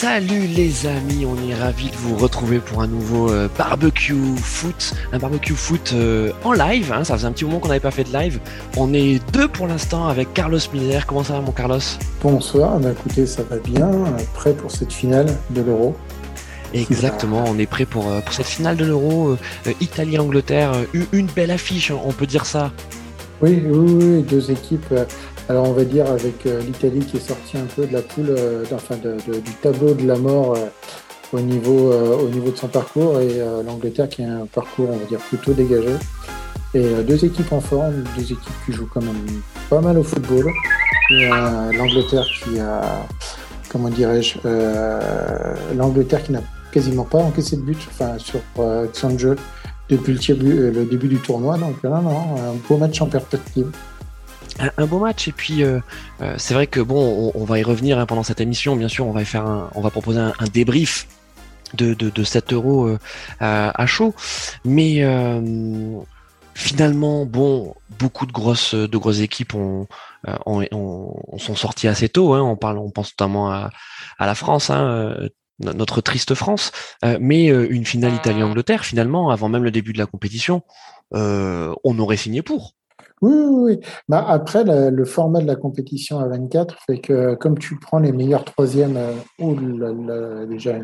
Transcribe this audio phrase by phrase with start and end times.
[0.00, 4.94] Salut les amis, on est ravis de vous retrouver pour un nouveau euh, barbecue foot,
[5.12, 6.90] un barbecue foot euh, en live.
[6.90, 8.40] Hein, ça faisait un petit moment qu'on n'avait pas fait de live.
[8.78, 11.04] On est deux pour l'instant avec Carlos Miller.
[11.04, 11.80] Comment ça va mon Carlos?
[12.22, 13.90] Bonsoir, bah, écoutez, ça va bien,
[14.32, 15.94] prêt pour cette finale de l'Euro.
[16.72, 19.36] Exactement, on est prêt pour, euh, pour cette finale de l'Euro,
[19.82, 20.72] Italie-Angleterre,
[21.12, 22.72] une belle affiche, on peut dire ça.
[23.42, 24.94] Oui, oui, oui, deux équipes
[25.50, 28.28] alors on va dire avec euh, l'Italie qui est sortie un peu de la poule,
[28.28, 30.68] euh, enfin du tableau de la mort euh,
[31.32, 35.04] au, niveau, au niveau de son parcours et l'Angleterre qui a un parcours on va
[35.06, 35.94] dire plutôt dégagé.
[36.74, 40.46] Et deux équipes en forme, deux équipes qui jouent quand même pas mal au football.
[41.10, 42.82] L'Angleterre qui a,
[43.68, 44.38] comment dirais-je,
[45.76, 47.78] l'Angleterre qui n'a quasiment pas encaissé de but
[48.18, 48.40] sur
[48.92, 49.36] son jeu
[49.88, 51.58] depuis le, début du tournoi.
[51.58, 53.06] Donc non, non, un beau match en
[54.58, 55.28] un, beau match.
[55.28, 55.80] Et puis euh,
[56.20, 59.06] euh, c'est vrai que bon on, va y revenir hein, pendant cette émission bien sûr
[59.06, 61.06] on va faire un, on va proposer un, débrief
[61.74, 62.98] de, de, de 7 euros euh,
[63.40, 64.14] à, chaud.
[64.64, 65.04] Mais
[66.54, 69.86] finalement bon beaucoup de grosses de grosses équipes ont,
[71.38, 73.70] sont sorties assez tôt hein, on parle on pense notamment à,
[74.18, 75.16] à la France hein,
[75.60, 76.72] notre triste France.
[77.20, 80.62] Mais une finale Italie-Angleterre finalement avant même le début de la compétition
[81.12, 82.74] on aurait signé pour
[83.22, 83.80] oui, oui, oui.
[84.08, 88.12] Bah, après, le format de la compétition à 24 fait que comme tu prends les
[88.12, 89.54] meilleurs troisièmes, euh, ou
[90.46, 90.76] déjà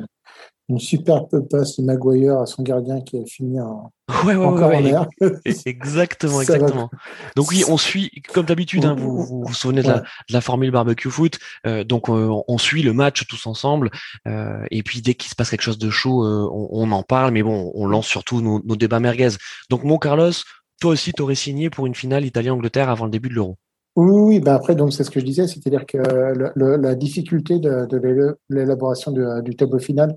[0.68, 3.92] une, superbe passe de Maguire à son gardien qui a fini en,
[4.24, 6.90] ouais, ouais, ouais, Exactement, exactement.
[7.36, 11.38] Donc oui, on suit, comme d'habitude, hein, vous, vous, souvenez de la, formule barbecue foot,
[11.66, 13.90] euh, donc euh, on suit le match tous ensemble,
[14.26, 17.70] et puis dès qu'il se passe quelque chose de chaud, on, en parle, mais bon,
[17.74, 19.36] on lance surtout nos, nos débats merguez.
[19.70, 20.32] Donc mon Carlos,
[20.80, 23.56] toi aussi, tu aurais signé pour une finale Italie-Angleterre avant le début de l'Euro.
[23.96, 28.36] Oui, oui bah après, donc c'est ce que je disais, c'est-à-dire que la difficulté de,
[28.50, 29.10] l'élaboration
[29.40, 30.16] du tableau final,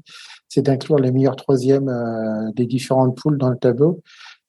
[0.50, 4.02] c'est d'inclure les meilleurs troisièmes euh, des différentes poules dans le tableau.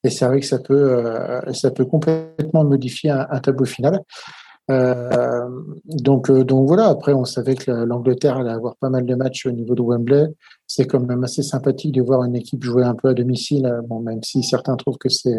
[0.03, 4.01] Et c'est vrai que ça peut, euh, ça peut complètement modifier un, tableau final.
[4.69, 5.47] Euh,
[5.85, 6.87] donc, donc voilà.
[6.87, 10.27] Après, on savait que l'Angleterre allait avoir pas mal de matchs au niveau de Wembley.
[10.65, 13.71] C'est quand même assez sympathique de voir une équipe jouer un peu à domicile.
[13.87, 15.37] Bon, même si certains trouvent que c'est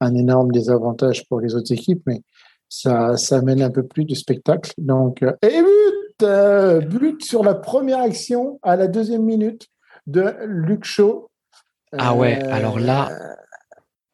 [0.00, 2.22] un énorme désavantage pour les autres équipes, mais
[2.68, 4.72] ça, ça amène un peu plus de spectacle.
[4.78, 9.68] Donc, euh, et but, euh, but sur la première action à la deuxième minute
[10.06, 11.30] de Luc Shaw.
[11.96, 13.34] Ah ouais, alors là, euh,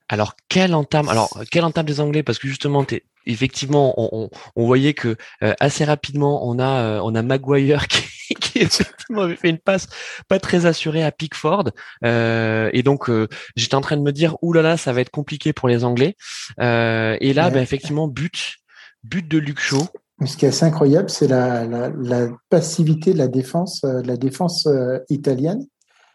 [0.08, 2.84] alors quelle entame, alors quelle entame des Anglais parce que justement,
[3.26, 5.16] effectivement, on, on, voyait que
[5.60, 8.02] assez rapidement, on a on a Maguire qui
[8.34, 9.88] qui effectivement avait fait une passe
[10.28, 11.70] pas très assurée à Pickford.
[12.04, 15.00] Euh, et donc euh, j'étais en train de me dire oulala, là là, ça va
[15.00, 16.16] être compliqué pour les Anglais.
[16.60, 18.56] Euh, et là, ben, effectivement, but,
[19.04, 19.82] but de Luc Shaw.
[20.24, 24.68] Ce qui est assez incroyable, c'est la, la, passivité de la défense, de la défense
[25.08, 25.66] italienne.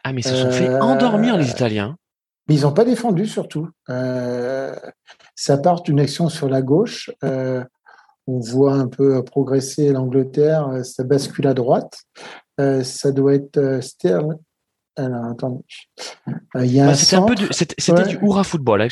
[0.05, 1.97] Ah, mais ils se sont fait endormir les Italiens.
[2.47, 3.67] Mais ils n'ont pas défendu surtout.
[5.37, 7.09] Ça part d'une action sur la gauche
[8.27, 12.03] on voit un peu progresser l'Angleterre, euh, ça bascule à droite.
[12.59, 14.37] Euh, ça doit être euh, Sterling.
[14.97, 15.63] Alors, attendez.
[16.53, 17.75] Bah, c'était un peu du, c'était,
[18.07, 18.81] du hurrah football.
[18.81, 18.87] Hein,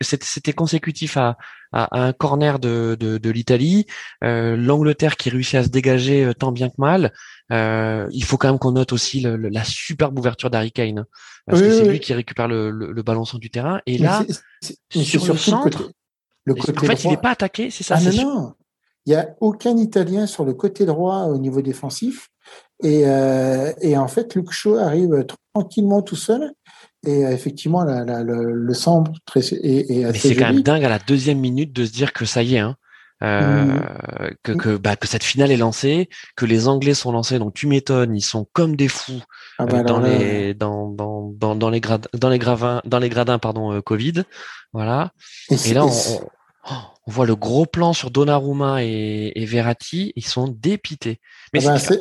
[0.00, 1.36] c'était consécutif à,
[1.72, 3.86] un corner de, de, l'Italie.
[4.22, 7.12] L'Angleterre qui réussit à se dégager tant bien que mal.
[7.50, 11.00] il faut quand même qu'on note aussi la superbe ouverture d'Harry Kane.
[11.00, 11.06] Hein,
[11.46, 13.80] parce que c'est lui qui récupère le, le, ballon centre du terrain.
[13.86, 14.24] Et là,
[14.90, 15.90] sur le centre,
[16.44, 17.96] le côté, en fait, il n'est pas attaqué, c'est ça.
[17.98, 18.54] Ah, non, non.
[19.06, 22.30] Il n'y a aucun Italien sur le côté droit au niveau défensif.
[22.82, 26.52] Et, euh, en fait, Luke Shaw arrive tranquillement tout seul.
[27.06, 30.98] Et euh, effectivement, le, centre très, est, assez Mais c'est quand même dingue à la
[30.98, 32.76] deuxième minute de se dire que ça y est, hein,
[33.22, 34.56] euh, mmh.
[34.56, 37.38] que, bah, que, cette finale est lancée, que les Anglais sont lancés.
[37.38, 39.22] Donc tu m'étonnes, ils sont comme des fous
[39.58, 41.80] ah bah dans, les, dans, dans, dans, les
[42.14, 44.24] dans les gravins, dans les gradins pardon Covid.
[44.72, 45.12] Voilà.
[45.50, 45.90] Et, là, on,
[47.08, 51.20] on voit le gros plan sur Donnarumma et, Verratti, ils sont dépités.
[51.54, 51.98] Mais ah ben,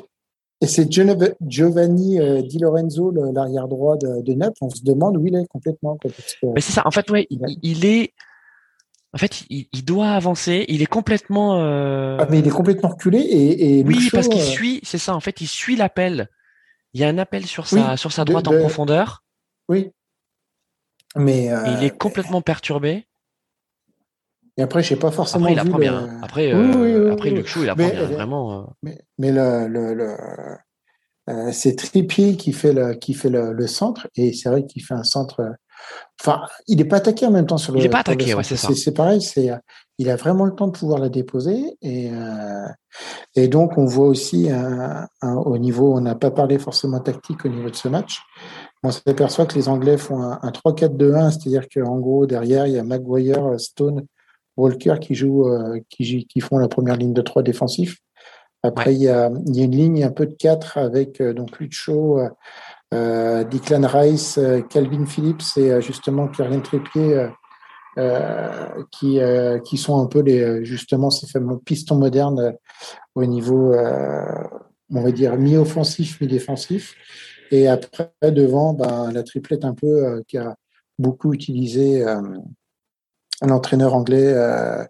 [0.59, 4.57] et c'est Giovanni euh, Di Lorenzo, l'arrière droit de, Naples.
[4.61, 5.97] On se demande où il est complètement.
[6.55, 6.81] Mais c'est ça.
[6.85, 8.13] En fait, ouais, il, est.
[9.13, 10.65] En fait, il, doit avancer.
[10.67, 11.61] Il est complètement.
[11.61, 13.83] Euh, ah, mais il est complètement reculé et.
[13.83, 14.79] oui, parce qu'il euh, suit.
[14.81, 15.15] C'est ça.
[15.15, 16.27] En fait, il suit l'appel.
[16.93, 19.23] Il y a un appel sur sa sur sa droite en profondeur.
[19.69, 19.91] Oui.
[21.15, 21.49] Mais.
[21.67, 23.05] il est complètement perturbé.
[24.57, 26.19] Et après, je n'ai pas forcément après, il apprend bien.
[26.23, 28.59] Après, euh, après Luc il apprend bien, vraiment.
[28.59, 28.63] Euh.
[28.81, 30.17] Mais, mais le, le,
[31.29, 34.95] euh, c'est Trippier qui fait le, qui fait le, centre, et c'est vrai qu'il fait
[34.95, 35.55] un centre
[36.19, 37.79] Enfin, il n'est pas attaqué en même temps sur le.
[37.79, 38.73] Il n'est pas attaqué, ouais, c'est ça.
[38.73, 39.51] C'est pareil, c'est
[39.99, 42.67] il a vraiment le temps de pouvoir la déposer et euh,
[43.35, 47.49] et donc on voit aussi un, au niveau, on n'a pas parlé forcément tactique au
[47.49, 48.21] niveau de ce match.
[48.83, 52.83] On s'aperçoit que les Anglais font un, 3-4-2-1, c'est-à-dire qu'en gros derrière il y a
[52.83, 54.05] Maguire, Stone,
[54.57, 57.97] Walker qui jouent, euh, qui, qui font la première ligne de 3 défensif.
[58.63, 61.33] Après il, y a, il y a une ligne un peu de 4 avec euh,
[61.33, 62.19] donc Lucho,
[62.93, 64.39] euh, Declan Rice,
[64.69, 67.29] Calvin Phillips et justement Kylian Trépied
[68.91, 69.19] qui,
[69.65, 72.53] qui sont un peu les, justement ces fameux pistons modernes
[73.15, 76.93] au niveau, on va dire, mi-offensif, mi-défensif.
[77.49, 80.55] Et après, devant, ben, la triplette un peu qui a
[80.99, 82.05] beaucoup utilisé
[83.41, 84.83] un entraîneur anglais, euh,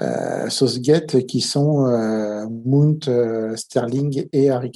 [0.00, 4.72] euh, qui sont euh, Mount, euh, Sterling et Harry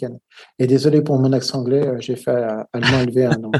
[0.58, 3.28] Et désolé pour mon accent anglais, j'ai fait allemand élevé.
[3.40, 3.56] donc,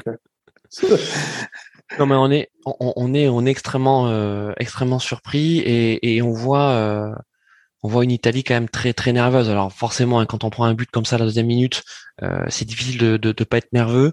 [1.99, 7.17] non, mais on est, on, est, on est extrêmement, extrêmement surpris et, et on voit.
[7.83, 9.49] on voit une Italie quand même très très nerveuse.
[9.49, 11.83] Alors forcément, hein, quand on prend un but comme ça à la deuxième minute,
[12.49, 14.13] c'est difficile de, de pas être nerveux.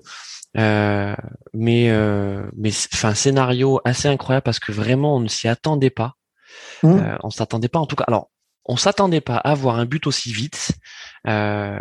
[0.58, 1.16] Euh,
[1.54, 6.14] mais euh, mais enfin scénario assez incroyable parce que vraiment on ne s'y attendait pas.
[6.84, 6.88] Mmh.
[6.88, 8.06] Euh, on s'attendait pas en tout cas.
[8.08, 8.32] Alors
[8.66, 10.72] on s'attendait pas à avoir un but aussi vite
[11.28, 11.78] euh,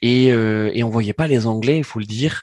[0.00, 2.42] et euh, et on voyait pas les Anglais, il faut le dire.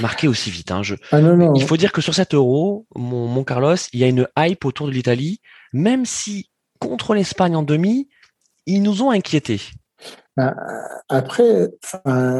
[0.00, 0.70] Marquer aussi vite.
[0.70, 0.82] Hein.
[0.82, 1.52] Je, ah non, non.
[1.54, 4.64] Il faut dire que sur cet euro, mon, mon Carlos, il y a une hype
[4.64, 5.42] autour de l'Italie,
[5.74, 6.48] même si
[6.78, 8.08] contre l'Espagne en demi,
[8.64, 9.60] ils nous ont inquiétés.
[10.38, 10.56] Ben,
[11.10, 11.68] après,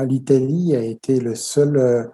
[0.07, 2.11] l'Italie a été le seul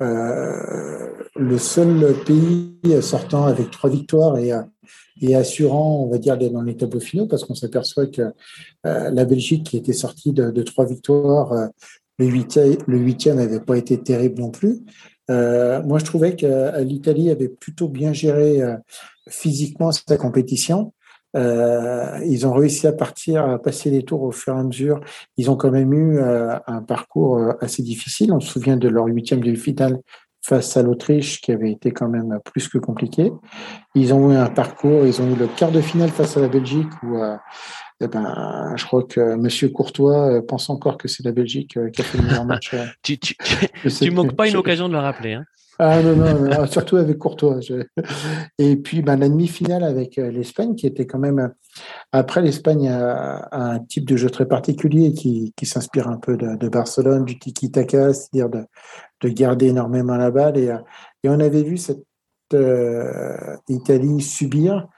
[0.00, 6.76] euh, le seul pays sortant avec trois victoires et, assurant, on va dire, dans les
[6.76, 8.22] tableaux finaux, parce qu'on s'aperçoit que
[8.86, 11.66] euh, la Belgique, qui était sortie de, trois victoires, euh,
[12.18, 14.80] le huitième, le huitième n'avait pas été terrible non plus.
[15.28, 18.60] moi, je trouvais que l'Italie avait plutôt bien géré
[19.28, 20.92] physiquement sa compétition.
[21.36, 25.00] Euh, ils ont réussi à partir, à passer les tours au fur et à mesure.
[25.36, 28.32] Ils ont quand même eu euh, un parcours euh, assez difficile.
[28.32, 29.98] On se souvient de leur huitième de finale
[30.42, 33.32] face à l'Autriche, qui avait été quand même plus que compliqué.
[33.94, 36.48] Ils ont eu un parcours, ils ont eu le quart de finale face à la
[36.48, 37.18] Belgique, où
[38.00, 42.04] eh ben, je crois que Monsieur Courtois pense encore que c'est la Belgique qui a
[42.04, 42.74] fait le meilleur match.
[43.02, 43.34] tu tu,
[43.84, 45.34] tu manques pas une occasion de le rappeler.
[45.34, 45.44] Hein
[45.80, 47.60] ah non, non, surtout avec Courtois.
[48.58, 51.52] Et puis ben, la demi-finale avec euh, l'Espagne, qui était quand même.
[52.10, 56.68] Après, l'Espagne a, un type de jeu très particulier qui, qui s'inspire un peu de,
[56.68, 58.64] Barcelone, du tiki-taka, c'est-à-dire de,
[59.20, 60.58] de, garder énormément la balle.
[60.58, 60.78] Et, euh,
[61.22, 62.04] et on avait vu cette
[62.54, 64.88] euh, Italie subir,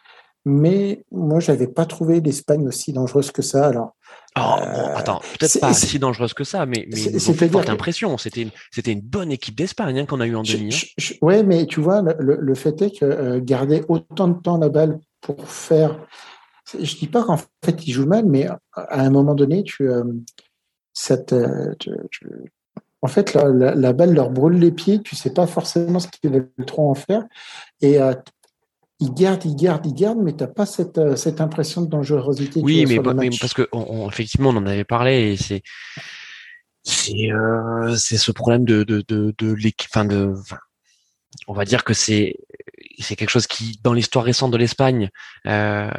[0.45, 3.67] mais moi, je n'avais pas trouvé l'Espagne aussi dangereuse que ça.
[3.67, 3.95] Alors,
[4.39, 8.17] Oh, bon, attends, peut-être pas si dangereuse que ça, mais, mais c'est forte impression.
[8.17, 10.73] C'était une, c'était une bonne équipe d'Espagne hein, qu'on a eu en demi.
[10.73, 11.15] Hein.
[11.21, 14.69] Oui, mais tu vois, le, le fait est que euh, garder autant de temps la
[14.69, 15.99] balle pour faire.
[16.73, 20.05] Je dis pas qu'en fait ils jouent mal, mais à un moment donné, tu, euh,
[20.93, 21.35] cette,
[21.81, 21.91] tu,
[23.03, 25.01] en fait, la, la, balle leur brûle les pieds.
[25.03, 27.25] Tu sais pas forcément ce qu'ils veulent trop en faire,
[27.81, 28.15] et euh,
[29.01, 31.89] il garde, il garde, il garde, mais tu n'as pas cette, euh, cette impression de
[31.89, 32.61] dangerosité.
[32.63, 35.63] Oui, mais, parce que on, effectivement, on en avait parlé et c'est
[36.83, 40.35] c'est euh, c'est ce problème de de de, de l'équipe, enfin de,
[41.49, 42.37] on va dire que c'est
[42.99, 45.11] c'est quelque chose qui, dans l'histoire récente de l'Espagne,
[45.47, 45.91] euh,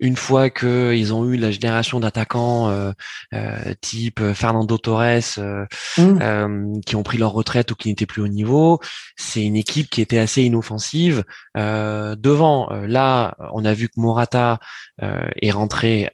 [0.00, 2.92] une fois qu'ils ont eu la génération d'attaquants euh,
[3.34, 5.66] euh, type Fernando Torres euh,
[5.96, 6.80] mmh.
[6.86, 8.80] qui ont pris leur retraite ou qui n'étaient plus au niveau,
[9.16, 11.24] c'est une équipe qui était assez inoffensive.
[11.56, 14.60] devant, là, on a vu que Morata
[15.00, 16.10] est rentré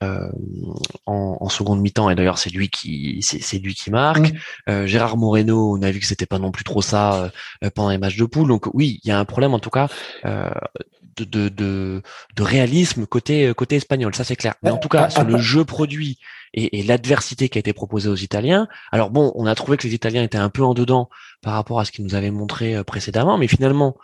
[1.06, 4.32] en, en, seconde mi-temps et d'ailleurs c'est lui qui c'est lui qui marque.
[4.66, 4.86] Mmh.
[4.86, 7.30] Gérard Moreno, on a vu que c'était pas non plus trop ça
[7.74, 8.48] pendant les matchs de poule.
[8.48, 9.88] Donc oui, il y a un problème en tout cas
[11.16, 12.02] de, de,
[12.36, 14.54] de, réalisme côté, côté espagnol, ça c'est clair.
[14.62, 16.18] Mais en tout cas, sur le jeu produit
[16.52, 19.86] et, et l'adversité qui a été proposée aux Italiens, alors bon, on a trouvé que
[19.86, 21.08] les Italiens étaient un peu en dedans
[21.42, 23.96] par rapport à ce qu'ils nous avaient montré euh, précédemment, mais finalement,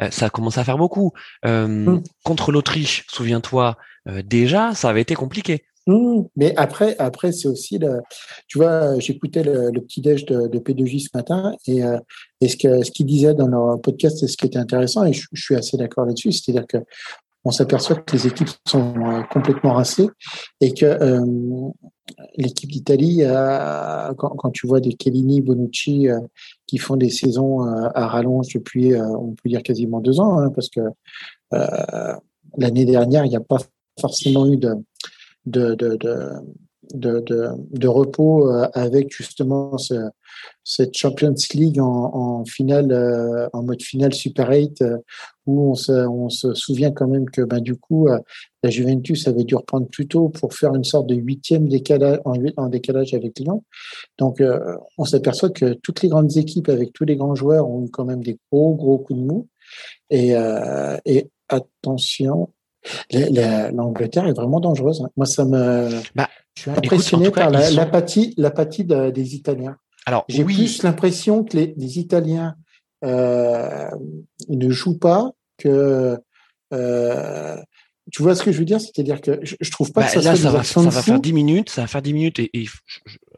[0.00, 1.12] euh, ça a commencé à faire beaucoup.
[1.44, 2.02] Euh, mmh.
[2.22, 3.76] Contre l'Autriche, souviens-toi,
[4.24, 5.64] déjà, ça avait été compliqué.
[5.88, 8.00] Mmh, mais après, après c'est aussi le.
[8.48, 11.98] Tu vois, j'écoutais le, petit déj de, de, P2J ce matin et, euh,
[12.40, 15.12] et ce que ce qu'il disait dans leur podcast, c'est ce qui était intéressant et
[15.12, 16.32] je, suis assez d'accord là-dessus.
[16.32, 16.78] C'est-à-dire que
[17.46, 20.08] on s'aperçoit que les équipes sont euh, complètement rincées
[20.60, 21.24] et que euh,
[22.36, 23.22] l'équipe d'Italie,
[24.16, 26.06] quand, quand, tu vois des Kellini, Bonucci
[26.66, 30.68] qui font des saisons à rallonge depuis, on peut dire quasiment deux ans, hein, parce
[30.68, 30.80] que
[32.56, 33.58] l'année dernière, il n'y a pas
[34.00, 35.76] forcément eu de,
[36.94, 39.94] de, repos avec justement ce,
[40.64, 44.98] cette Champions League en, finale, euh, en mode finale Super 8, euh,
[45.46, 48.18] où on se, on se, souvient quand même que ben, du coup, euh,
[48.64, 52.34] la Juventus avait dû reprendre plus tôt pour faire une sorte de huitième décalage, en,
[52.56, 53.62] en décalage avec Lyon.
[54.18, 54.42] Donc,
[54.98, 58.04] on s'aperçoit que toutes les grandes équipes avec tous les grands joueurs ont eu quand
[58.04, 59.46] même des gros, gros coups de mou.
[60.10, 60.32] Et,
[61.04, 62.50] et attention,
[63.12, 65.02] l'Angleterre est vraiment dangereuse.
[65.02, 65.10] Hein.
[65.16, 65.90] Moi, ça me.
[66.16, 69.76] Bah, je suis impressionné par l'apathie, l'apathie des Italiens.
[70.06, 72.56] Alors, j'ai plus l'impression que les, les Italiens
[73.04, 73.90] euh,
[74.48, 76.18] ne jouent pas que.
[76.72, 77.56] Euh,
[78.12, 78.80] tu vois ce que je veux dire?
[78.80, 81.20] C'est-à-dire que je, je, trouve pas bah, que ça, là, ça va, ça va faire
[81.20, 82.68] 10 minutes, ça va faire 10 minutes et, et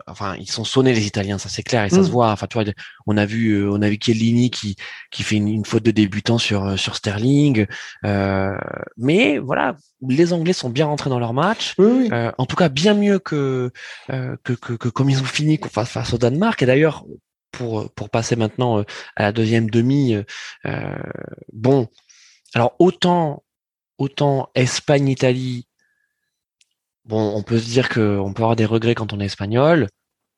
[0.06, 2.12] enfin ils sont sonnés les Italiens, ça c'est clair et ça se mmh.
[2.12, 2.30] voit.
[2.30, 2.70] Enfin tu vois,
[3.06, 4.76] on a vu euh, on a vu Chiellini qui
[5.10, 7.66] qui fait une, une faute de débutant sur euh, sur Sterling,
[8.04, 8.56] euh,
[8.98, 12.68] mais voilà, les Anglais sont bien rentrés dans leur match, oui, Euh, en tout cas
[12.68, 13.70] bien mieux que,
[14.10, 16.62] euh, que, que que comme ils ont fini face face au Danemark.
[16.62, 17.06] Et d'ailleurs
[17.52, 18.84] pour pour passer maintenant
[19.16, 20.14] à la deuxième demi,
[21.52, 21.88] bon
[22.54, 23.42] alors autant
[23.98, 25.66] autant Espagne-Italie,
[27.04, 29.88] bon, on peut se dire qu'on peut avoir des regrets quand on est espagnol.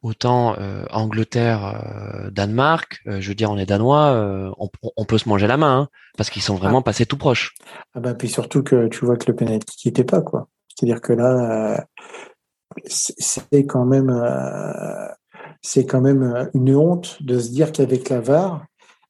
[0.02, 5.28] Autant euh, Angleterre, euh, Danemark, euh, je veux dire, on est danois, on, peut se
[5.28, 6.82] manger la main hein, parce qu'ils sont vraiment ah.
[6.82, 7.54] passés tout proches.
[7.94, 10.48] Ah bah puis surtout que tu vois que le penalty qui était pas quoi.
[10.68, 11.86] C'est-à-dire que là,
[12.86, 14.10] c'est quand même,
[15.60, 18.64] c'est quand même une honte de se dire qu'avec la VAR,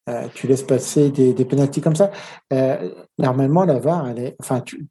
[0.08, 2.10] euh, tu laisses passer des, des pénalties comme ça.
[2.52, 4.88] Euh, normalement, la VAR, elle est, enfin, tu,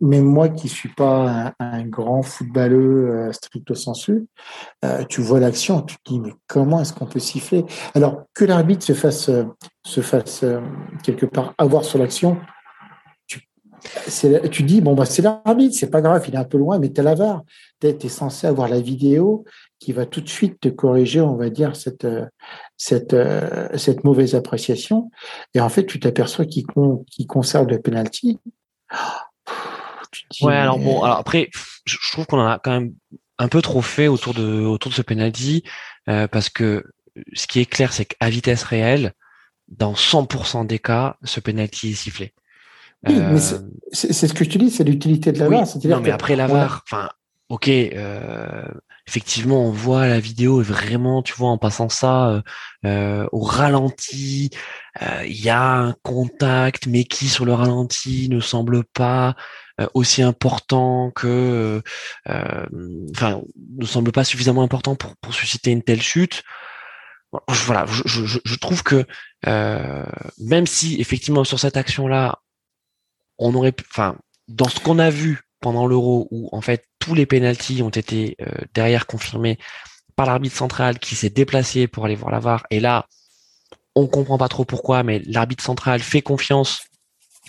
[0.00, 4.26] même moi qui suis pas un, grand footballeux euh, stricto sensu,
[5.08, 7.66] tu vois l'action, tu te dis mais comment est-ce qu'on peut siffler?
[7.94, 9.30] Alors que l'arbitre se fasse
[9.86, 10.44] se fasse
[11.02, 12.38] quelque part avoir sur l'action,
[14.50, 16.90] tu, dis bon bah c'est l'arbitre, c'est pas grave, il est un peu loin, mais
[16.90, 17.42] tu la VAR,
[17.80, 19.44] tu es, censé avoir la vidéo
[19.78, 22.06] qui va tout de suite te corriger, on va dire, cette,
[22.82, 23.14] cette,
[23.76, 25.10] cette mauvaise appréciation.
[25.52, 26.64] Et en fait, tu t'aperçois qu'il
[27.26, 28.38] conserve le penalty.
[30.40, 31.50] ouais, alors bon, alors après,
[31.84, 32.94] je trouve qu'on en a quand même
[33.40, 35.62] un peu trop fait autour de, autour de ce penalty,
[36.08, 36.84] euh, parce que
[37.34, 39.12] ce qui est clair, c'est qu'à vitesse réelle,
[39.68, 42.34] dans 100% des cas, ce penalty est sifflé.
[43.06, 43.58] Oui, mais euh,
[43.92, 45.66] c'est ce que je te dis, c'est l'utilité de la VAR.
[45.84, 47.08] Non, mais après la VAR, enfin,
[47.48, 48.64] ok, euh,
[49.10, 52.42] effectivement, on voit la vidéo vraiment, tu vois, en passant ça euh,
[52.86, 54.50] euh, au ralenti,
[55.24, 59.34] il y a un contact, mais qui sur le ralenti ne semble pas
[59.94, 61.82] aussi important que,
[62.26, 63.40] enfin,
[63.78, 66.42] ne semble pas suffisamment important pour, susciter une telle chute.
[67.48, 69.06] Voilà, je trouve que
[70.38, 72.40] même si effectivement sur cette action-là,
[73.38, 74.16] on aurait, enfin,
[74.48, 78.36] dans ce qu'on a vu pendant l'Euro où en fait tous les pénalties ont été
[78.40, 79.58] euh, derrière confirmés
[80.16, 82.66] par l'arbitre central qui s'est déplacé pour aller voir la VAR.
[82.70, 83.06] Et là,
[83.94, 86.82] on comprend pas trop pourquoi, mais l'arbitre central fait confiance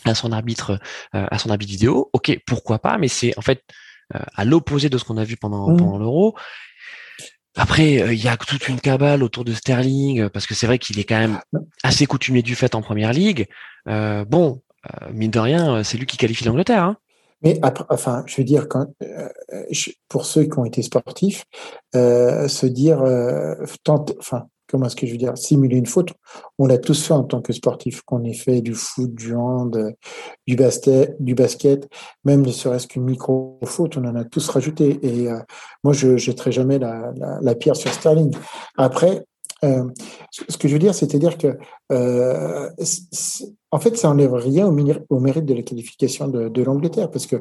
[0.06, 0.80] à son arbitre,
[1.16, 2.10] euh, à son arbitre vidéo.
[2.14, 3.64] Ok, pourquoi pas, mais c'est en fait
[4.16, 5.78] euh, à l'opposé de ce qu'on a vu pendant, mmh.
[5.78, 6.36] pendant l'Euro.
[7.58, 11.00] Après, il y a toute une cabale autour de Sterling parce que c'est vrai qu'il
[11.00, 11.42] est quand même
[11.84, 13.48] assez coutumier du fait en première ligue.
[13.86, 14.62] bon,
[15.12, 16.84] mine de rien, c'est lui qui qualifie l'Angleterre.
[16.84, 16.98] Hein.
[17.42, 19.30] Mais après, enfin, je veux dire, quand, euh,
[20.10, 21.46] pour ceux qui ont été sportifs,
[21.96, 26.14] euh, se dire, euh, tente, enfin, comment est-ce que je veux dire, simuler une faute,
[26.58, 29.94] on l'a tous fait en tant que sportif, qu'on ait fait du foot, du hand,
[30.48, 31.90] du basket, du basket,
[32.24, 35.00] même ne serait-ce qu'une micro-faute, on en a tous rajouté.
[35.04, 35.40] Et euh,
[35.84, 38.34] moi, je jetterai jamais la, la, la, pierre sur Sterling.
[38.78, 39.26] Après,
[39.64, 39.84] euh,
[40.32, 41.58] ce que je veux dire, c'est-à-dire que,
[41.92, 42.70] euh,
[43.72, 47.38] en fait, ça n'enlève rien au, mérite de la qualification de, l'Angleterre, parce que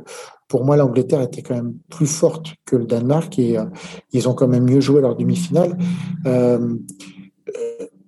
[0.49, 3.65] pour moi, l'Angleterre était quand même plus forte que le Danemark et euh,
[4.13, 5.77] ils ont quand même mieux joué leur demi-finale.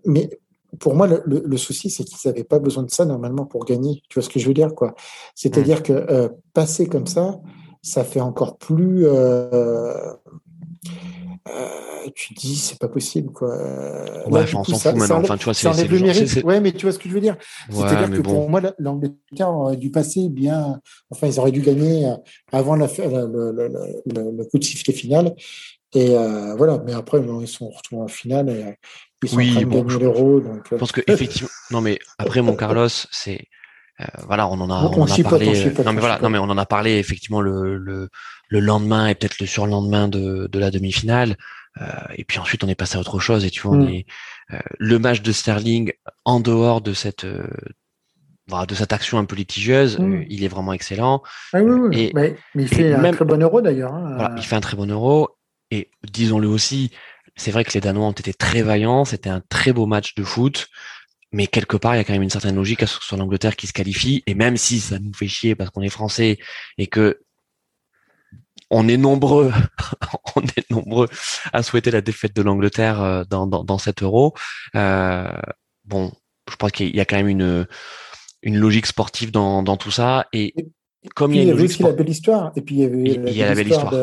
[0.04, 0.30] mais
[0.78, 4.02] pour moi, le, souci, c'est qu'ils n'avaient pas besoin de ça normalement pour gagner.
[4.08, 4.94] Tu vois ce que je veux dire, quoi?
[5.34, 5.82] C'est-à-dire mmh.
[5.82, 7.38] que passer comme ça,
[7.82, 10.12] ça fait encore plus euh,
[12.14, 13.56] tu dis c'est pas possible quoi.
[14.28, 15.20] Ouais, on s'en fout maintenant.
[15.20, 16.42] Enfin, tu vois, c'est le mérite.
[16.44, 17.36] Ouais, mais tu vois ce que je veux dire.
[17.70, 20.80] C'est-à-dire que pour moi, l'Angleterre aurait dû passer bien.
[21.10, 22.14] Enfin, ils auraient dû gagner euh,
[22.52, 25.34] avant la, le, coup de sifflet final.
[25.94, 26.82] Et euh, voilà.
[26.84, 28.48] Mais après, ils sont retrouvés en finale.
[28.50, 28.74] Et,
[29.22, 30.40] ils sont oui, en train de bon, gagner l'euro.
[30.40, 31.48] Donc, je pense que effectivement.
[31.70, 33.46] non, mais après, mon Carlos, c'est
[34.00, 35.72] euh, voilà, on en a, on, on, a parlé.
[35.84, 38.08] non mais voilà, non mais on en a parlé effectivement le, le,
[38.52, 41.36] le lendemain et peut-être le surlendemain de, de la demi-finale.
[41.80, 43.88] Euh, et puis ensuite on est passé à autre chose et tu vois, on mm.
[43.88, 44.06] est,
[44.52, 45.92] euh, le match de Sterling
[46.26, 47.26] en dehors de cette
[48.68, 50.24] de cette action un peu litigieuse, mmh.
[50.28, 51.22] il est vraiment excellent.
[51.54, 52.12] Ah oui, oui.
[52.14, 53.94] mais, il fait un très bon euro d'ailleurs.
[53.94, 55.30] Hein, il fait un très bon euro.
[55.70, 56.90] Et disons-le aussi,
[57.34, 59.06] c'est vrai que les Danois ont été très vaillants.
[59.06, 60.68] C'était un très beau match de foot.
[61.32, 63.08] Mais quelque part, il y a quand même une certaine logique à ce que ce
[63.08, 64.22] soit l'Angleterre qui se qualifie.
[64.26, 66.38] Et même si ça nous fait chier parce qu'on est français
[66.76, 67.20] et que
[68.72, 69.52] on est nombreux,
[70.36, 71.06] on est nombreux
[71.52, 74.32] à souhaiter la défaite de l'Angleterre euh, dans, dans, dans cet euro.
[74.74, 75.30] Euh,
[75.84, 76.10] bon,
[76.50, 77.66] je pense qu'il y a quand même une,
[78.42, 80.26] une logique sportive dans, dans tout ça.
[80.32, 80.54] Et
[81.14, 83.68] comme il y, avait aussi la belle histoire, et puis il y avait la, belle
[83.68, 83.94] histoire,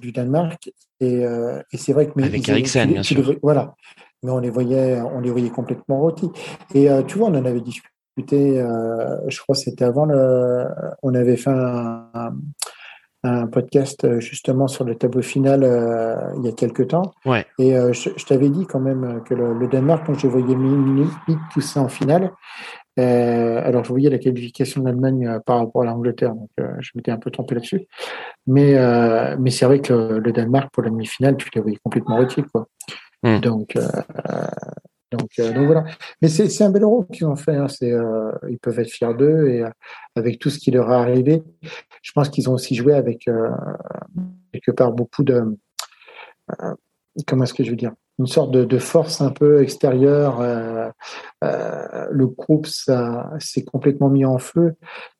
[0.00, 3.36] du Danemark, et, euh, et c'est vrai que mais avec Eriksen, bien sûr.
[3.42, 3.74] voilà,
[4.22, 6.30] mais on les voyait, on les voyait complètement rôtis.
[6.74, 8.64] Et euh, tu vois, on en avait discuté,
[9.28, 10.64] je crois, c'était avant le,
[11.02, 12.32] on avait fait un, un,
[13.52, 15.60] podcast justement sur le tableau final
[16.36, 17.12] il y a quelques temps.
[17.24, 17.46] Ouais.
[17.58, 20.56] Et je, t'avais dit quand même que le, Danemark, quand je voyais
[21.52, 22.32] tout ça en finale,
[22.98, 26.74] euh, alors, je voyais la qualification de l'Allemagne euh, par rapport à l'Angleterre, donc euh,
[26.80, 27.86] je m'étais un peu trompé là-dessus.
[28.46, 28.74] Mais,
[29.38, 32.46] mais c'est vrai que le Danemark, pour la demi-finale, tu l'as voyais complètement retiré.
[32.52, 32.66] Quoi.
[33.22, 33.38] Hmm.
[33.38, 33.78] Donc,
[35.12, 35.84] donc, donc, voilà.
[36.20, 37.56] Mais c'est un bel euro qu'ils ont fait.
[37.56, 37.66] Hein.
[38.48, 39.64] ils peuvent être fiers d'eux et
[40.16, 41.42] avec tout ce qui leur est arrivé,
[42.02, 43.28] je pense qu'ils ont aussi joué avec
[44.52, 45.56] quelque part beaucoup de.
[47.26, 47.92] comment est-ce que je veux dire?
[48.18, 50.40] Une sorte de, force un peu extérieure.
[50.40, 50.88] Euh,
[51.44, 54.74] euh, le groupe ça s'est complètement mis en feu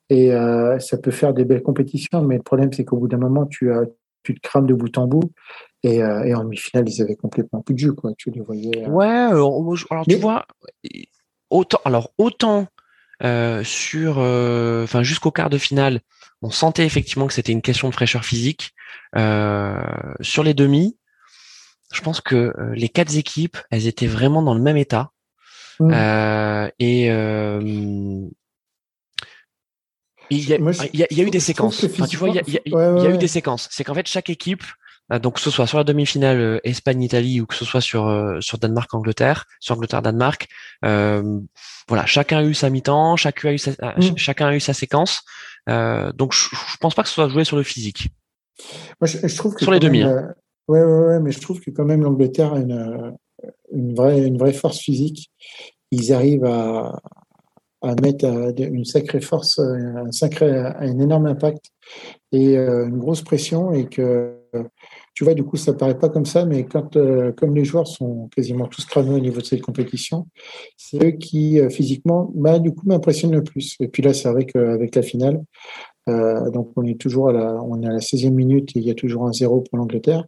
[0.09, 3.17] et euh, ça peut faire des belles compétitions, mais le problème c'est qu'au bout d'un
[3.17, 3.71] moment tu
[4.23, 5.31] te crames de bout en bout.
[5.83, 8.11] Et, en demi-finale, ils avaient complètement plus de jus, quoi.
[8.17, 8.87] Tu les voyais.
[8.87, 9.61] Ouais, alors,
[10.07, 10.45] tu vois,
[11.49, 12.67] autant, alors autant
[13.63, 16.01] sur, enfin jusqu'au quart de finale,
[16.41, 18.73] on sentait effectivement que c'était une question de fraîcheur physique.
[19.13, 20.97] sur les demi,
[21.93, 25.11] je pense que euh, les quatre équipes, elles étaient vraiment dans le même état.
[25.79, 25.91] Mmh.
[25.93, 28.27] Euh, et euh,
[30.29, 31.85] il y, a, eu des séquences.
[32.09, 32.39] tu vois, il y
[32.75, 33.69] a, eu des séquences.
[33.71, 34.63] C'est qu'en fait, chaque équipe,
[35.21, 39.45] donc que ce soit sur la demi-finale Espagne-Italie ou que ce soit sur sur Danemark-Angleterre,
[39.59, 40.47] sur Angleterre-Danemark,
[40.81, 44.17] voilà, chacun a eu sa mi-temps, chacun a eu sa, mmh.
[44.17, 45.21] chacun a eu sa séquence.
[45.67, 48.09] donc je, je pense pas que ce soit joué sur le physique.
[49.01, 50.03] Moi, je, trouve que sur les demi.
[50.03, 50.33] Hein.
[50.67, 53.15] Ouais, ouais, ouais, mais je trouve que quand même l'Angleterre a une,
[53.71, 55.29] une, vraie, une vraie force physique.
[55.91, 56.99] Ils arrivent à,
[57.81, 58.25] à mettre
[58.57, 61.65] une sacrée force, un, sacré, un énorme impact
[62.31, 64.37] et euh, une grosse pression et que
[65.13, 67.87] tu vois, du coup, ça paraît pas comme ça, mais quand, euh, comme les joueurs
[67.87, 70.27] sont quasiment tous cramés au niveau de cette compétition,
[70.75, 73.75] c'est eux qui, euh, physiquement, bah, du coup, m'impressionnent le plus.
[73.79, 75.43] Et puis là, c'est vrai qu'avec la finale,
[76.09, 78.85] euh, donc on est toujours à la, on est à la 16e minute et il
[78.85, 80.25] y a toujours un zéro pour l'Angleterre.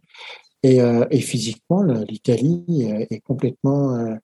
[0.62, 2.64] Et, euh, et, physiquement, l'Italie
[3.10, 3.94] est complètement.
[3.94, 4.14] Euh...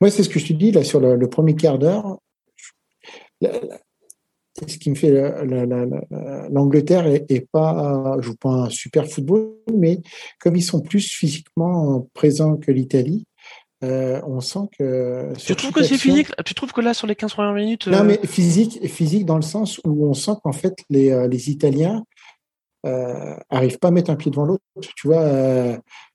[0.00, 2.18] Moi, c'est ce que je te dis là sur le, premier quart d'heure.
[4.66, 5.10] Ce qui me fait
[6.50, 10.00] l'Angleterre est, est, pas joue pas un super football, mais
[10.40, 13.26] comme ils sont plus physiquement présents que l'Italie,
[13.84, 15.32] euh, on sent que.
[15.38, 16.28] Tu trouves que c'est physique?
[16.44, 17.86] Tu trouves que là, sur les 15 premières minutes.
[17.88, 21.28] Non, euh, mais physique, physique dans le sens où on sent qu'en fait, les, euh,
[21.28, 22.02] les Italiens
[22.86, 24.64] euh, arrivent pas à mettre un pied devant l'autre.
[24.96, 25.24] Tu vois,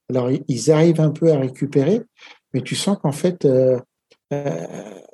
[0.09, 2.01] alors ils arrivent un peu à récupérer,
[2.53, 3.47] mais tu sens qu'en fait,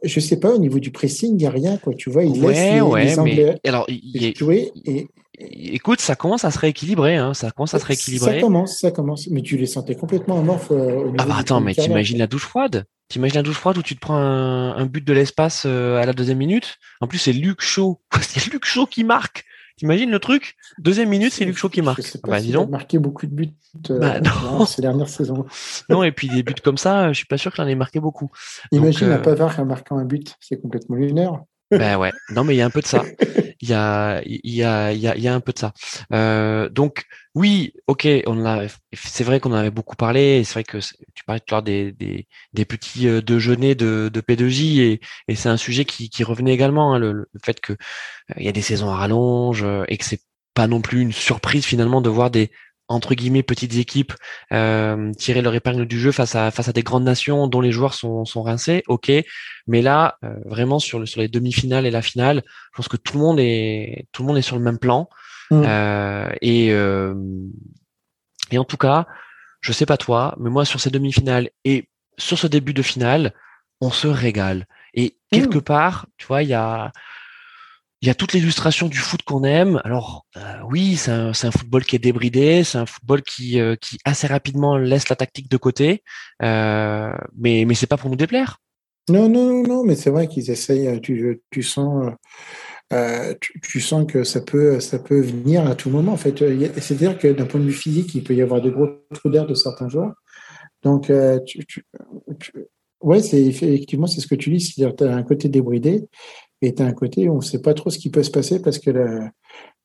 [0.03, 1.77] je sais pas, au niveau du pressing, il n'y a rien.
[1.77, 1.93] Quoi.
[1.93, 3.87] Tu vois, ils laissent les, Anglais alors,
[4.35, 5.07] jouer et
[5.39, 7.35] Écoute, ça commence à se rééquilibrer, hein.
[7.35, 8.35] ça commence à se rééquilibrer.
[8.35, 10.71] Ça commence, ça commence, mais tu les sentais complètement amorphes.
[10.71, 12.85] Euh, ah bah attends, mais t'imagines la douche froide?
[13.07, 16.13] T'imagines la douche froide où tu te prends un, but de l'espace euh, à la
[16.13, 16.77] deuxième minute?
[17.01, 19.45] En plus, c'est Luc Shaw, c'est Luc Shaw qui marque.
[19.77, 20.55] T'imagines le truc?
[20.79, 22.01] Deuxième minute, c'est Luc Shaw qui marque.
[22.01, 23.53] Ah bah, il a marqué beaucoup de buts
[23.91, 24.19] euh, bah,
[24.67, 25.45] ces dernières saisons.
[25.89, 27.99] non, et puis des buts comme ça, je suis pas sûr qu'il en ait marqué
[27.99, 28.31] beaucoup.
[28.71, 31.43] Imagine un Pavard marquant un but, c'est complètement lunaire.
[31.71, 33.03] Ben ouais, non mais il y a un peu de ça.
[33.59, 35.57] Il y a, il y a, il y a, il y a un peu de
[35.57, 35.73] ça.
[36.13, 40.43] Euh, donc oui, ok, on a, c'est vrai qu'on en avait beaucoup parlé.
[40.43, 44.11] C'est vrai que tu parlais tout à l'heure des, des, des, petits euh, déjeuners de,
[44.13, 47.59] de P2J et, et c'est un sujet qui, qui revenait également, hein, le, le, fait
[47.59, 47.75] que euh,
[48.37, 50.21] il y a des saisons à rallonge et que c'est
[50.53, 52.51] pas non plus une surprise finalement de voir des
[52.87, 54.13] entre guillemets petites équipes
[54.53, 57.71] euh, tirer leur épingle du jeu face à face à des grandes nations dont les
[57.71, 59.11] joueurs sont, sont rincés, ok.
[59.67, 62.97] Mais là, euh, vraiment sur le sur les demi-finales et la finale, je pense que
[62.97, 65.09] tout le monde est tout le monde est sur le même plan.
[65.51, 65.63] Mm.
[65.65, 67.15] Euh, et euh,
[68.51, 69.05] et en tout cas,
[69.61, 73.33] je sais pas toi, mais moi sur ces demi-finales et sur ce début de finale,
[73.81, 74.65] on se régale.
[74.93, 75.63] Et quelque mm.
[75.63, 76.91] part, tu vois, il y a
[78.01, 79.81] il y a toute l'illustration du foot qu'on aime.
[79.83, 83.97] Alors euh, oui, c'est un, football qui est débridé, c'est un football qui, euh, qui
[84.05, 86.03] assez rapidement laisse la tactique de côté,
[86.43, 88.59] euh, mais mais c'est pas pour nous déplaire.
[89.09, 92.11] Non, non, non, mais c'est vrai qu'ils essayent, tu, sens.
[93.63, 96.11] tu, sens que ça peut, ça peut venir à tout moment.
[96.11, 96.37] En fait,
[96.81, 99.47] c'est-à-dire que d'un point de vue physique, il peut y avoir des gros trous d'air
[99.47, 100.11] de certains joueurs.
[100.83, 101.09] Donc,
[101.45, 101.85] tu,
[103.01, 106.03] ouais, effectivement c'est ce que tu dis, c'est-à-dire tu as un côté débridé
[106.61, 108.31] et tu as un côté où on ne sait pas trop ce qui peut se
[108.31, 109.19] passer parce que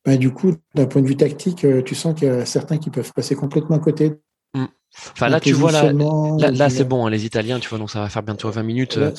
[0.05, 2.89] bah, du coup, d'un point de vue tactique, tu sens qu'il y a certains qui
[2.89, 4.13] peuvent passer complètement à côté
[4.55, 4.65] mmh.
[5.11, 7.99] Enfin là, tu vois là, là, c'est bon, hein, les Italiens, tu vois, donc ça
[7.99, 8.97] va faire bientôt 20 minutes.
[8.97, 9.11] Là,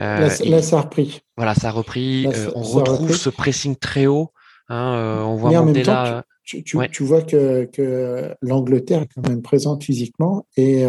[0.00, 0.28] euh,
[0.62, 1.20] ça a repris.
[1.36, 2.26] Voilà, ça a repris.
[2.26, 4.30] Euh, on retrouve ce pressing très haut.
[4.68, 6.24] Hein, euh, on voit monter là.
[6.42, 10.84] Tu, tu, vois que, que l'Angleterre est quand même présente physiquement et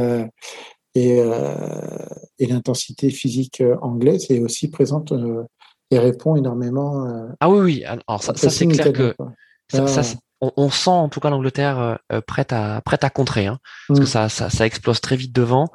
[0.95, 1.19] et,
[2.39, 5.13] et l'intensité physique anglaise est aussi présente
[5.92, 7.06] et répond énormément.
[7.40, 7.84] ah oui, oui.
[7.86, 9.16] Alors ça, ça c'est clair que
[9.70, 13.46] ça, ça, on, sent en tout cas l'Angleterre euh, euh, prête à prête à contrer,
[13.46, 14.30] hein, parce que mm.
[14.30, 15.68] ça, ça, explose très vite devant.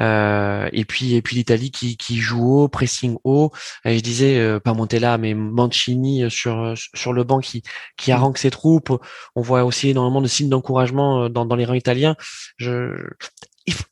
[0.00, 3.52] Euh, et puis et puis l'Italie qui, qui joue haut, pressing haut.
[3.84, 7.62] Et je disais pas Montella, mais Mancini sur sur le banc qui
[7.96, 8.14] qui mm.
[8.14, 8.92] harangue ses troupes.
[9.36, 12.16] On voit aussi énormément de signes d'encouragement dans, dans les rangs italiens.
[12.58, 12.92] Je,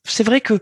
[0.05, 0.61] c'est vrai que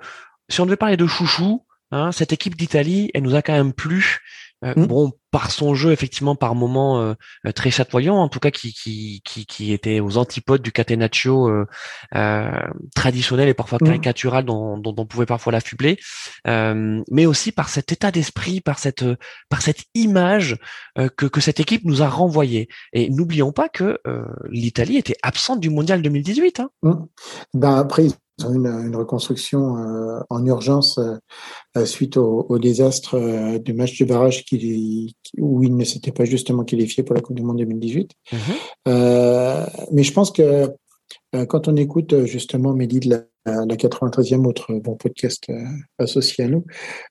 [0.48, 3.72] si on devait parler de chouchou, hein, cette équipe d'Italie, elle nous a quand même
[3.72, 4.20] plu.
[4.64, 4.86] Mmh.
[4.86, 7.14] Bon, par son jeu, effectivement, par moments euh,
[7.56, 11.66] très chatoyant, en tout cas qui, qui, qui, qui était aux antipodes du catenaccio euh,
[12.14, 12.50] euh,
[12.94, 13.86] traditionnel et parfois mmh.
[13.86, 15.98] caricatural dont, dont, on pouvait parfois l'affubler,
[16.46, 19.04] mais aussi par cet état d'esprit, par cette,
[19.48, 20.56] par cette image
[21.16, 22.68] que, que cette équipe nous a renvoyée.
[22.92, 23.98] Et n'oublions pas que
[24.48, 26.60] l'Italie était absente du mondial 2018.
[26.60, 26.70] Hein.
[26.82, 26.94] Mmh.
[27.54, 28.06] Ben après,
[28.42, 31.16] une, une reconstruction euh, en urgence euh,
[31.76, 36.24] euh, suite au, au désastre du match de barrage qui, où il ne s'était pas
[36.24, 38.10] justement qualifié pour la Coupe du Monde 2018.
[38.32, 38.40] Mhm.
[39.92, 40.70] mais je pense que
[41.48, 43.24] quand on écoute justement Mehdi de la,
[43.64, 45.46] la 93e, autre bon podcast
[45.98, 46.64] associé à nous,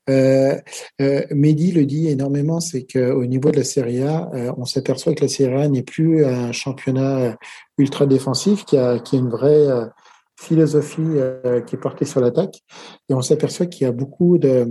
[0.09, 5.27] Mehdi le dit énormément, c'est qu'au niveau de la Serie A, on s'aperçoit que la
[5.27, 7.37] Serie A n'est plus un championnat
[7.77, 9.67] ultra défensif, qui a, qui a une vraie
[10.43, 12.61] philosophie euh, qui est portée sur l'attaque.
[13.09, 14.67] Et on s'aperçoit qu'il y a beaucoup de,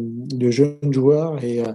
[0.51, 1.73] jeunes joueurs et, euh,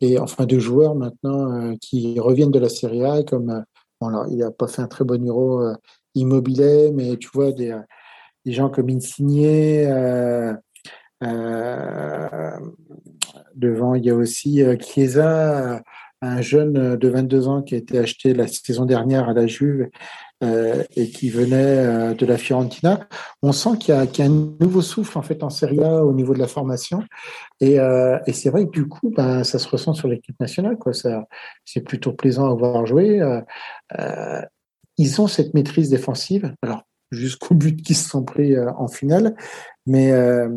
[0.00, 3.64] et, enfin de joueurs maintenant euh, qui reviennent de la Serie A, comme
[4.00, 5.62] bon, il n'a pas fait un très bon Euro
[6.14, 7.76] immobilier, mais tu vois des,
[8.44, 9.86] des gens comme Insigné.
[13.56, 15.82] devant, il y a aussi Chiesa,
[16.20, 19.88] un jeune de 22 ans qui a été acheté la saison dernière à la Juve
[20.44, 23.08] euh, et qui venait euh, de la Fiorentina.
[23.42, 26.12] On sent qu'il y, y, a un nouveau souffle en fait en Serie A au
[26.12, 27.02] niveau de la formation.
[27.60, 30.76] Et, euh, et c'est vrai que du coup, ben, ça se ressent sur l'équipe nationale.
[30.92, 31.24] Ça,
[31.64, 33.20] c'est plutôt plaisant à voir jouer.
[33.20, 34.42] Euh,
[34.96, 36.54] ils ont cette maîtrise défensive.
[36.62, 39.34] Alors jusqu'au but qu'ils se sont pris euh, en finale.
[39.86, 40.48] Mais, euh,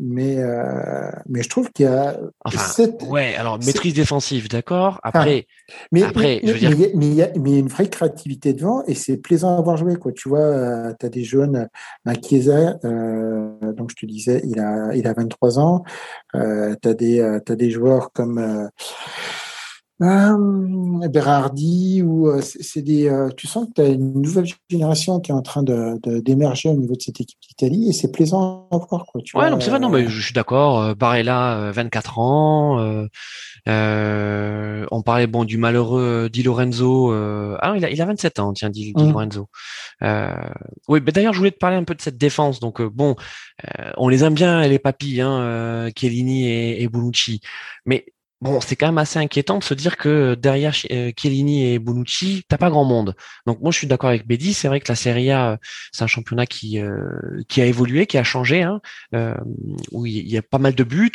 [0.00, 2.18] mais, euh, mais je trouve qu'il y a.
[2.44, 4.98] Enfin, ouais, alors maîtrise défensive, d'accord.
[5.04, 5.46] Après,
[5.92, 6.70] mais, après mais, je veux dire...
[6.96, 9.62] mais, il y a, mais, y a, une vraie créativité devant et c'est plaisant à
[9.62, 9.94] voir jouer.
[9.94, 10.10] Quoi.
[10.10, 11.68] Tu vois, tu as des jeunes,
[12.06, 15.84] un Chiesa, donc je te disais, il a, il a 23 ans.
[16.34, 18.68] Euh, tu as, as, des joueurs comme.
[20.02, 25.20] Euh, Berardi ou euh, c'est des euh, tu sens que tu as une nouvelle génération
[25.20, 28.68] qui est en train de d'émerger au niveau de cette équipe d'Italie et c'est plaisant
[28.72, 32.18] à voir quoi tu ouais non c'est vrai non mais je suis d'accord Barella 24
[32.18, 33.06] ans
[33.66, 38.70] on parlait bon du malheureux Di Lorenzo ah il a il a 27 ans tiens
[38.70, 39.12] Di, Di mmh.
[39.12, 39.48] Lorenzo
[40.88, 43.14] oui mais d'ailleurs je voulais te parler un peu de cette défense donc bon
[43.96, 47.40] on les aime bien les papis hein Chiellini et, et Bonucci
[47.86, 48.06] mais
[48.42, 52.44] bon, c'est quand même assez inquiétant de se dire que derrière euh, Chiellini et Bonucci,
[52.48, 53.14] t'as pas grand monde.
[53.46, 54.52] Donc moi, je suis d'accord avec Bédi.
[54.52, 55.58] C'est vrai que la Serie A,
[55.92, 57.08] c'est un championnat qui euh,
[57.48, 58.80] qui a évolué, qui a changé, hein,
[59.14, 59.34] euh,
[59.92, 61.12] où il y a pas mal de buts,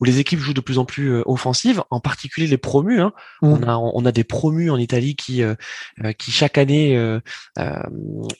[0.00, 3.00] où, les équipes jouent de plus en plus offensives, en particulier les promus.
[3.00, 3.12] Hein.
[3.40, 3.48] Mmh.
[3.48, 5.42] On a on a des promus en Italie qui
[6.18, 7.18] qui chaque année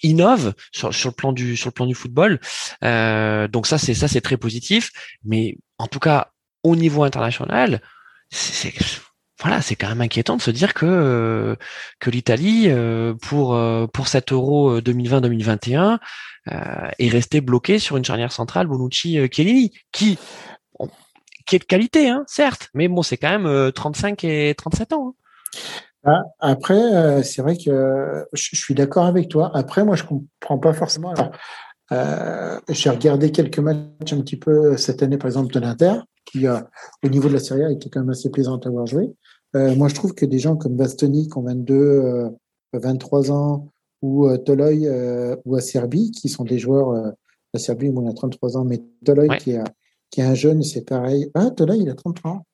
[0.03, 2.39] innovent sur sur le plan du sur le plan du football.
[2.83, 4.93] donc ça c'est ça c'est très positif.
[5.25, 7.81] Mais en tout cas au niveau international,
[8.31, 8.73] c'est
[9.43, 11.57] voilà, c'est quand même inquiétant de se dire que euh,
[12.01, 15.99] que l'Italie euh, pour euh, pour cet Euro 2020-2021
[16.99, 20.19] est restée bloquée sur une charnière centrale Bonucci-Chiellini qui
[21.45, 25.15] qui est de qualité, hein, certes, mais bon, c'est quand même 35 et 37 ans.
[26.05, 26.13] Hein.
[26.13, 29.51] Ah, après, c'est vrai que je suis d'accord avec toi.
[29.55, 31.15] Après, moi, je comprends pas forcément.
[31.91, 36.61] J'ai regardé quelques matchs un petit peu cette année, par exemple, de l'Inter qui, euh,
[37.03, 39.15] au niveau de la Serie A, était quand même assez plaisante à voir jouer.
[39.55, 42.31] Euh, moi, je trouve que des gens comme Bastoni, qui ont 22,
[42.75, 43.69] 23 ans,
[44.03, 44.89] ou euh, Toloy
[45.47, 47.15] ou Acerbi, qui sont des joueurs,
[47.55, 49.65] Acerbi, il a 33 ans, mais Toloy, qui, a,
[50.11, 51.31] qui est un jeune, c'est pareil.
[51.35, 52.47] Ah, Toloy, il a 33 ans.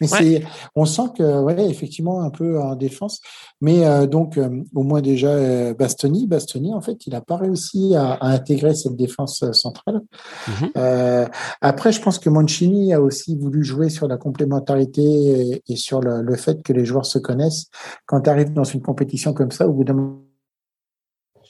[0.00, 0.42] Mais c'est,
[0.74, 3.20] on sent que, ouais, effectivement, un peu en défense.
[3.60, 7.36] Mais euh, donc, euh, au moins déjà, euh, Bastoni, Bastoni, en fait, il n'a pas
[7.36, 10.00] réussi à, à, intégrer cette défense centrale.
[10.48, 11.30] Mm-hmm.
[11.60, 16.00] après, je pense que Mancini a aussi voulu jouer sur la complémentarité et, et sur
[16.00, 17.66] le, le, fait que les joueurs se connaissent.
[18.06, 20.22] Quand tu arrives dans une compétition comme ça, au bout d'un moment,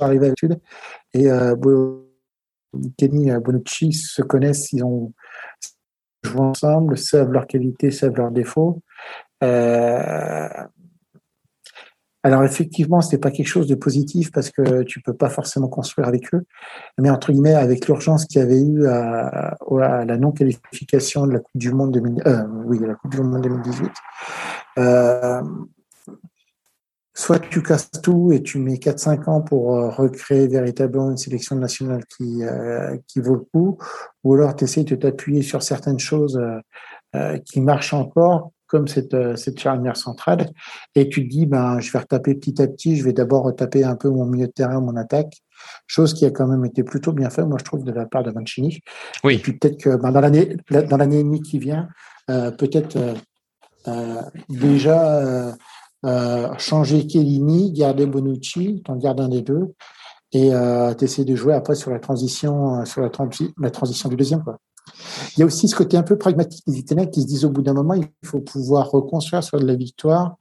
[0.04, 0.60] arriver à l'étude.
[1.14, 1.54] Et euh,
[2.96, 5.12] Kenny et Bonucci se connaissent, ils ont
[6.22, 8.82] joué ensemble, savent leurs qualités, savent leurs défauts.
[9.42, 10.48] Euh,
[12.22, 15.68] alors effectivement, ce n'est pas quelque chose de positif parce que tu peux pas forcément
[15.68, 16.44] construire avec eux.
[16.98, 21.38] Mais entre guillemets, avec l'urgence qu'il y avait eu à, la non qualification de la
[21.38, 23.90] Coupe du Monde 2000, euh, oui, la Coupe du Monde 2018,
[24.78, 25.42] euh,
[27.20, 31.54] soit tu casses tout et tu mets 4-5 ans pour euh, recréer véritablement une sélection
[31.56, 33.78] nationale qui, euh, qui vaut le coup,
[34.24, 36.40] ou alors tu essaies de t'appuyer sur certaines choses
[37.14, 40.48] euh, qui marchent encore, comme cette, cette charnière centrale,
[40.94, 43.84] et tu te dis, ben, je vais retaper petit à petit, je vais d'abord retaper
[43.84, 45.42] un peu mon milieu de terrain, mon attaque,
[45.86, 48.22] chose qui a quand même été plutôt bien fait, moi je trouve, de la part
[48.22, 48.80] de Mancini.
[49.24, 49.34] Oui.
[49.34, 51.88] Et puis peut-être que ben, dans l'année dans l'année et demie qui vient,
[52.28, 52.96] peut-être
[54.48, 55.56] déjà
[56.06, 59.74] euh, changer Chiellini, garder Bonucci, t'en gardes un des deux,
[60.32, 64.42] et euh, t'essaies de jouer après sur la transition, euh, sur la, transition du deuxième.
[64.42, 64.58] Quoi.
[65.36, 67.50] Il y a aussi ce côté un peu pragmatique des Italiens qui se disent au
[67.50, 70.36] bout d'un moment, il faut pouvoir reconstruire sur de la victoire.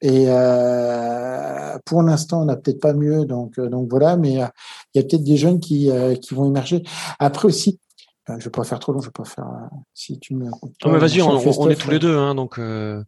[0.00, 4.16] Et euh, pour l'instant, on n'a peut-être pas mieux, donc euh, donc voilà.
[4.16, 5.90] Mais il y a peut-être des jeunes qui
[6.20, 6.82] qui vont émerger.
[7.18, 7.78] Après aussi,
[8.26, 9.44] je ne vais pas faire trop long, je vais pas faire.
[9.44, 10.46] Euh, si tu me.
[10.46, 12.58] Non, vas-y, on, est tous les deux, hein, donc.
[12.58, 13.02] Euh,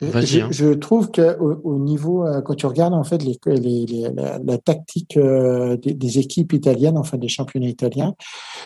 [0.00, 0.48] je, hein.
[0.50, 5.18] je, trouve qu'au au niveau, euh, quand tu regardes en fait les, les, la, tactique
[5.18, 8.14] des, équipes italiennes, enfin des championnats italiens,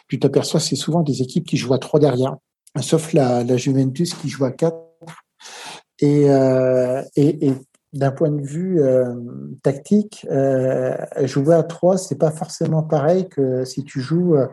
[0.09, 2.37] tu t'aperçois c'est souvent des équipes qui jouent à trois derrière,
[2.81, 4.77] sauf la, la Juventus qui joue à quatre.
[6.01, 6.27] Et,
[7.17, 7.55] et, et
[7.93, 9.15] d'un point de vue euh,
[9.63, 14.47] tactique, euh, jouer à 3, c'est pas forcément pareil que si tu joues euh,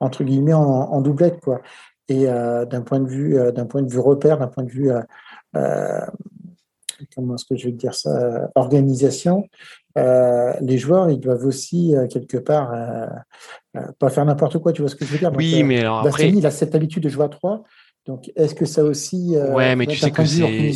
[0.00, 1.60] entre guillemets en, en, doublette, quoi.
[2.08, 4.70] Et euh, d'un point de vue, euh, d'un point de vue repère, d'un point de
[4.70, 4.90] vue,
[7.14, 9.48] comment est-ce que je vais dire ça, organisation,
[9.96, 12.72] les joueurs, ils doivent aussi quelque part
[13.98, 14.72] pas faire n'importe quoi.
[14.72, 15.32] Tu vois ce que je veux dire?
[15.34, 17.62] Oui, mais alors après, il a cette habitude de jouer à 3.
[18.06, 20.72] Donc, est-ce que ça aussi, ouais, mais tu sais que c'est et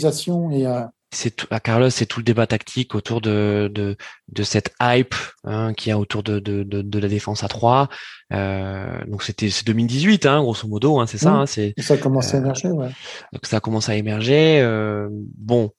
[1.14, 3.96] c'est à Carlos, c'est tout le débat tactique autour de de,
[4.28, 7.88] de cette hype hein, qu'il y a autour de, de, de, la défense à 3.
[8.32, 11.30] Euh, donc c'était c'est 2018, hein, grosso modo, hein, c'est ça.
[11.30, 12.90] Hein, c'est ça a commencé à émerger, ouais.
[13.32, 14.60] Donc ça a commencé à émerger.
[14.60, 15.70] Euh, bon,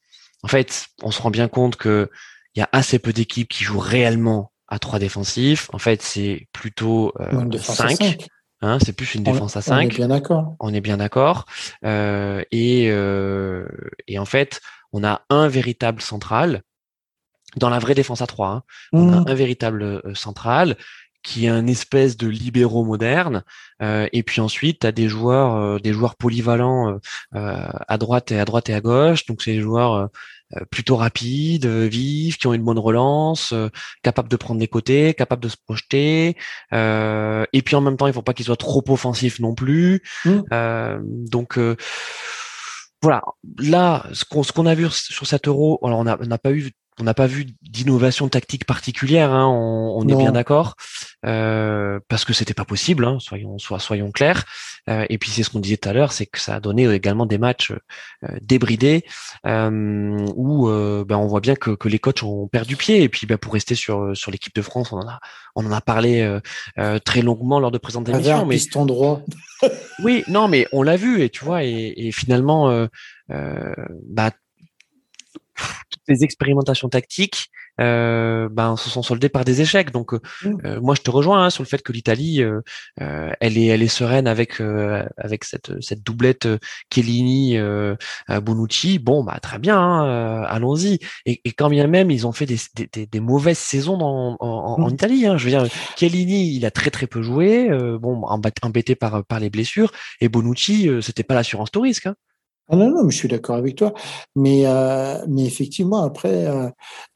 [0.43, 2.09] en fait, on se rend bien compte que
[2.55, 5.69] il y a assez peu d'équipes qui jouent réellement à 3 défensifs.
[5.73, 8.27] En fait, c'est plutôt euh, 5.
[8.61, 9.75] Hein, c'est plus une défense à 5.
[9.75, 10.55] On est bien d'accord.
[10.59, 11.45] On est bien d'accord.
[11.83, 13.67] Euh, et, euh,
[14.07, 14.61] et en fait,
[14.93, 16.63] on a un véritable central
[17.57, 18.49] dans la vraie défense à 3.
[18.49, 18.63] Hein.
[18.93, 19.27] On a mmh.
[19.27, 20.77] un véritable euh, central
[21.23, 23.43] qui est un espèce de libéraux moderne.
[23.81, 26.99] Euh, et puis ensuite, tu as des joueurs, euh, des joueurs polyvalents
[27.33, 29.25] à droite et à droite et à gauche.
[29.25, 30.09] Donc c'est des joueurs
[30.71, 33.53] plutôt rapides, vifs, qui ont une bonne relance,
[34.03, 36.35] capables de prendre les côtés, capables de se projeter.
[36.71, 40.03] et puis en même temps, il faut pas qu'ils soient trop offensifs non plus.
[40.25, 40.41] Mmh.
[41.29, 41.59] donc
[43.01, 43.21] voilà,
[43.59, 46.71] là, ce qu'on ce qu'on a vu sur cet euro, alors on n'a pas eu
[46.99, 50.75] on n'a pas vu d'innovation tactique particulière, hein, on, on est bien d'accord,
[51.25, 54.45] euh, parce que c'était pas possible, hein, soyons soyons clairs.
[54.89, 56.87] Euh, et puis c'est ce qu'on disait tout à l'heure, c'est que ça a donné
[56.93, 59.03] également des matchs euh, débridés
[59.45, 63.01] euh, où euh, ben, on voit bien que, que, les coachs ont perdu pied.
[63.01, 65.19] Et puis ben, pour rester sur sur l'équipe de France, on en a
[65.55, 66.39] on en a parlé
[67.03, 68.45] très longuement lors de présentes émissions.
[68.45, 69.21] Mais droit.
[70.03, 72.87] oui, non, mais on l'a vu et tu vois et, et finalement,
[73.29, 74.31] bah
[75.55, 77.49] toutes les expérimentations tactiques
[77.81, 79.91] euh, ben se sont soldées par des échecs.
[79.91, 80.57] Donc euh, mmh.
[80.65, 82.61] euh, moi je te rejoins hein, sur le fait que l'Italie euh,
[82.97, 84.61] elle est elle est sereine avec
[85.17, 86.47] avec cette cette doublette
[86.93, 87.57] Chiellini
[88.29, 88.99] Bonucci.
[88.99, 90.99] Bon bah très bien, hein, allons-y.
[91.25, 92.57] Et, et, quand bien même ils ont fait des,
[92.93, 94.47] des, des mauvaises saisons dans, en,
[94.79, 94.93] en, mmh.
[94.93, 95.25] Italie.
[95.25, 95.37] Hein.
[95.37, 95.65] Je veux dire
[95.97, 98.21] Chiellini il a très très peu joué, bon
[98.61, 99.91] embêté par par les blessures
[100.21, 102.07] et Bonucci c'était pas l'assurance tout risque.
[102.07, 102.15] Hein.
[102.67, 103.93] Ah non, non, mais je suis d'accord avec toi.
[104.35, 106.69] Mais, euh, mais effectivement, après, euh,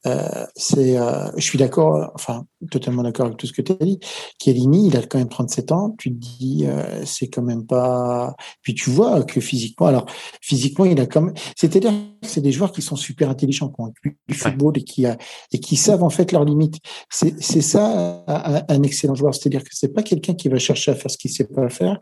[0.06, 3.86] euh, c'est, euh, je suis d'accord, enfin, totalement d'accord avec tout ce que tu as
[3.86, 4.00] dit.
[4.42, 5.96] Chiellini, il a quand même 37 ans.
[5.98, 8.36] Tu te dis, euh, c'est quand même pas.
[8.62, 10.06] Puis tu vois que physiquement, alors
[10.42, 11.34] physiquement, il a quand même.
[11.56, 13.92] C'est-à-dire que c'est des joueurs qui sont super intelligents, qui ont
[14.28, 15.18] du football et qui a,
[15.52, 16.78] et qui savent en fait leurs limites.
[17.10, 19.36] C'est, c'est ça un, un, excellent joueur.
[19.36, 22.00] C'est-à-dire que c'est pas quelqu'un qui va chercher à faire ce qu'il sait pas faire.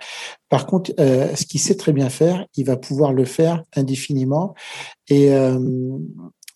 [0.50, 4.56] Par contre, ce qu'il sait très bien faire, il va pouvoir le faire indéfiniment.
[5.10, 5.30] Et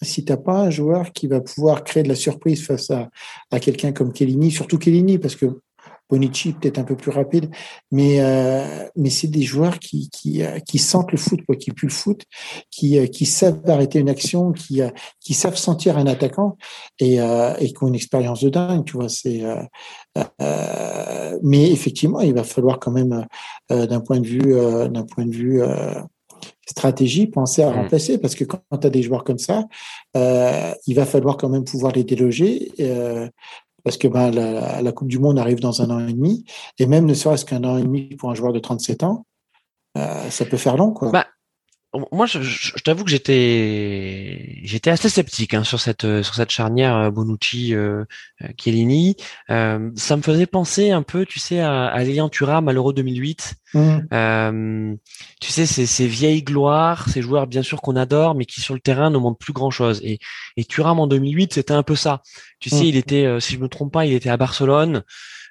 [0.01, 3.09] si tu n'as pas un joueur qui va pouvoir créer de la surprise face à,
[3.51, 5.59] à quelqu'un comme Kellini, surtout Kellini, parce que
[6.11, 7.49] Bonici peut-être un peu plus rapide,
[7.89, 11.71] mais euh, mais c'est des joueurs qui qui euh, qui sentent le foot quoi, qui
[11.71, 12.23] puent le foot,
[12.69, 14.81] qui euh, qui savent arrêter une action, qui
[15.21, 16.57] qui savent sentir un attaquant
[16.99, 19.07] et et qui ont une expérience de dingue, tu vois.
[19.07, 19.41] C'est
[21.41, 23.25] mais effectivement, il va falloir quand même
[23.69, 24.53] d'un point de vue
[24.89, 25.63] d'un point de vue
[26.71, 27.75] stratégie, penser à mmh.
[27.75, 29.65] remplacer, parce que quand tu as des joueurs comme ça,
[30.17, 33.27] euh, il va falloir quand même pouvoir les déloger, euh,
[33.83, 36.45] parce que ben, la, Coupe du Monde arrive dans un an et demi,
[36.79, 39.25] et même ne serait-ce qu'un an et demi pour un joueur de 37 ans,
[39.97, 40.91] euh, ça peut faire long.
[40.91, 41.11] Quoi.
[41.11, 41.27] Bah,
[42.11, 46.95] moi, je, je, t'avoue que j'étais j'étais assez sceptique hein, sur cette sur cette charnière
[46.95, 48.05] euh, Bonucci euh,
[48.43, 49.17] euh, Chiellini.
[49.49, 52.93] Euh, ça me faisait penser un peu, tu sais, à, à Lilian Thuram à l'Euro
[52.93, 53.55] 2008.
[53.73, 53.97] Mmh.
[54.13, 54.95] Euh,
[55.41, 58.73] tu sais, ces, ces vieilles gloires, ces joueurs bien sûr qu'on adore, mais qui sur
[58.73, 59.99] le terrain ne montrent plus grand chose.
[60.03, 60.19] Et,
[60.55, 62.21] et Thuram en 2008, c'était un peu ça.
[62.61, 62.85] Tu sais, mmh.
[62.85, 65.03] il était, si je me trompe pas, il était à Barcelone.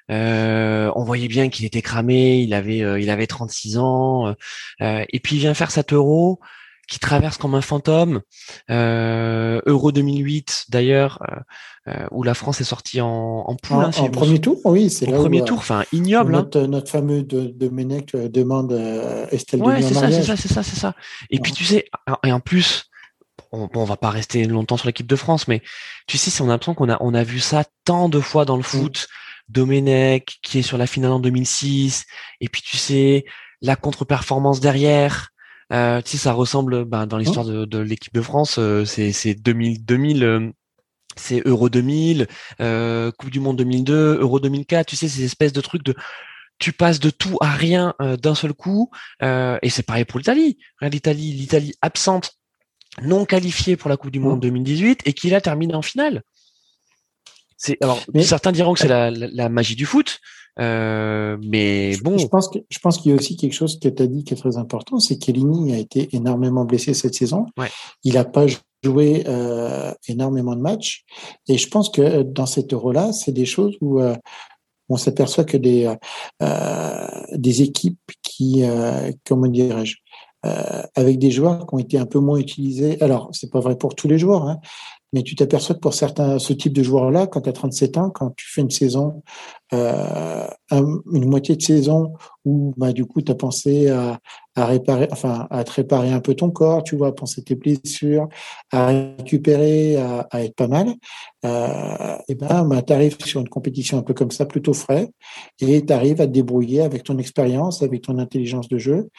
[0.09, 4.35] Euh, on voyait bien qu'il était cramé, il avait, euh, il avait 36 ans,
[4.81, 6.39] euh, et puis il vient faire cet euro
[6.87, 8.21] qui traverse comme un fantôme.
[8.69, 11.19] euro 2008 d'ailleurs,
[12.11, 13.77] où la France est sortie en, en poule.
[13.77, 16.35] En, hein, premier tour, oui, c'est le premier tour, enfin ignoble.
[16.35, 16.49] Hein.
[16.67, 18.73] Notre, fameux de, de demande
[19.31, 20.95] Estelle Ouais, c'est ça, c'est ça, c'est ça, c'est ça.
[21.29, 21.85] Et puis tu sais,
[22.25, 22.91] et en plus,
[23.51, 25.61] on, on va pas rester longtemps sur l'équipe de France, mais
[26.07, 28.55] tu sais, on a l'impression qu'on a, on a vu ça tant de fois dans
[28.55, 28.65] le mm.
[28.65, 29.07] foot.
[29.51, 32.05] Domenech qui est sur la finale en 2006,
[32.39, 33.25] et puis tu sais
[33.61, 35.29] la contre-performance derrière.
[35.71, 39.13] Euh, tu sais, ça ressemble ben, dans l'histoire de, de l'équipe de France, euh, c'est
[39.13, 40.51] c'est 2000 2000 euh,
[41.15, 42.27] c'est Euro 2000,
[42.61, 44.87] euh, Coupe du Monde 2002, Euro 2004.
[44.87, 45.93] Tu sais ces espèces de trucs de
[46.59, 48.91] tu passes de tout à rien d'un seul coup.
[49.21, 50.59] et c'est pareil pour l'Italie.
[50.79, 52.33] L'Italie, l'Italie absente,
[53.01, 56.21] non qualifiée pour la Coupe du Monde 2018 et qui là termine en finale
[57.81, 60.19] alors certains diront que c'est la, magie du foot,
[60.59, 62.17] euh, mais bon.
[62.17, 64.23] Je pense que je pense qu'il y a aussi quelque chose que tu as dit
[64.23, 67.45] qui est très important, c'est qu'Elini a été énormément blessé cette saison.
[68.03, 68.45] Il n'a pas
[68.83, 71.03] joué euh, énormément de matchs,
[71.47, 74.15] et je pense que dans cet Euro-là, c'est des choses où euh,
[74.89, 75.93] on s'aperçoit que des
[77.31, 78.63] des équipes qui,
[79.25, 79.95] comment dirais-je,
[80.95, 83.01] avec des joueurs qui ont été un peu moins utilisés.
[83.01, 84.59] Alors, c'est pas vrai pour tous les joueurs, hein,
[85.13, 88.09] mais tu t'aperçois que pour certains, ce type de joueurs-là, quand tu as 37 ans,
[88.09, 89.23] quand tu fais une saison,
[89.73, 92.13] euh, une moitié de saison
[92.45, 94.19] où bah, du coup tu as pensé à,
[94.55, 98.27] réparer, enfin à te réparer un peu ton corps, tu vois, à penser tes blessures,
[98.71, 100.93] à récupérer, à, être pas mal,
[101.45, 105.09] euh, et ben bah, tu arrives sur une compétition un peu comme ça, plutôt frais,
[105.59, 109.09] et tu arrives à te débrouiller avec ton expérience, avec ton intelligence de jeu,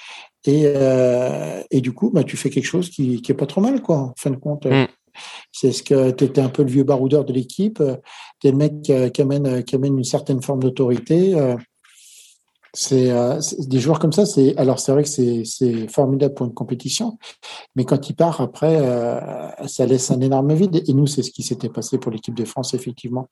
[0.44, 3.80] et, euh, du coup, bah, tu fais quelque chose qui, qui est pas trop mal,
[3.80, 4.66] quoi, en fin de compte.
[4.66, 4.86] Mm.
[5.52, 7.82] C'est ce que tu étais un peu le vieux baroudeur de l'équipe.
[8.40, 11.34] Tu es le mec qui amène, qui amène une certaine forme d'autorité.
[11.34, 11.56] Euh,
[13.40, 14.24] c'est des joueurs comme ça.
[14.24, 17.18] C'est alors c'est vrai que c'est formidable pour une compétition,
[17.76, 19.20] mais quand il part après, euh,
[19.66, 20.82] ça laisse un énorme vide.
[20.86, 23.28] Et nous, c'est ce qui s'était passé pour l'équipe de France effectivement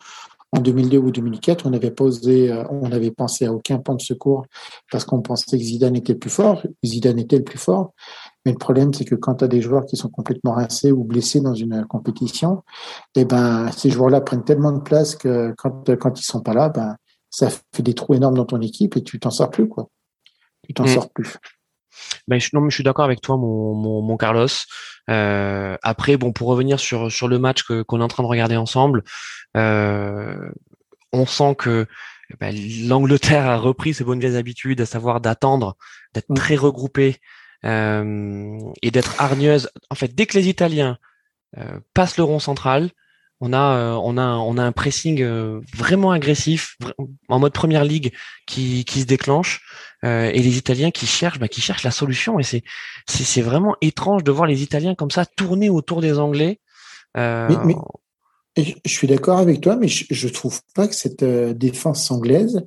[0.53, 1.67] en 2002 ou 2004.
[1.67, 4.45] On n'avait posé, euh, on n'avait pensé à aucun point de secours
[4.93, 6.63] parce qu'on pensait que Zidane était plus fort.
[6.85, 7.93] Zidane était le plus fort,
[8.45, 11.05] mais le problème, c'est que quand tu as des joueurs qui sont complètement rincés ou
[11.05, 12.63] blessés dans une compétition,
[13.15, 16.71] eh ben, ces joueurs-là prennent tellement de place que quand, quand ils sont pas là,
[16.71, 16.97] ben,
[17.31, 19.89] ça fait des trous énormes dans ton équipe et tu t'en sors plus, quoi.
[20.67, 20.89] Tu t'en mm.
[20.89, 21.37] sors plus.
[22.29, 24.49] Ben, je, non, mais je suis d'accord avec toi, mon, mon, mon Carlos.
[25.09, 28.29] Euh, après, bon, pour revenir sur, sur le match que, qu'on est en train de
[28.29, 29.05] regarder ensemble,
[29.57, 30.51] euh,
[31.13, 31.87] on sent que
[32.39, 32.55] ben,
[32.87, 35.77] l'Angleterre a repris ses bonnes vieilles habitudes, à savoir d'attendre,
[36.15, 36.35] d'être mm.
[36.35, 37.17] très regroupé,
[37.65, 39.71] et d'être hargneuse.
[39.91, 40.99] En fait, dès que les Italiens
[41.59, 42.91] euh, passent le rond central,
[43.41, 45.25] on a euh, on a on a un pressing
[45.75, 46.77] vraiment agressif
[47.29, 48.13] en mode première ligue
[48.47, 49.63] qui qui se déclenche
[50.03, 52.63] et les Italiens qui cherchent bah, qui cherchent la solution et c'est
[53.07, 56.61] c'est vraiment étrange de voir les Italiens comme ça tourner autour des Anglais.
[57.15, 57.77] Mais,
[58.57, 62.67] je suis d'accord avec toi, mais je, je trouve pas que cette défense anglaise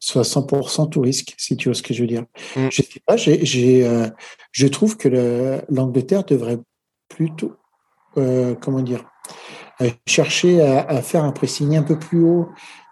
[0.00, 2.24] soit 100% tout risque, si tu vois ce que je veux dire.
[2.56, 2.68] Mm.
[2.70, 4.08] Je sais pas, j'ai, euh,
[4.50, 6.58] je trouve que l'Angleterre devrait
[7.08, 7.52] plutôt,
[8.16, 9.04] euh, comment dire,
[9.82, 12.48] euh, chercher à, à, faire un pressing un peu plus haut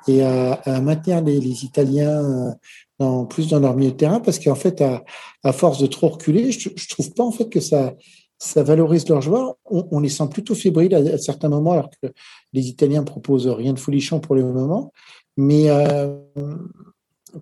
[0.06, 2.54] et à, à maintenir les, les Italiens
[2.98, 5.02] dans, plus dans leur milieu de terrain, parce qu'en fait, à,
[5.42, 7.94] à, force de trop reculer, je, je trouve pas en fait que ça,
[8.38, 9.56] ça valorise leurs joueurs.
[9.64, 12.08] On, on, les sent plutôt fébriles à, à, certains moments, alors que
[12.52, 14.92] les Italiens proposent rien de folichon pour le moment.
[15.38, 16.16] Mais euh,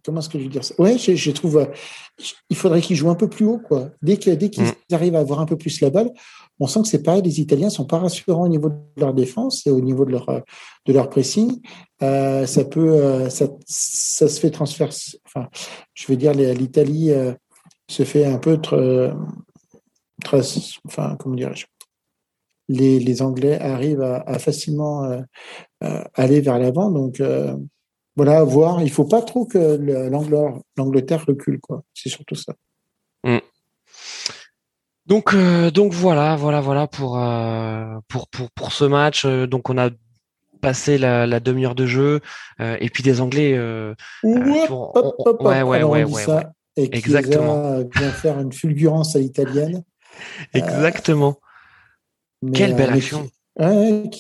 [0.05, 1.67] comment est-ce que je veux dire ça Ouais, je, je trouve, euh,
[2.51, 3.91] il faudrait qu'ils jouent un peu plus haut, quoi.
[4.03, 4.95] Dès que dès qu'ils Mm.
[4.95, 6.11] arrivent à avoir un peu plus la balle,
[6.61, 7.23] on sent que c'est pareil.
[7.23, 10.29] Les Italiens sont pas rassurants au niveau de leur défense et au niveau de leur
[10.29, 10.41] euh,
[10.87, 11.61] de leur pressing.
[12.03, 14.91] Euh, ça peut, euh, ça, ça se fait transférer.
[15.27, 15.49] Enfin,
[15.95, 17.11] je veux dire, l'Italie
[17.89, 19.15] se fait un peu tra-
[20.25, 21.67] tra- enfin, comment dirais-je
[22.69, 25.09] les, les Anglais arrivent à, à facilement
[26.15, 26.91] aller vers l'avant.
[26.91, 27.23] Donc,
[28.17, 28.83] voilà, à voir.
[28.83, 30.09] Il faut pas trop que le-
[30.77, 31.83] l'Angleterre recule, quoi.
[31.95, 32.55] C'est surtout ça.
[35.07, 39.25] Donc, euh, donc voilà, voilà, voilà pour, euh, pour, pour, pour ce match.
[39.25, 39.91] Euh, Donc, on a
[40.61, 42.21] passé la, la demi-heure de jeu
[42.61, 43.57] euh, et puis des Anglais.
[44.67, 46.43] pour- hop, hop, ouais, ouais, ouais, ouais, ça, ouais.
[46.79, 47.79] Et Chiesa Exactement.
[47.95, 49.83] vient faire une fulgurance à l'italienne.
[50.55, 51.37] Exactement.
[52.53, 53.25] Quelle belle action.
[53.25, 54.11] qui- ouais,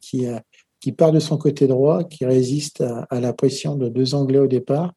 [0.00, 0.38] qui, euh,
[0.86, 4.38] qui part de son côté droit, qui résiste à, à la pression de deux Anglais
[4.38, 4.92] au départ.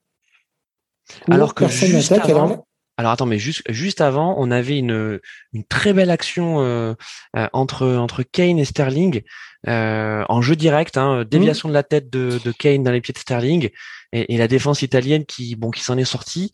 [1.32, 5.20] Alors que juste avant, Alors attends, mais juste juste avant, on avait une
[5.52, 6.94] une très belle action euh,
[7.36, 9.24] euh, entre entre Kane et Sterling
[9.68, 13.16] euh, en jeu direct, hein, déviation de la tête de, de Kane dans les pieds
[13.16, 13.70] de Sterling
[14.14, 16.52] et, et la défense italienne qui bon qui s'en est sortie.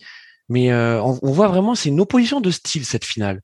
[0.47, 3.41] Mais euh, on, on voit vraiment c'est une opposition de style cette finale.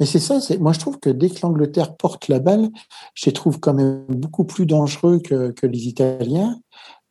[0.00, 2.68] Mais c'est ça, moi je trouve que dès que l'Angleterre porte la balle,
[3.14, 6.58] je les trouve quand même beaucoup plus dangereux que, les Italiens.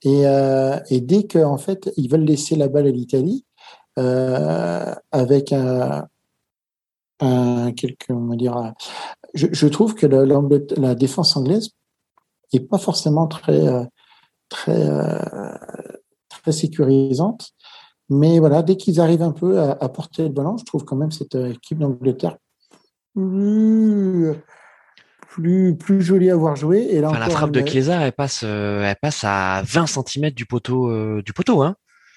[0.03, 3.45] Et, euh, dès que en fait ils veulent laisser la balle à l'Italie,
[3.99, 6.07] euh, avec un,
[7.71, 8.73] quelque, on va dire,
[9.33, 11.69] je, trouve que la, défense anglaise
[12.51, 13.85] est pas forcément très euh,
[14.49, 14.89] très
[16.29, 17.51] très sécurisante.
[18.09, 21.11] Mais voilà, dès qu'ils arrivent un peu à, porter le ballon, je trouve quand même
[21.11, 22.37] cette équipe d'Angleterre
[23.13, 24.33] plus,
[25.29, 26.87] plus, plus jolie à voir jouer.
[26.89, 30.29] Et là Enfin, la frappe de Chiesa, elle passe euh, elle passe à 20 cm
[30.31, 31.75] du poteau euh, du poteau hein.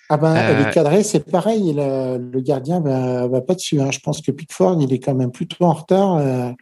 [0.08, 1.72] Ah ben, elle Euh, est cadrée, c'est pareil.
[1.76, 3.80] le, le gardien va, va pas dessus.
[3.80, 3.90] Hein.
[3.90, 6.16] Je pense que Pickford, il est quand même plutôt en retard.
[6.18, 6.52] euh,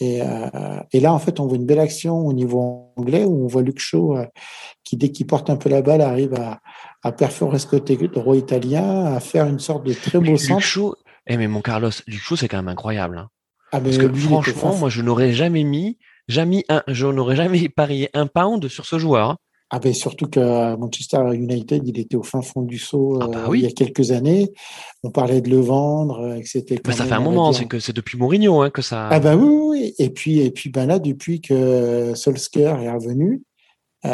[0.00, 3.44] et, euh, et là, en fait, on voit une belle action au niveau anglais où
[3.44, 4.24] on voit Luke Shaw euh,
[4.84, 6.60] qui, dès qu'il porte un peu la balle, arrive à,
[7.02, 10.60] à perforer ce côté droit italien, à faire une sorte de très beau centre.
[10.60, 10.94] Shaw,
[11.26, 13.18] eh mais mon Carlos, Luke Shaw c'est quand même incroyable.
[13.18, 13.28] hein.
[13.72, 15.98] Ah, Parce que franchement, moi, je n'aurais jamais mis,
[16.28, 19.30] jamais un, je n'aurais jamais parié un pound sur ce joueur.
[19.30, 19.36] hein.
[19.74, 23.44] Ah ben surtout que Manchester United, il était au fin fond du saut Ah bah
[23.48, 24.52] euh, il y a quelques années.
[25.02, 26.74] On parlait de le vendre, euh, et que c'était.
[26.74, 29.08] Mais quand ça fait un moment, dire- c'est que c'est depuis Mourinho hein, que ça.
[29.08, 29.48] Ah ben oui,
[29.80, 29.94] oui.
[29.98, 33.42] Et puis et puis ben là, depuis que Solskjaer est revenu,
[34.04, 34.10] euh,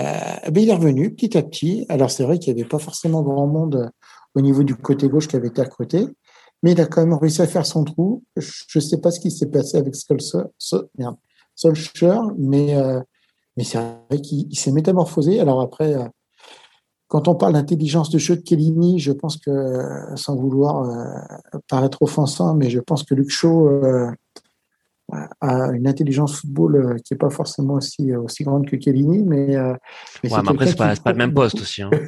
[0.52, 1.84] ben il est revenu petit à petit.
[1.88, 3.90] Alors c'est vrai qu'il n'y avait pas forcément grand monde
[4.36, 6.06] au niveau du côté gauche qui avait été à côté,
[6.62, 8.22] mais il a quand même réussi à faire son trou.
[8.36, 10.46] Je ne sais pas ce qui s'est passé avec Solskjaer,
[11.54, 13.00] Solskjaer, mais euh,
[13.56, 15.40] mais c'est vrai qu'il il s'est métamorphosé.
[15.40, 15.94] Alors après.
[15.94, 16.04] euh,
[17.10, 20.86] quand on parle d'intelligence de jeu de Kellini, je pense que, euh, sans vouloir
[21.66, 23.80] paraître offensant, mais je pense que Luke Shaw
[25.40, 29.56] a une intelligence football euh, qui n'est pas forcément aussi, aussi grande que Kellini, mais,
[29.56, 29.74] euh,
[30.22, 31.82] mais ouais, mais après, quelqu'un c'est pas, le même poste aussi.
[31.82, 31.90] Hein.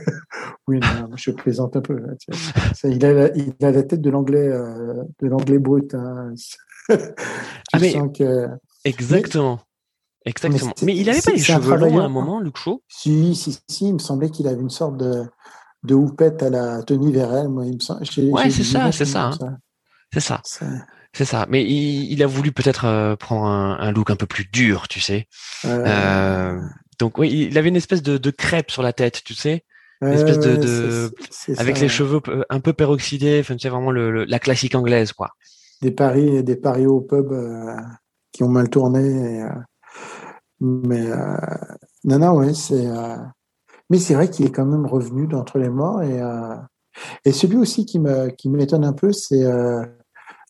[0.68, 1.98] Oui, non, je plaisante un peu.
[2.74, 5.94] Ça, il, a la, il a la tête de l'anglais, euh, de l'anglais brut.
[5.94, 6.34] Hein.
[7.72, 8.48] Ah, mais- que
[8.84, 9.60] Exactement.
[10.24, 10.72] Exactement.
[10.82, 12.82] Mais, il avait c'est- pas les cheveux longs à un moment, Luke Shaw?
[12.88, 15.24] Si, si, si, il me semblait qu'il avait une sorte de,
[15.84, 17.48] de houppette à la Tony Vérel.
[17.48, 18.04] Moi, il me semble.
[18.04, 19.32] j'ai- Ouais, j'ai c'est ça, c'est ça, hein.
[19.32, 19.56] ça.
[20.12, 20.66] C'est Ça-
[21.12, 21.46] c'est ça.
[21.48, 24.88] Mais il, il a voulu peut-être euh, prendre un, un look un peu plus dur,
[24.88, 25.26] tu sais.
[25.64, 26.60] euh,
[26.98, 29.64] donc oui, il avait une espèce de, de crêpe sur la tête, tu sais,
[30.02, 31.10] ouais, espèce de-
[31.58, 31.88] avec ça, les ouais.
[31.88, 33.40] cheveux un peu peroxydés.
[33.40, 35.30] Enfin, tu sais vraiment le, le- la classique anglaise, quoi.
[35.82, 37.74] Des paris, des paris au pub euh,
[38.32, 39.00] qui ont mal tourné.
[39.00, 39.44] et,
[40.60, 41.06] mais
[42.04, 42.86] non, non, ouais, c'est.
[43.88, 46.54] mais c'est vrai qu'il est quand même revenu d'entre les morts et euh,
[47.24, 49.44] et celui aussi qui me qui m'étonne un peu, c'est.
[49.44, 49.84] Euh,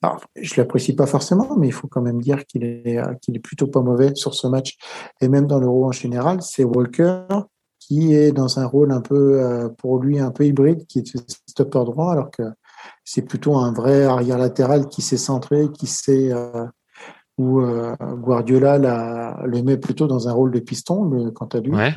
[0.03, 3.37] alors, je l'apprécie pas forcément, mais il faut quand même dire qu'il est euh, qu'il
[3.37, 4.79] est plutôt pas mauvais sur ce match
[5.21, 6.41] et même dans l'Euro en général.
[6.41, 7.25] C'est Walker
[7.79, 11.33] qui est dans un rôle un peu euh, pour lui un peu hybride, qui est
[11.47, 12.45] stopper droit, alors que
[13.05, 16.65] c'est plutôt un vrai arrière latéral qui s'est centré, qui s'est euh,
[17.37, 21.61] où euh, Guardiola la, le met plutôt dans un rôle de piston, le, quant à
[21.61, 21.75] lui.
[21.75, 21.95] Ouais.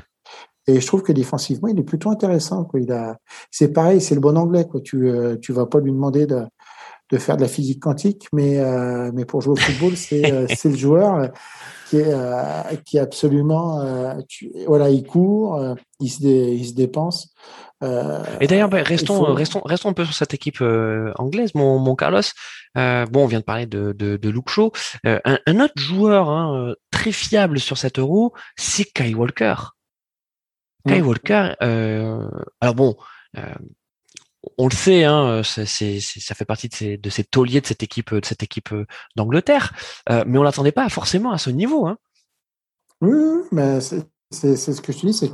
[0.66, 2.64] Et je trouve que défensivement, il est plutôt intéressant.
[2.64, 2.80] Quoi.
[2.80, 3.18] Il a,
[3.52, 4.66] c'est pareil, c'est le bon anglais.
[4.66, 4.80] Quoi.
[4.80, 6.44] Tu, euh, tu vas pas lui demander de,
[7.14, 10.48] de faire de la physique quantique, mais, euh, mais pour jouer au football, c'est, euh,
[10.66, 11.28] le joueur euh,
[11.90, 15.64] qui est, qui est absolument, tu- voilà, il court,
[16.00, 17.34] il se, dé- il se dépense.
[18.40, 20.62] Et d'ailleurs, bah, restons, faut- restons, restons un peu sur cette équipe
[21.18, 22.22] anglaise, mon, mon Carlos.
[22.76, 24.72] Bon, on vient de parler de, de, de Luke Shaw.
[25.04, 29.56] Un, un autre joueur hein, très fiable sur cet euro, c'est Kai Walker.
[30.88, 31.02] Kai.
[31.02, 31.54] Walker.
[31.62, 32.28] euh,
[32.60, 32.96] alors bon,
[33.38, 33.42] euh,
[34.58, 38.26] on, le sait, hein, c'est, ça fait partie de ces, tauliers de cette équipe, de
[38.26, 38.70] cette équipe
[39.16, 39.74] d'Angleterre,
[40.10, 41.88] mais on l'attendait pas forcément à ce niveau.
[41.88, 41.98] Hein.
[43.02, 45.34] Oui, mais c'est, ce que je te dis, c'est que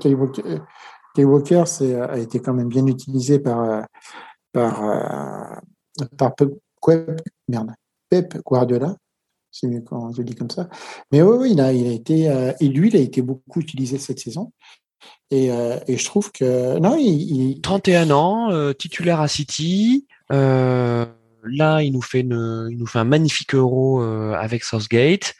[1.15, 1.63] Kay Walker,
[2.09, 3.85] a été quand même bien utilisé par
[4.51, 6.35] par
[8.09, 8.95] Pep, Guardiola.
[9.51, 10.69] C'est mieux quand je le dis comme ça.
[11.11, 14.51] Mais oui, il a été, et lui, il a été beaucoup utilisé cette saison.
[15.31, 20.07] Et, euh, et, je trouve que non, il, 31 ans, euh, titulaire à City.
[20.31, 21.05] Euh,
[21.43, 25.35] là, il nous fait une, il nous fait un magnifique euro avec Southgate.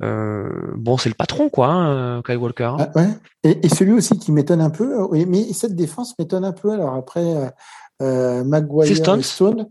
[0.00, 2.72] bon, c'est le patron, quoi, hein, Kyle Walker.
[2.78, 3.08] Ah, ouais.
[3.44, 6.72] et, et, celui aussi qui m'étonne un peu, oui, mais cette défense m'étonne un peu.
[6.72, 7.52] Alors après,
[8.00, 9.20] euh, Maguire Stones.
[9.20, 9.68] et Stone.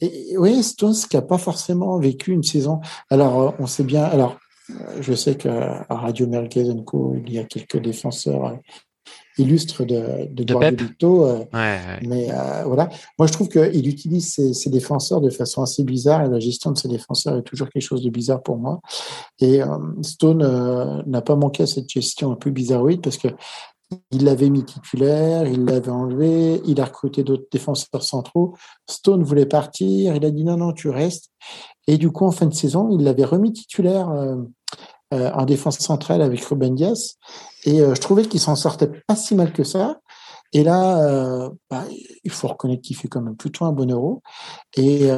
[0.00, 2.80] Et, oui, Stones qui n'a pas forcément vécu une saison.
[3.10, 4.04] Alors, on sait bien.
[4.04, 4.36] Alors,
[5.00, 8.58] je sais qu'à Radio Merguez Co, il y a quelques défenseurs
[9.38, 10.82] illustre de, de, de Pep.
[11.02, 11.44] Euh,
[12.02, 16.28] mais euh, voilà, moi je trouve qu'il utilise ses, défenseurs de façon assez bizarre et
[16.28, 18.80] la gestion de ses défenseurs est toujours quelque chose de bizarre pour moi.
[19.40, 19.66] Et euh,
[20.02, 23.28] Stone n'a pas manqué à cette gestion un peu bizarroïde parce que
[24.10, 28.54] il l'avait mis titulaire, il l'avait enlevé, il a recruté d'autres défenseurs centraux.
[28.88, 31.30] Stone voulait partir, il a dit non, non, tu restes.
[31.86, 34.08] Et du coup, en fin de saison, il l'avait remis titulaire
[35.12, 37.16] euh, en défense centrale avec Ruben Dias.
[37.64, 39.98] Et euh, je trouvais qu'il s'en sortait pas si mal que ça.
[40.54, 41.84] Et là, euh, bah,
[42.24, 44.22] il faut reconnaître qu'il fait quand même plutôt un bon euro.
[44.76, 45.08] Et,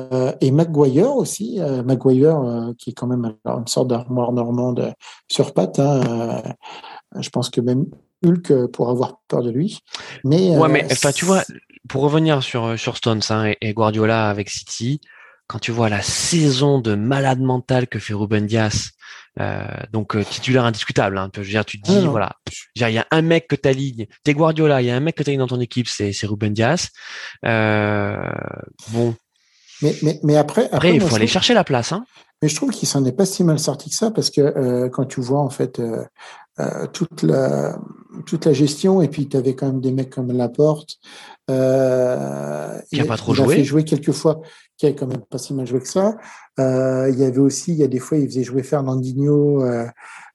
[0.41, 4.95] et Maguire aussi, Maguire qui est quand même une sorte d'armoire normande
[5.29, 5.81] sur pattes.
[5.81, 6.43] Hein,
[7.19, 7.87] je pense que même
[8.25, 9.81] Hulk pour avoir peur de lui.
[10.23, 11.43] Mais, ouais, mais enfin, tu vois,
[11.89, 15.01] pour revenir sur, sur Stones hein, et, Guardiola avec City,
[15.47, 18.91] quand tu vois la saison de malade mental que fait Ruben Dias,
[19.41, 21.19] euh, donc euh, titulaire indiscutable.
[21.19, 22.37] Hein, je veux dire, tu te dis voilà,
[22.77, 25.23] il y a un mec que t'alignes, t'es Guardiola, il y a un mec que
[25.23, 26.91] t'alignes dans ton équipe, c'est Ruben Dias.
[27.45, 28.17] Euh,
[28.89, 29.15] bon.
[29.83, 31.93] Mais, mais, mais après, après, il faut aller chercher la place.
[31.93, 32.05] Hein.
[32.43, 34.89] Mais je trouve qu'il s'en est pas si mal sorti que ça parce que euh,
[34.89, 35.81] quand tu vois en fait
[36.93, 37.77] toute la
[38.27, 41.01] toute la gestion et puis tu avais quand même des mecs comme Laporte
[41.51, 43.55] euh, qui a pas trop il joué.
[43.55, 44.41] a fait jouer quelques fois,
[44.77, 46.17] qui a quand même pas si mal joué que ça.
[46.59, 49.65] Euh, il y avait aussi, il y a des fois, il faisait jouer Fernandinho.
[49.65, 49.87] Euh,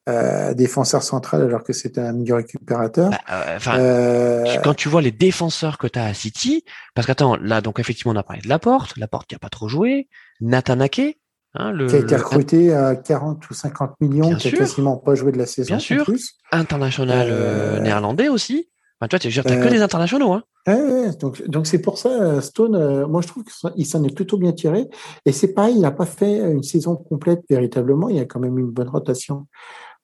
[0.08, 3.12] euh, défenseur central alors que c'était un milieu récupérateur.
[3.12, 6.64] Bah, euh, quand tu vois les défenseurs que tu as à City,
[6.96, 9.68] parce qu'attends, là donc effectivement on a parlé de Laporte, Laporte qui a pas trop
[9.68, 10.08] joué,
[10.42, 11.20] Nathan Ake,
[11.56, 15.16] Hein, le, qui a été recruté à 40 ou 50 millions, qui a quasiment pas
[15.16, 15.68] joué de la saison.
[15.68, 16.06] Bien sûr.
[16.52, 18.70] International euh, néerlandais aussi.
[19.00, 20.34] Enfin, toi, tu n'as que des internationaux.
[20.34, 20.44] Hein.
[20.70, 24.38] Ouais, donc, donc c'est pour ça, Stone, euh, moi je trouve qu'il s'en est plutôt
[24.38, 24.88] bien tiré.
[25.26, 28.10] Et c'est pareil, il n'a pas fait une saison complète véritablement.
[28.10, 29.48] Il y a quand même une bonne rotation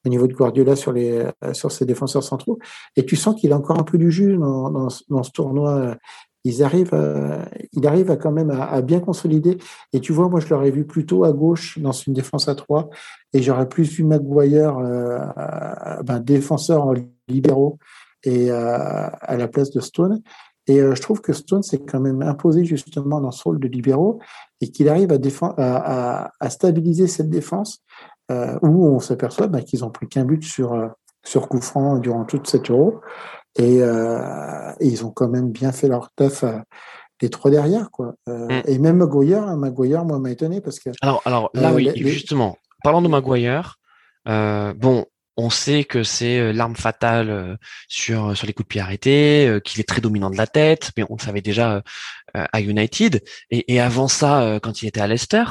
[0.04, 2.58] au niveau de Guardiola sur les sur ses défenseurs centraux.
[2.96, 5.96] Et tu sens qu'il a encore un peu du jus dans, dans, ce tournoi
[6.44, 6.94] ils arrivent,
[7.72, 9.58] il arrive à quand même à, bien consolider.
[9.92, 12.88] Et tu vois, moi, je l'aurais vu plutôt à gauche dans une défense à 3
[13.32, 15.18] et j'aurais plus vu Maguire, euh,
[16.04, 16.94] ben, défenseur en
[17.26, 17.78] libéraux
[18.22, 20.22] et euh, à la place de Stone.
[20.66, 23.68] Et euh, je trouve que Stone s'est quand même imposé justement dans ce rôle de
[23.68, 24.18] libéraux
[24.60, 25.18] et qu'il arrive à,
[25.58, 27.82] à, à, stabiliser cette défense
[28.28, 30.90] où on s'aperçoit ben, qu'ils ont pris qu'un but sur,
[31.24, 33.00] sur coup franc durant toute cette euro.
[33.60, 36.58] Euh, et, ils ont quand même bien fait leur taf euh,
[37.22, 38.14] les trois derrière, quoi.
[38.28, 38.62] Euh, mm.
[38.66, 40.90] Et même Maguire, Maguire, moi, m'a étonné parce que.
[41.00, 43.78] Alors, alors là, oui, justement, parlant de Maguire,
[44.26, 45.06] bon,
[45.36, 47.58] on sait que c'est l'arme fatale
[47.88, 51.04] sur sur les coups de pied arrêtés, qu'il est très dominant de la tête, mais
[51.10, 51.82] on le savait déjà
[52.34, 53.22] à United.
[53.50, 55.44] Et, et avant ça, quand il était à Leicester,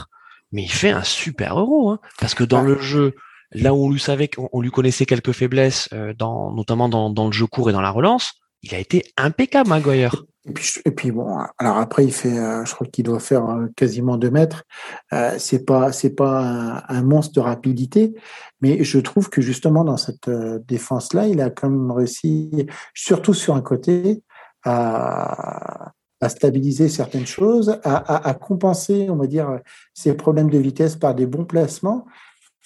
[0.52, 3.16] mais il fait un super euro, hein, parce que dans le jeu,
[3.56, 7.28] Là où on lui savait qu'on lui connaissait quelques faiblesses, euh, dans, notamment dans, dans,
[7.28, 8.34] le jeu court et dans la relance,
[8.64, 10.26] il a été impeccable, Maguire.
[10.48, 13.50] Et puis, et puis bon, alors après il fait, euh, je crois qu'il doit faire
[13.50, 14.64] euh, quasiment deux mètres.
[15.12, 18.14] Euh, c'est pas, c'est pas un, un, monstre de rapidité,
[18.62, 23.56] mais je trouve que justement dans cette défense-là, il a quand même réussi, surtout sur
[23.56, 24.22] un côté,
[24.64, 25.92] à,
[26.22, 29.60] à stabiliser certaines choses, à, à, à, compenser, on va dire,
[29.94, 32.06] ses problèmes de vitesse par des bons placements.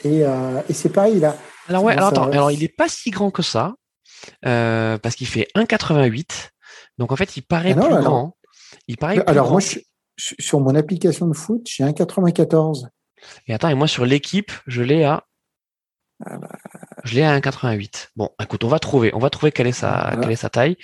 [0.03, 1.36] Et, euh, et c'est pareil là.
[1.67, 3.75] Alors ouais, alors, attends, alors il est pas si grand que ça,
[4.45, 6.49] euh, parce qu'il fait 1,88.
[7.00, 8.38] Donc en fait, il paraît ah plus grand.
[8.88, 9.80] Il paraît alors moi, je,
[10.18, 12.89] sur mon application de foot, j'ai 1,94.
[13.47, 15.26] Et attends, et moi sur l'équipe, je l'ai à.
[16.26, 16.50] Ah bah,
[17.04, 18.10] Je l'ai à 1,88.
[18.16, 20.78] Bon, écoute, on va trouver, on va trouver quelle est sa, quelle est sa taille.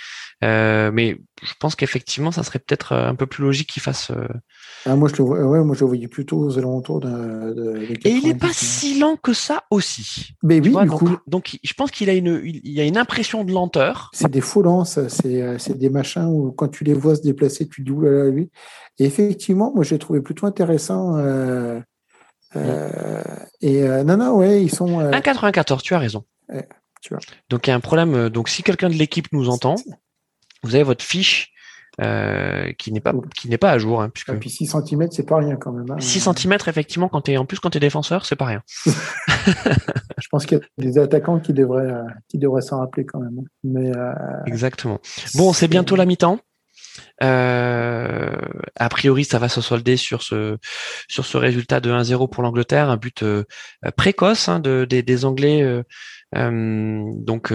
[0.43, 4.11] Euh, mais je pense qu'effectivement, ça serait peut-être euh, un peu plus logique qu'il fasse.
[4.11, 4.28] Euh,
[4.86, 7.53] ah, moi, je le ouais, moi, je le voyais plutôt aux alentours de.
[7.53, 10.36] de, Et il n'est pas si lent que ça aussi.
[10.43, 11.18] Mais oui, du donc, coup.
[11.28, 14.09] donc, je pense qu'il a une, il y a une impression de lenteur.
[14.13, 17.82] C'est des faux lents, c'est des machins où quand tu les vois se déplacer, tu
[17.82, 18.49] te dis oulala lui.
[18.99, 21.18] Et effectivement, moi, j'ai trouvé plutôt intéressant.
[21.18, 21.80] Euh,
[22.55, 23.21] euh,
[23.61, 24.99] et euh, non, non, ouais, ils sont.
[24.99, 26.25] 1,94, tu as raison.
[27.01, 27.19] tu vois.
[27.49, 28.29] Donc il y a un problème.
[28.29, 29.75] Donc si quelqu'un de l'équipe nous entend,
[30.63, 31.53] vous avez votre fiche
[32.01, 34.01] euh, qui n'est pas qui n'est pas à jour.
[34.01, 34.29] Hein, puisque...
[34.29, 35.89] Et puis 6 cm, c'est pas rien quand même.
[35.89, 35.99] Hein.
[35.99, 38.61] 6 cm, effectivement, quand es, en plus quand tu es défenseur, c'est pas rien.
[38.85, 41.93] Je pense qu'il y a des attaquants qui devraient,
[42.27, 43.39] qui devraient s'en rappeler quand même.
[43.39, 43.47] Hein.
[43.63, 44.13] Mais, euh,
[44.45, 44.99] Exactement.
[45.35, 46.39] Bon, c'est bientôt la mi-temps.
[47.24, 48.36] Euh,
[48.76, 50.57] a priori, ça va se solder sur ce
[51.07, 53.43] sur ce résultat de 1-0 pour l'Angleterre, un but euh,
[53.95, 55.63] précoce hein, de, des, des Anglais.
[56.36, 57.53] Euh, donc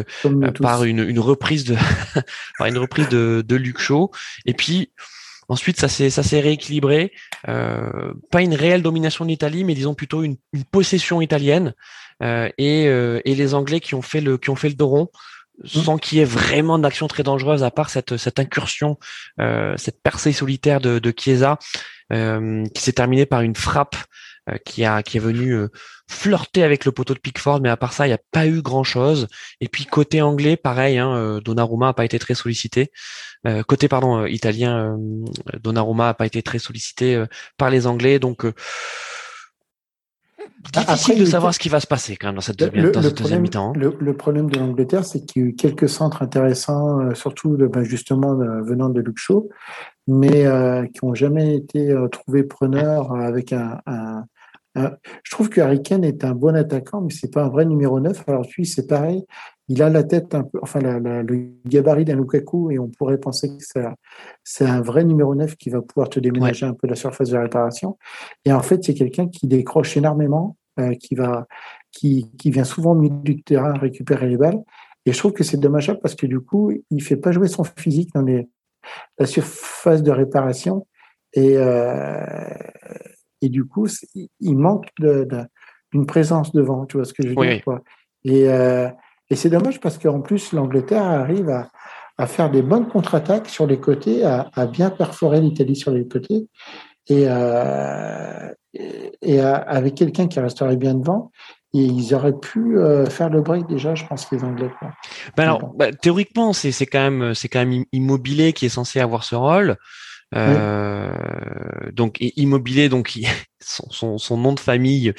[0.61, 1.77] par une, une reprise de
[2.59, 4.11] par une reprise de, de Luke Shaw
[4.47, 4.93] et puis
[5.51, 7.11] Ensuite, ça s'est ça s'est rééquilibré.
[7.49, 11.75] Euh, pas une réelle domination de l'Italie, mais disons plutôt une, une possession italienne
[12.23, 14.87] euh, et, euh, et les Anglais qui ont fait le qui ont fait le dos
[14.87, 15.09] rond
[15.65, 18.99] sans qu'il y ait vraiment d'action très dangereuse à part cette, cette incursion,
[19.41, 21.59] euh, cette percée solitaire de, de Chiesa
[22.13, 23.97] euh, qui s'est terminée par une frappe
[24.49, 25.69] euh, qui a qui est venue euh,
[26.09, 28.63] flirter avec le poteau de Pickford, mais à part ça, il n'y a pas eu
[28.63, 29.29] grand chose.
[29.61, 32.91] Et puis côté anglais, pareil, hein, euh, Donnarumma a pas été très sollicité.
[33.69, 34.99] côté pardon italien,
[35.63, 37.25] Donnarumma a pas été très sollicité
[37.57, 38.45] par les Anglais, donc
[40.73, 43.73] difficile de savoir ce qui va se passer quand même dans cette, deuxième, mi-temps.
[43.77, 43.93] Hein.
[44.01, 47.83] Le, problème de l'Angleterre, c'est qu'il y a eu quelques centres intéressants, euh, surtout ben,
[47.83, 49.49] justement venant de Luke Shaw,
[50.07, 53.81] mais euh, qui n'ont jamais été euh, trouvés preneurs avec un,
[54.77, 57.99] Je trouve que Harry Kane est un bon attaquant, mais c'est pas un vrai numéro
[58.01, 58.25] 9.
[58.29, 59.25] Alors lui, c'est pareil.
[59.73, 63.49] Il a la tête un peu, enfin le gabarit d'un Lukaku, et on pourrait penser
[63.57, 63.81] que
[64.43, 67.39] c'est un vrai numéro 9 qui va pouvoir te déménager un peu la surface de
[67.39, 67.97] réparation.
[68.45, 71.47] Et en fait, c'est quelqu'un qui décroche énormément, euh, qui va,
[71.93, 74.59] qui, qui vient souvent au milieu du terrain récupérer les balles.
[75.07, 77.63] Et je trouve que c'est dommageable parce que du coup, il fait pas jouer son
[77.63, 78.49] physique dans les,
[79.21, 80.85] la surface de réparation.
[81.33, 82.25] Et, euh,
[83.41, 83.87] et du coup,
[84.41, 87.63] il manque d'une présence devant, tu vois ce que je veux dire.
[87.63, 87.85] Quoi.
[88.25, 88.89] Et, euh,
[89.31, 91.69] et c'est dommage parce qu'en plus, l'Angleterre arrive à,
[92.19, 96.07] à, faire des bonnes contre-attaques sur les côtés, à, à bien perforer l'Italie sur les
[96.07, 96.49] côtés.
[97.09, 98.49] Et, euh,
[99.23, 101.31] et avec quelqu'un qui resterait bien devant,
[101.73, 104.71] et ils auraient pu euh, faire le break déjà, je pense, les Anglais.
[105.37, 109.25] Ben alors, bah, théoriquement, c'est quand même c'est quand même immobilier qui est censé avoir
[109.25, 109.77] ce rôle.
[110.35, 111.11] Euh,
[111.93, 113.19] donc immobilier, donc
[113.61, 115.13] son, son, nom de famille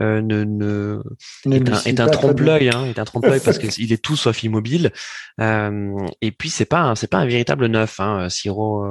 [0.00, 1.02] euh, ne, ne,
[1.50, 4.92] est un, est un trompe-l'œil, hein, est un trompe-l'œil parce qu'il est tout sauf immobile.
[5.40, 8.84] Euh, et puis c'est pas c'est pas un véritable neuf, hein, Siro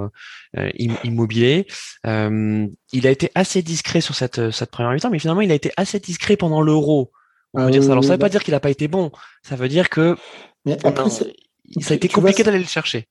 [0.57, 0.69] euh,
[1.03, 1.67] immobilier.
[2.05, 5.71] il a été assez discret sur cette cette première mi-temps, mais finalement il a été
[5.77, 7.11] assez discret pendant l'Euro.
[7.53, 7.91] On peut ah dire ça.
[7.91, 9.11] Alors ça veut pas dire qu'il a pas été bon.
[9.43, 10.15] Ça veut dire que
[10.65, 11.25] mais après, ça
[11.89, 13.07] a été compliqué d'aller le chercher.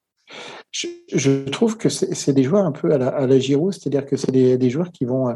[0.74, 4.16] Je, trouve que c'est des joueurs un peu à la, à la Giroud, c'est-à-dire que
[4.16, 5.34] c'est des, des, joueurs qui vont euh,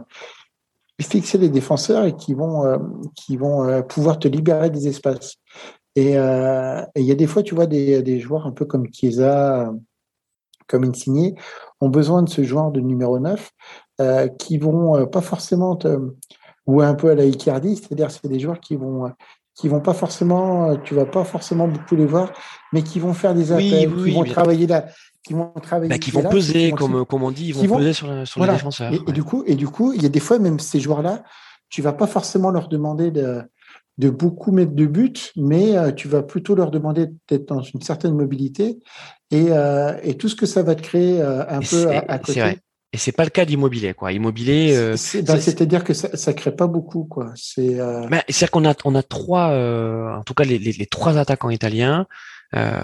[1.01, 2.79] fixer les défenseurs et qui vont, euh,
[3.15, 5.37] qui vont euh, pouvoir te libérer des espaces.
[5.95, 9.73] Et il y a des fois, tu vois, des, des joueurs un peu comme Chiesa,
[10.69, 11.35] comme Insigne,
[11.81, 13.51] ont besoin de ce joueur de numéro 9
[14.39, 15.99] qui vont pas forcément te,
[16.67, 19.11] ou un peu à la Icardi, c'est-à-dire c'est des joueurs qui vont
[19.57, 22.33] qui vont pas forcément, tu vas pas forcément beaucoup les voir,
[22.73, 24.87] mais qui vont faire des appels, qui vont travailler là,
[25.27, 28.27] qui vont travailler, bah, qui vont peser, comme, comme on dit, ils vont, peser sur,
[28.27, 28.93] sur les défenseurs.
[28.93, 31.23] Et, du coup, et du coup, il y a des fois même ces joueurs-là,
[31.69, 33.43] tu vas pas forcément leur demander de,
[33.99, 37.83] de beaucoup mettre de buts, mais euh, tu vas plutôt leur demander d'être dans une
[37.83, 38.79] certaine mobilité
[39.31, 42.19] et, euh, et tout ce que ça va te créer euh, un peu à, à,
[42.19, 42.59] côté.
[42.93, 44.13] Et c'est pas le cas d'immobilier, quoi.
[44.13, 44.95] Immobilier.
[45.27, 47.33] Bah, c'est-à-dire que ça, ça crée pas beaucoup, quoi.
[47.35, 47.77] C'est.
[47.77, 49.49] Bah, c'est-à-dire qu'on a, on a trois,
[50.17, 52.07] en tout cas les, les, les, trois attaquants italiens.
[52.57, 52.81] Euh,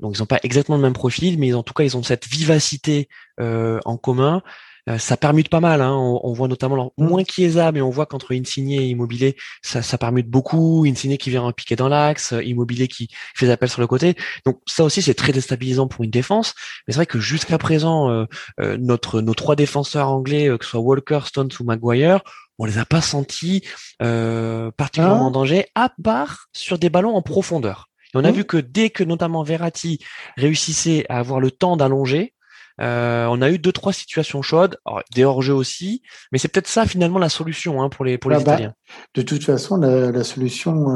[0.00, 2.26] donc ils n'ont pas exactement le même profil, mais en tout cas ils ont cette
[2.26, 3.08] vivacité
[3.40, 4.42] euh, en commun
[4.88, 5.80] euh, ça permute pas mal.
[5.80, 5.92] Hein.
[5.92, 7.06] On, voit notamment mm.
[7.06, 10.84] moins Chiesa, mais on voit qu'entre Insigne et Immobilier, ça, ça permute beaucoup.
[10.86, 14.14] Insigne qui vient piquer dans l'axe, Immobilier qui fait appel sur le côté.
[14.44, 16.54] Donc ça aussi, c'est très déstabilisant pour une défense.
[16.86, 20.80] Mais c'est vrai que jusqu'à présent, euh, notre nos trois défenseurs anglais, que ce soit
[20.80, 22.20] Walker, Stones ou Maguire,
[22.58, 23.62] on les a pas sentis
[23.98, 25.28] particulièrement ah.
[25.28, 27.88] en danger, à part sur des ballons en profondeur.
[28.16, 28.34] On a mm.
[28.34, 29.98] vu que dès que notamment Verratti
[30.36, 32.32] réussissait à avoir le temps d'allonger,
[32.78, 34.78] on a eu deux trois situations chaudes,
[35.14, 36.02] des hors-jeux aussi,
[36.32, 38.74] mais c'est peut-être ça finalement la solution hein, pour les pour les ah bah, Italiens.
[39.14, 40.86] de toute façon, la, solution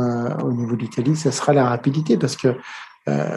[0.45, 2.55] au niveau de l'Italie, ça sera la rapidité parce que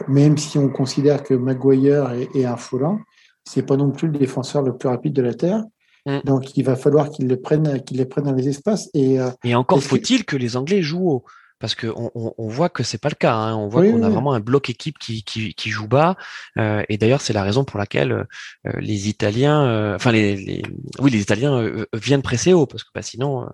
[0.07, 2.99] même si on considère que Maguire est, un foulant,
[3.45, 5.63] c'est pas non plus le défenseur le plus rapide de la terre.
[6.05, 6.19] Mm.
[6.25, 8.89] Donc, il va falloir qu'ils les prennent, qu'ils les prennent dans les espaces.
[8.93, 11.23] Et, et encore faut-il que les Anglais jouent haut
[11.63, 13.33] parce qu'on on, on, voit que c'est pas le cas.
[13.33, 13.55] Hein.
[13.55, 16.17] On voit qu'on a vraiment un bloc équipe qui, qui, qui joue bas.
[16.57, 20.61] Euh, et d'ailleurs, c'est la raison pour laquelle euh, les Italiens, euh, enfin les, les,
[20.99, 23.47] oui, les Italiens euh, viennent presser haut, parce que bah, sinon,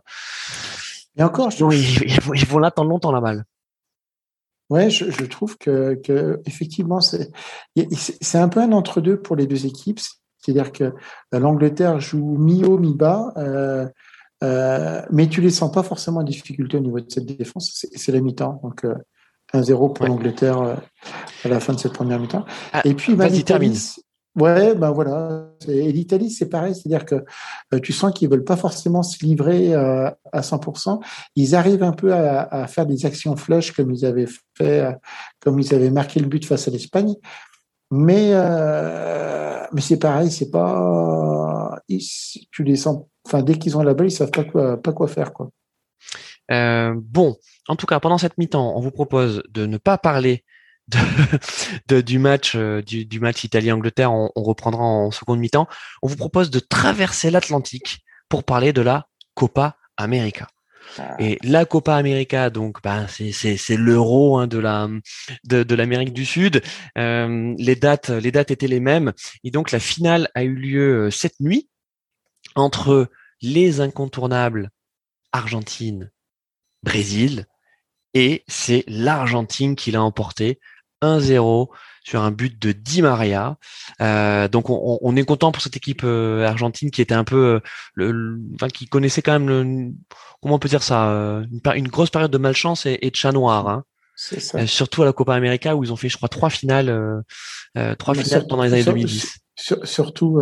[1.20, 1.64] et encore, ils,
[2.24, 3.45] vont, ils vont l'attendre longtemps la balle.
[4.72, 7.30] Ouais, je, je, trouve que, que effectivement, c'est
[8.22, 9.99] c'est un peu un entre deux pour les deux équipes.
[10.39, 10.95] C'est-à-dire que
[11.32, 13.34] l'Angleterre joue mi-haut, mi-bas.
[13.38, 13.88] Euh,
[14.44, 17.86] euh, mais tu les sens pas forcément en difficulté au niveau de cette défense.
[17.96, 18.60] C'est la mi-temps.
[18.64, 18.86] Donc,
[19.54, 20.76] 1-0 euh, pour l'Angleterre euh,
[21.44, 22.46] à la fin de cette première mi-temps.
[22.74, 23.76] Ah, et puis, vas-y, termine.
[24.36, 25.50] Ouais, ben voilà.
[25.68, 27.26] Et l'Italie, c'est pareil, c'est-à-dire que
[27.80, 31.02] tu sens qu'ils veulent pas forcément se livrer à 100%.
[31.36, 34.96] Ils arrivent un peu à, à, faire des actions flush comme ils avaient fait,
[35.42, 37.16] comme ils avaient marqué le but face à l'Espagne.
[37.92, 38.34] Mais
[39.72, 41.80] mais c'est pareil, c'est pas,
[42.52, 45.08] tu les sens enfin, dès qu'ils ont la balle, ils savent pas quoi, pas quoi
[45.08, 45.50] faire, quoi.
[46.52, 47.38] Euh, bon,
[47.68, 50.44] en tout cas, pendant cette mi-temps, on vous propose de ne pas parler
[50.88, 54.12] de, du match euh, du, match Italie-Angleterre.
[54.12, 55.68] On, reprendra en seconde mi-temps.
[56.02, 60.48] On vous propose de traverser l'Atlantique pour parler de la Copa América.
[61.20, 64.90] Et la Copa América, donc, ben, c'est l'euro hein, de la
[65.44, 66.62] de, l'Amérique du Sud.
[66.98, 69.14] Euh, les dates les dates étaient les mêmes
[69.44, 71.70] et donc la finale a eu lieu cette nuit
[72.56, 73.10] entre
[73.42, 74.70] les incontournables
[75.32, 76.12] Argentine,
[76.84, 77.46] Brésil,
[78.14, 80.60] et c'est l'Argentine qui l'a emporté
[81.02, 81.70] 1-0
[82.10, 83.57] sur un but de Di Maria.
[84.01, 87.60] Euh, donc on, est content pour cette équipe euh, argentine qui était un peu, euh,
[87.93, 89.91] le, enfin, qui connaissait quand même le,
[90.41, 91.43] comment on peut dire ça,
[91.76, 93.68] une, grosse période de malchance et, de chat noir.
[93.70, 93.84] Hein.
[94.16, 94.68] Ça.
[94.68, 97.24] surtout à la Copa América où ils ont fait, je crois, trois finales,
[97.99, 99.39] trois finales pendant les années 2010.
[99.84, 100.41] surtout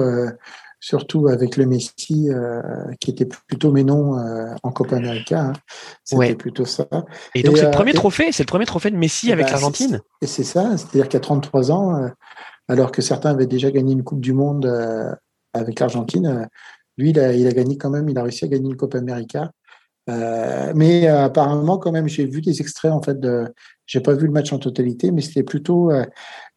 [0.80, 2.62] surtout avec le Messi euh,
[3.00, 5.42] qui était plutôt mais non euh, en Copa América.
[5.42, 5.54] Hein.
[6.04, 6.88] C'était plutôt ça.
[7.36, 9.52] Et donc c'est le premier euh, trophée, c'est le premier trophée de Messi avec bah,
[9.54, 10.02] l'Argentine.
[10.22, 12.10] Et c'est ça, c'est-à-dire qu'à 33 ans,
[12.68, 14.66] alors que certains avaient déjà gagné une Coupe du Monde
[15.54, 16.48] avec l'Argentine,
[16.98, 19.00] lui il a, il a, gagné quand même, il a réussi à gagner une Copa
[19.00, 19.52] América.
[20.08, 23.46] mais apparemment quand même j'ai vu des extraits en fait de,
[23.86, 25.92] j'ai pas vu le match en totalité, mais c'était plutôt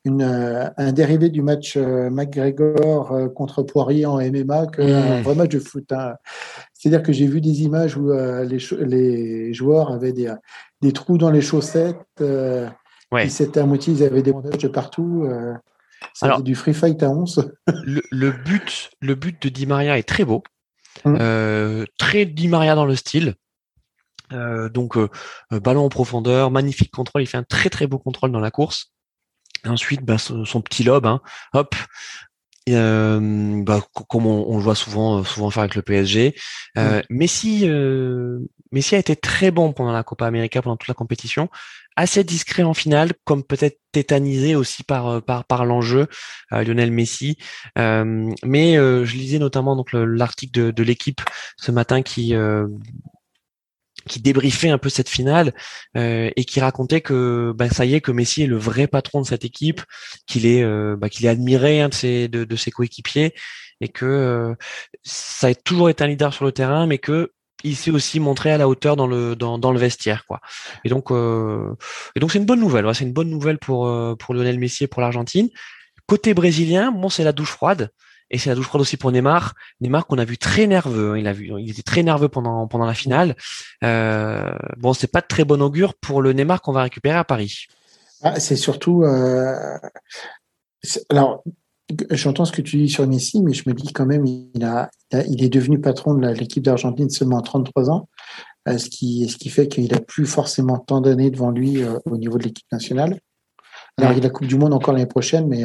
[0.04, 5.22] une, euh, un dérivé du match euh, McGregor euh, contre Poirier en MMA qu'un mmh.
[5.22, 5.92] vrai match de foot.
[5.92, 6.14] Hein.
[6.72, 10.32] C'est-à-dire que j'ai vu des images où les, les, joueurs avaient des,
[10.80, 11.98] des, trous dans les chaussettes.
[13.12, 13.28] Ouais.
[13.28, 15.28] C'était à moitié, ils avaient des bandages de partout.
[16.14, 17.52] C'était du free fight à 11.
[17.84, 20.42] le, le, but, le but de Di Maria est très beau.
[21.04, 21.84] Mmh.
[21.98, 23.34] très Di Maria dans le style.
[24.30, 24.96] donc
[25.50, 27.20] ballon en profondeur, magnifique contrôle.
[27.20, 28.90] Il fait un très très beau contrôle dans la course
[29.66, 31.20] ensuite, bah, son, petit lobe, hein,
[31.52, 31.74] hop,
[32.68, 36.34] euh, bah, comme on, le voit souvent, euh, souvent faire avec le PSG.
[36.78, 38.38] Euh, Messi, euh,
[38.72, 41.48] Messi a été très bon pendant la Copa América, pendant toute la compétition,
[41.96, 46.06] assez discret en finale, comme peut-être tétanisé aussi par euh, par par l'enjeu,
[46.50, 47.36] Lionel Messi.
[47.76, 51.20] mais je lisais notamment donc l'article de, de l'équipe
[51.56, 52.34] ce matin qui
[54.06, 55.52] qui débriefait un peu cette finale
[55.96, 59.20] euh, et qui racontait que bah, ça y est que Messi est le vrai patron
[59.20, 59.82] de cette équipe,
[60.26, 63.34] qu'il est euh, bah, qu'il est admiré de ses de, ses coéquipiers
[63.80, 64.54] et que euh,
[65.02, 67.32] ça a toujours été un leader sur le terrain, mais que
[67.62, 70.40] il s'est aussi montré à la hauteur dans le dans, dans le vestiaire quoi.
[70.84, 74.58] Et donc et donc c'est une bonne nouvelle, c'est une bonne nouvelle pour pour Lionel
[74.58, 75.50] Messi et pour l'Argentine.
[76.06, 77.90] Côté brésilien, bon c'est la douche froide.
[78.30, 79.54] Et c'est la douche froide aussi pour Neymar.
[79.80, 81.12] Neymar qu'on a vu très nerveux.
[81.12, 81.18] Hein.
[81.18, 83.36] Il a vu, il était très nerveux pendant pendant la finale.
[83.84, 87.24] Euh, bon, c'est pas de très bon augure pour le Neymar qu'on va récupérer à
[87.24, 87.66] Paris.
[88.22, 89.02] Ah, c'est surtout.
[89.02, 89.78] Euh...
[91.08, 91.42] Alors,
[92.10, 94.90] j'entends ce que tu dis sur Messi, mais je me dis quand même, il a,
[95.12, 98.08] il est devenu patron de l'équipe d'Argentine seulement à 33 ans,
[98.68, 101.98] euh, ce qui, ce qui fait qu'il a plus forcément tant d'années devant lui euh,
[102.04, 103.20] au niveau de l'équipe nationale.
[103.96, 105.64] Alors, il a la Coupe du Monde encore l'année prochaine, mais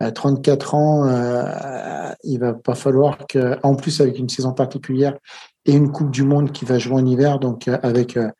[0.00, 5.16] à 34 ans, euh, il va pas falloir que, en plus avec une saison particulière
[5.64, 8.30] et une Coupe du Monde qui va jouer en hiver, donc euh, avec, euh,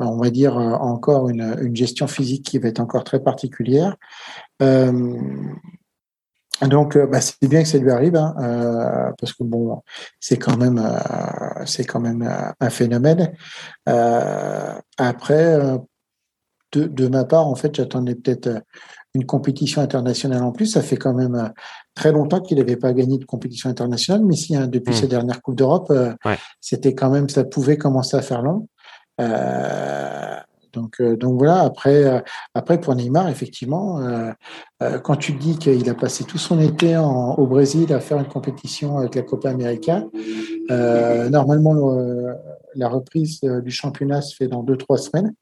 [0.00, 3.96] on va dire encore une, une, gestion physique qui va être encore très particulière.
[6.62, 8.34] Donc, bah, c'est bien que ça lui arrive, hein,
[9.18, 9.82] parce que bon,
[10.18, 10.82] c'est quand même,
[11.64, 12.28] c'est quand même
[12.60, 13.32] un phénomène.
[14.98, 15.78] après,
[16.72, 18.62] de, de, ma part, en fait, j'attendais peut-être
[19.14, 20.66] une compétition internationale en plus.
[20.66, 21.52] Ça fait quand même
[21.94, 24.24] très longtemps qu'il n'avait pas gagné de compétition internationale.
[24.24, 25.92] Mais si, hein, depuis ses dernières Coupes d'Europe,
[26.60, 28.68] c'était quand même, ça pouvait commencer à faire long.
[30.74, 31.60] Donc, euh, donc voilà.
[31.60, 32.20] Après, euh,
[32.54, 34.32] après pour Neymar, effectivement, euh,
[35.02, 38.98] quand tu dis qu'il a passé tout son été au Brésil à faire une compétition
[38.98, 40.04] avec la Copa América,
[40.68, 41.96] normalement
[42.74, 45.32] la reprise du championnat se fait dans deux trois semaines.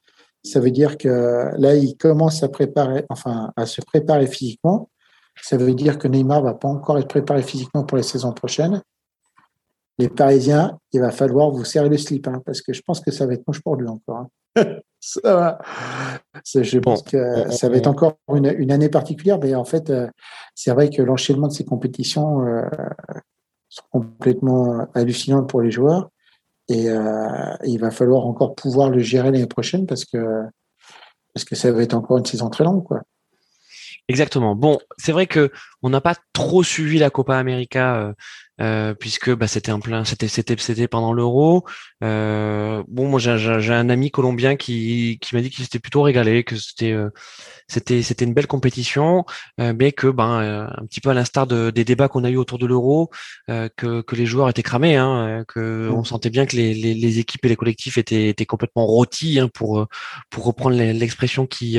[0.45, 4.91] Ça veut dire que là, il commence à préparer, enfin, à se préparer physiquement.
[5.41, 8.83] Ça veut dire que Neymar va pas encore être préparé physiquement pour les saisons prochaines.
[9.99, 13.11] Les Parisiens, il va falloir vous serrer le slip, hein, parce que je pense que
[13.11, 14.27] ça va être moche pour lui encore.
[14.57, 14.65] Hein.
[15.01, 15.59] ça va.
[16.45, 20.09] Je pense que ça va être encore une, année particulière, mais en fait, euh,
[20.55, 22.63] c'est vrai que l'enchaînement de ces compétitions euh,
[23.69, 26.11] sont complètement hallucinants pour les joueurs.
[26.69, 30.43] Et euh, il va falloir encore pouvoir le gérer l'année prochaine parce que,
[31.35, 32.85] parce que ça va être encore une saison très longue.
[32.85, 33.03] Quoi.
[34.09, 34.55] Exactement.
[34.55, 35.51] Bon, c'est vrai que
[35.83, 38.15] on n'a pas trop suivi la Copa América
[38.61, 41.65] euh, puisque bah, c'était en plein, c'était c'était c'était pendant l'Euro.
[42.05, 46.45] Euh, bon, moi j'ai un ami colombien qui qui m'a dit qu'il s'était plutôt régalé,
[46.45, 47.09] que c'était euh,
[47.67, 49.25] c'était c'était une belle compétition,
[49.59, 52.37] euh, mais que ben un petit peu à l'instar de, des débats qu'on a eu
[52.37, 53.11] autour de l'Euro,
[53.49, 55.95] que que les joueurs étaient cramés, hein, que mmh.
[55.95, 59.39] on sentait bien que les, les, les équipes et les collectifs étaient étaient complètement rôtis
[59.41, 59.87] hein, pour
[60.29, 61.79] pour reprendre l'expression qui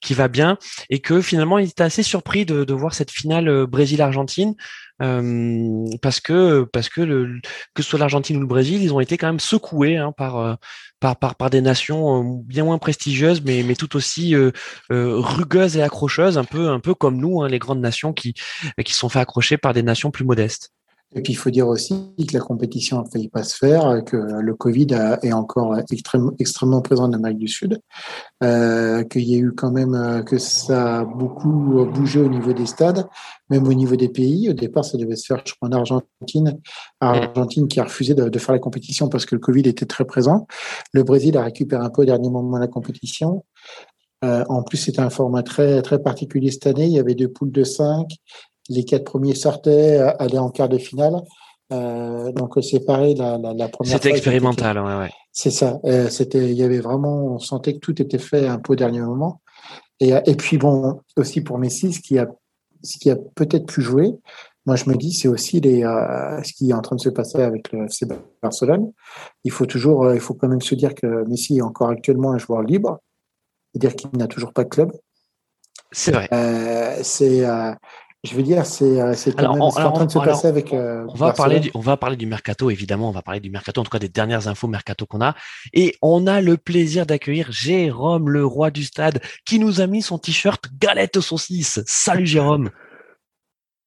[0.00, 0.58] qui va bien,
[0.90, 4.54] et que finalement il était assez surpris de, de voir cette finale Brésil-Argentine
[4.98, 7.40] parce que parce que le,
[7.74, 10.58] que ce soit l'Argentine ou le Brésil, ils ont été quand même secoués hein, par,
[11.00, 14.52] par, par par des nations bien moins prestigieuses, mais mais tout aussi euh,
[14.90, 18.34] rugueuses et accrocheuses, un peu un peu comme nous, hein, les grandes nations qui
[18.84, 20.72] qui sont fait accrocher par des nations plus modestes.
[21.14, 24.16] Et puis il faut dire aussi que la compétition n'a failli pas se faire, que
[24.16, 24.88] le Covid
[25.22, 25.76] est encore
[26.38, 27.80] extrêmement présent en Amérique du Sud,
[28.42, 32.52] euh, qu'il y a eu quand même euh, que ça a beaucoup bougé au niveau
[32.52, 33.06] des stades,
[33.48, 34.50] même au niveau des pays.
[34.50, 36.58] Au départ, ça devait se faire, je crois, en Argentine,
[37.00, 40.46] Argentine qui a refusé de, faire la compétition parce que le Covid était très présent.
[40.92, 43.44] Le Brésil a récupéré un peu au dernier moment la compétition.
[44.24, 46.86] Euh, en plus, c'était un format très très particulier cette année.
[46.86, 48.08] Il y avait deux poules de cinq
[48.68, 51.22] les quatre premiers sortaient, euh, allaient en quart de finale.
[51.72, 53.94] Euh, donc c'est pareil, la, la, la première.
[53.94, 55.10] C'était expérimental, ouais, ouais.
[55.32, 55.80] C'est ça.
[55.84, 58.76] Euh, c'était, il y avait vraiment, on sentait que tout était fait un peu au
[58.76, 59.40] dernier moment.
[60.00, 62.28] Et, et puis bon, aussi pour Messi, ce qui a,
[62.82, 64.12] ce qui a peut-être pu jouer,
[64.66, 67.42] moi je me dis, c'est aussi les, ce qui est en train de se passer
[67.42, 68.06] avec le FC
[68.42, 68.92] Barcelone.
[69.44, 72.38] Il faut toujours, il faut quand même se dire que Messi est encore actuellement un
[72.38, 72.98] joueur libre,
[73.72, 74.92] c'est-à-dire qu'il n'a toujours pas de club.
[75.94, 76.28] C'est vrai.
[76.32, 77.44] Euh, c'est
[78.24, 80.72] je veux dire, c'est euh, en train de se passer avec.
[80.72, 83.10] Euh, on va parler, du, on va parler du mercato évidemment.
[83.10, 85.34] On va parler du mercato, en tout cas des dernières infos mercato qu'on a.
[85.74, 90.00] Et on a le plaisir d'accueillir Jérôme, le roi du stade, qui nous a mis
[90.00, 91.80] son t-shirt galette saucisse.
[91.86, 92.70] Salut Jérôme.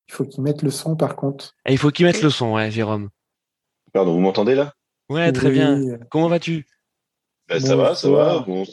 [0.07, 1.55] Il faut qu'il mette le son par contre.
[1.65, 3.09] Et il faut qu'il mette le son, ouais, Jérôme.
[3.91, 4.73] Pardon, vous m'entendez là?
[5.09, 5.81] Ouais, très bien.
[6.11, 6.67] Comment vas-tu?
[7.49, 8.39] Ben, Ça va, ça va.
[8.45, 8.65] Bon,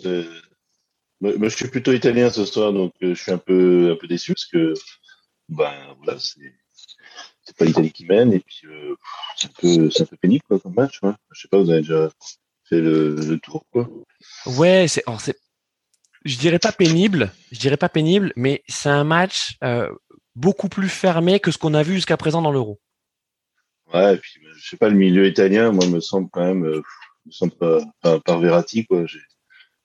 [1.20, 4.06] moi, je suis plutôt italien ce soir, donc euh, je suis un peu, un peu
[4.06, 4.74] déçu parce que
[5.48, 5.72] ben
[6.02, 8.94] voilà, c'est pas l'Italie qui mène et puis euh,
[9.36, 11.00] c'est un peu c'est un peu pénible quoi, comme match.
[11.02, 11.12] Ouais.
[11.32, 12.10] Je sais pas, vous avez déjà
[12.68, 13.88] fait le, le tour quoi.
[14.46, 15.38] Ouais, c'est c'est
[16.24, 19.90] je dirais pas pénible, je dirais pas pénible, mais c'est un match euh,
[20.34, 22.80] beaucoup plus fermé que ce qu'on a vu jusqu'à présent dans l'Euro.
[23.92, 26.82] Ouais, et puis je sais pas le milieu italien, moi me semble quand même euh,
[27.26, 29.04] me semble pas, pas par Verratti quoi.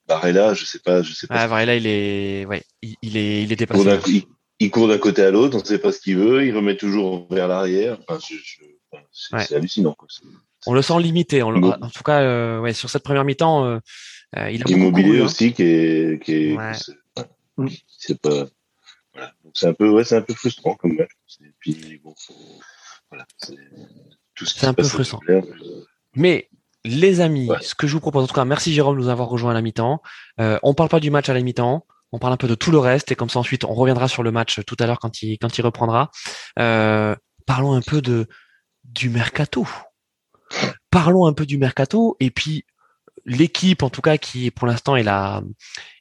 [0.07, 1.35] Barella, je sais pas, je sais pas.
[1.35, 4.25] Ah, Barella, il est, ouais, il, il est, il est dépassé il
[4.69, 7.27] court d'un côté à l'autre, on ne sait pas ce qu'il veut, il remet toujours
[7.31, 7.97] vers l'arrière.
[8.07, 8.19] Enfin,
[9.11, 9.93] c'est hallucinant.
[9.93, 10.07] Quoi.
[10.65, 11.41] On le sent limité.
[11.41, 11.53] en
[11.89, 13.79] tout cas, euh, ouais, sur cette première mi-temps, euh,
[14.37, 15.25] euh il a Immobilier hein.
[15.25, 16.57] aussi qui est, qui est,
[17.97, 18.45] c'est pas.
[19.13, 19.33] Voilà.
[19.53, 21.09] c'est un peu, ouais, c'est un peu frustrant comme match.
[21.41, 22.13] Et puis bon,
[23.09, 23.55] voilà, c'est
[24.35, 25.19] tout ce qui C'est un peu frustrant.
[26.15, 26.49] Mais
[26.85, 29.29] les amis, ce que je vous propose, en tout cas, merci Jérôme de nous avoir
[29.29, 30.01] rejoint à la mi-temps.
[30.39, 32.71] Euh, on parle pas du match à la mi-temps on parle un peu de tout
[32.71, 35.21] le reste et comme ça ensuite on reviendra sur le match tout à l'heure quand
[35.21, 36.11] il quand il reprendra.
[36.57, 38.27] Euh, parlons un peu de
[38.83, 39.67] du mercato.
[40.89, 42.65] Parlons un peu du mercato et puis
[43.25, 45.43] l'équipe en tout cas qui pour l'instant est la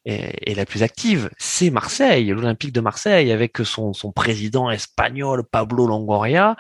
[0.05, 5.87] est, la plus active, c'est Marseille, l'Olympique de Marseille avec son son président espagnol Pablo
[5.87, 6.57] Longoria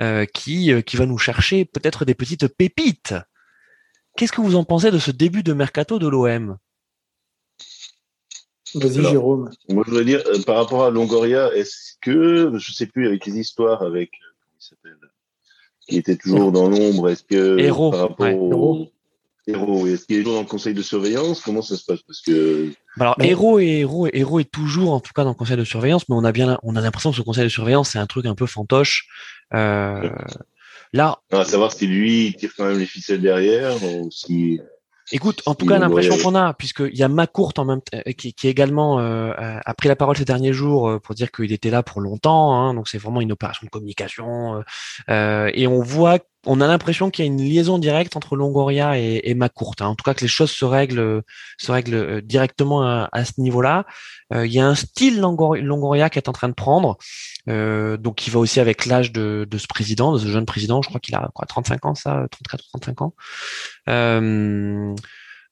[0.00, 3.14] euh, qui euh, qui va nous chercher peut-être des petites pépites.
[4.16, 6.58] Qu'est-ce que vous en pensez de ce début de mercato de l'OM
[8.74, 9.50] Vas-y, Jérôme.
[9.68, 13.26] Moi, je voudrais dire, euh, par rapport à Longoria, est-ce que, je sais plus, avec
[13.26, 14.98] les histoires avec, euh, comment il s'appelle,
[15.88, 18.88] qui était toujours dans l'ombre, est-ce que, Héros, par rapport au,
[19.46, 21.40] Héros, est-ce qu'il est toujours dans le conseil de surveillance?
[21.40, 22.00] Comment ça se passe?
[22.02, 25.34] Parce que bah alors Héros et Héros, Héros est toujours en tout cas dans le
[25.34, 27.90] conseil de surveillance, mais on a bien, on a l'impression que ce conseil de surveillance
[27.90, 29.08] c'est un truc un peu fantoche.
[29.52, 30.10] Euh,
[30.92, 34.60] là, on va savoir si lui il tire quand même les ficelles derrière ou si.
[35.14, 38.32] Écoute, en tout cas, l'impression qu'on a, puisqu'il y a Macourt en même euh, qui,
[38.32, 41.70] qui également euh, a pris la parole ces derniers jours euh, pour dire qu'il était
[41.70, 44.64] là pour longtemps, hein, donc c'est vraiment une opération de communication,
[45.10, 48.98] euh, et on voit on a l'impression qu'il y a une liaison directe entre Longoria
[48.98, 49.76] et, et Macourt.
[49.80, 49.86] Hein.
[49.86, 51.22] En tout cas, que les choses se règlent,
[51.58, 53.86] se règlent euh, directement à, ce niveau-là.
[54.32, 56.98] Euh, il y a un style Longoria qui est en train de prendre,
[57.48, 60.82] euh, donc qui va aussi avec l'âge de, ce président, de ce jeune président.
[60.82, 63.14] Je crois qu'il a quoi, 35 ans, ça, 34 35 ans.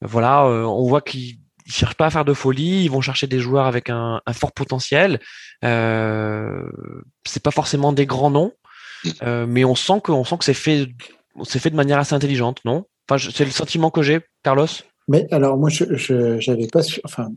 [0.03, 1.39] voilà, on voit qu'ils
[1.71, 4.33] ils cherchent pas à faire de folie, ils vont chercher des joueurs avec un, un
[4.33, 5.21] fort potentiel.
[5.65, 6.69] Euh,
[7.25, 8.53] c'est pas forcément des grands noms,
[9.23, 10.89] euh, mais on sent que, on sent que c'est fait,
[11.45, 12.85] c'est fait de manière assez intelligente, non?
[13.09, 14.67] Enfin, c'est le sentiment que j'ai, Carlos?
[15.09, 17.29] Mais alors moi, je j'avais pas, enfin,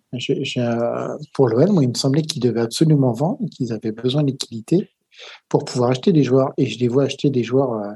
[1.33, 4.91] pour l'OL, moi, il me semblait qu'ils devaient absolument vendre, qu'ils avaient besoin de liquidité
[5.49, 6.51] pour pouvoir acheter des joueurs.
[6.57, 7.91] Et je les vois acheter des joueurs euh,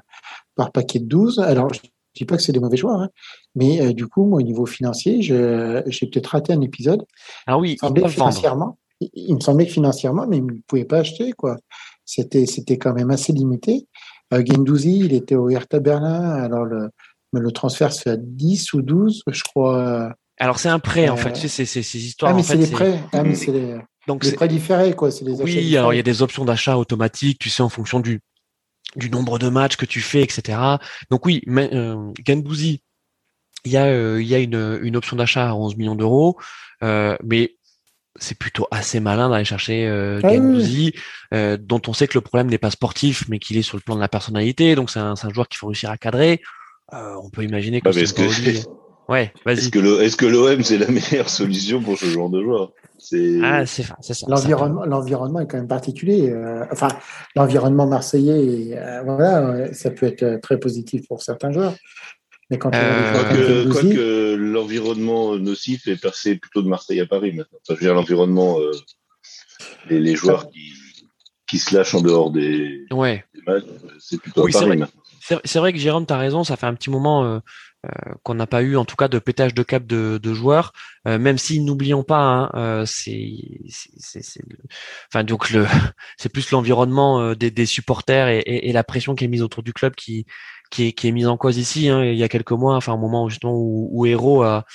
[0.56, 1.40] par paquet de 12.
[1.40, 1.82] Alors, je
[2.16, 3.10] dis pas que c'est des mauvais joueurs, hein,
[3.54, 7.06] mais euh, du coup, moi, au niveau financier, j'ai peut-être raté un épisode.
[7.46, 11.00] Ah oui, il me financièrement, il, me semblait que financièrement, mais ils ne pouvaient pas
[11.00, 11.58] acheter, quoi
[12.08, 13.88] c'était c'était quand même assez limité.
[14.34, 16.90] Euh, il était au Hertha Berlin, alors le,
[17.34, 20.14] le transfert se fait à 10 ou 12, je crois.
[20.40, 22.32] Alors c'est un prêt en fait, c'est ces histoires.
[22.32, 23.78] Ah mais c'est des prêts, ah, mais c'est les,
[24.08, 26.78] Donc les prêts différés quoi, c'est les Oui, alors il y a des options d'achat
[26.78, 28.22] automatiques, tu sais en fonction du
[28.96, 30.58] du nombre de matchs que tu fais, etc.
[31.10, 32.12] Donc oui, mais, euh,
[33.66, 36.38] il y a euh, il y a une, une option d'achat à 11 millions d'euros,
[36.84, 37.57] euh, mais
[38.20, 40.30] c'est plutôt assez malin d'aller chercher euh, ah
[41.34, 43.82] euh, dont on sait que le problème n'est pas sportif, mais qu'il est sur le
[43.82, 44.76] plan de la personnalité.
[44.76, 46.42] Donc c'est un, un, joueur qu'il faut réussir à cadrer.
[46.94, 47.90] Euh, on peut imaginer que.
[47.90, 48.22] Ah, est-ce que,
[49.12, 52.72] ouais, Est-ce que l'OM c'est la meilleure solution pour ce genre de joueur?
[52.98, 53.96] C'est ah, c'est ça.
[54.28, 56.30] L'environnement, l'environnement est quand même particulier.
[56.30, 56.88] Euh, enfin,
[57.36, 61.76] l'environnement marseillais, euh, voilà, ça peut être très positif pour certains joueurs.
[62.50, 67.60] Mais quand euh, que, l'environnement nocif est percé plutôt de Marseille à Paris maintenant.
[67.64, 68.72] Ça veut dire l'environnement, euh,
[69.90, 70.74] les, joueurs qui,
[71.50, 73.26] qui se lâchent en dehors des, ouais.
[73.46, 73.64] matchs,
[74.00, 75.02] c'est plutôt à Paris maintenant.
[75.44, 77.40] C'est vrai que Jérôme, tu as raison, ça fait un petit moment euh,
[77.86, 80.74] euh, qu'on n'a pas eu, en tout cas, de pétage de cap de, de joueurs,
[81.08, 83.30] euh, même si n'oublions pas, hein, euh, c'est,
[85.10, 85.68] enfin donc le,
[86.18, 89.62] c'est plus l'environnement des, des, supporters et, et, et, la pression qui est mise autour
[89.62, 90.26] du club qui,
[90.70, 91.90] qui est, qui est mise en cause ici.
[91.90, 94.66] Hein, il y a quelques mois, enfin un moment justement où, où Héros a,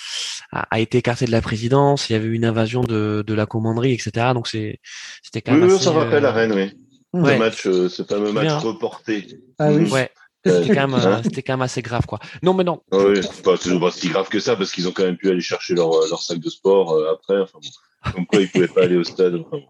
[0.53, 3.47] a, été écarté de la présidence, il y avait eu une invasion de, de la
[3.47, 4.29] commanderie, etc.
[4.35, 4.81] Donc c'est,
[5.23, 5.71] c'était quand même.
[5.71, 6.73] Oui, ça rappelle la Rennes, oui.
[7.15, 7.39] Ouais.
[7.39, 9.27] match, ce fameux match reporté.
[9.59, 9.91] Ah oui.
[9.91, 10.11] Ouais.
[10.45, 12.19] C'était quand, même, hein c'était quand même assez grave, quoi.
[12.43, 12.81] Non, mais non.
[12.91, 15.31] Ah oui, c'est pas, pas, si grave que ça, parce qu'ils ont quand même pu
[15.31, 17.41] aller chercher leur, leur sac de sport euh, après.
[17.41, 19.37] Enfin, bon, comme quoi, ils pouvaient pas aller au stade.
[19.37, 19.63] Enfin,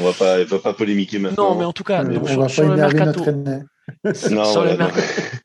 [0.00, 1.54] on va pas, va pas polémiquer maintenant.
[1.54, 3.24] Non, mais en tout cas, on va sur, pas le mercato.
[4.30, 4.76] Non, sur le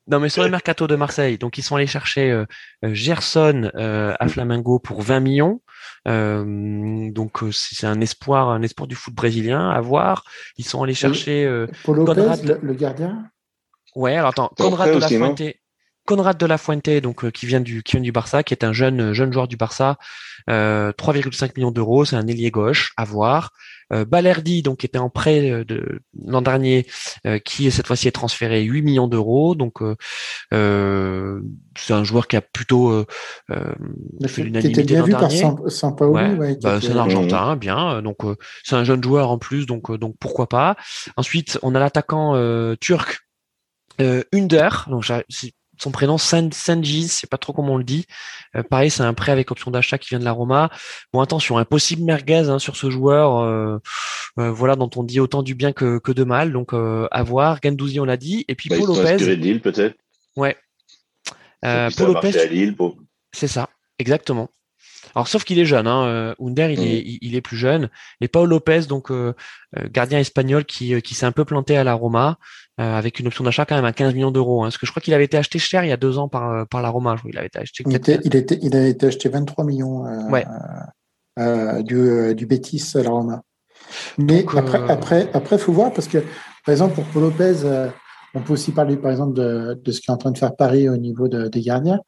[0.07, 2.45] non, mais sur le mercato de Marseille, donc ils sont allés chercher euh,
[2.83, 5.61] Gerson euh, à Flamengo pour 20 millions.
[6.07, 10.23] Euh, donc c'est un espoir, un espoir du foot brésilien à voir.
[10.57, 12.43] Ils sont allés chercher euh, Paul Lopez, Conrad...
[12.43, 13.29] le, le, gardien?
[13.95, 15.41] Ouais, alors attends, Conrad de la Fuente,
[16.05, 18.63] Conrad de la Fuente, donc euh, qui vient du qui vient du Barça, qui est
[18.63, 19.97] un jeune jeune joueur du Barça,
[20.49, 23.51] euh, 3,5 millions d'euros, c'est un ailier gauche, à voir.
[23.91, 26.87] Euh, Balerdi, donc qui était en prêt euh, de l'an dernier,
[27.27, 31.41] euh, qui cette fois-ci est transféré 8 millions d'euros, donc euh,
[31.77, 33.05] c'est un joueur qui a plutôt
[34.27, 35.43] fait l'unanimité l'an dernier.
[36.35, 38.17] Ouais, bah, c'est un Argentin, bien, donc
[38.63, 40.75] c'est un jeune joueur en plus, donc donc pourquoi pas.
[41.17, 42.33] Ensuite, on a l'attaquant
[42.79, 43.23] turc
[44.01, 45.03] euh, Under, donc
[45.83, 48.05] son prénom Sanji, c'est pas trop comment on le dit.
[48.55, 50.69] Euh, pareil, c'est un prêt avec option d'achat qui vient de la Roma.
[51.11, 53.79] Bon, attention, impossible merguez hein, sur ce joueur, euh,
[54.39, 56.53] euh, voilà, dont on dit autant du bien que, que de mal.
[56.53, 57.59] Donc, à voir.
[57.59, 58.45] Gandouzi, on l'a dit.
[58.47, 59.35] Et puis bah, Paul Lopez.
[59.35, 59.97] Lille, peut-être.
[60.37, 60.55] Ouais.
[61.61, 62.31] Paul Lopez.
[63.33, 63.69] C'est ça,
[63.99, 64.49] exactement.
[65.15, 67.17] Alors sauf qu'il est jeune, hein, Under il, est, mm.
[67.21, 67.89] il, est plus jeune.
[68.21, 69.33] Et Paul Lopez, donc euh,
[69.89, 72.37] gardien espagnol qui, qui s'est un peu planté à la Roma,
[72.77, 74.63] avec une option d'achat quand même à 15 millions d'euros.
[74.63, 76.27] Hein, parce que je crois qu'il avait été acheté cher il y a deux ans
[76.27, 77.15] par, par la Roma.
[77.25, 77.83] Il avait été acheté.
[77.87, 80.45] Il, était, il, était, il a été acheté 23 millions ouais.
[81.83, 83.41] du, du Betis à la Roma.
[84.17, 86.19] Mais après, après, après, faut voir parce que
[86.65, 87.91] par exemple pour Paul Lopez.
[88.33, 90.89] On peut aussi parler, par exemple, de, de ce qu'est en train de faire Paris
[90.89, 91.99] au niveau de, des gardiens.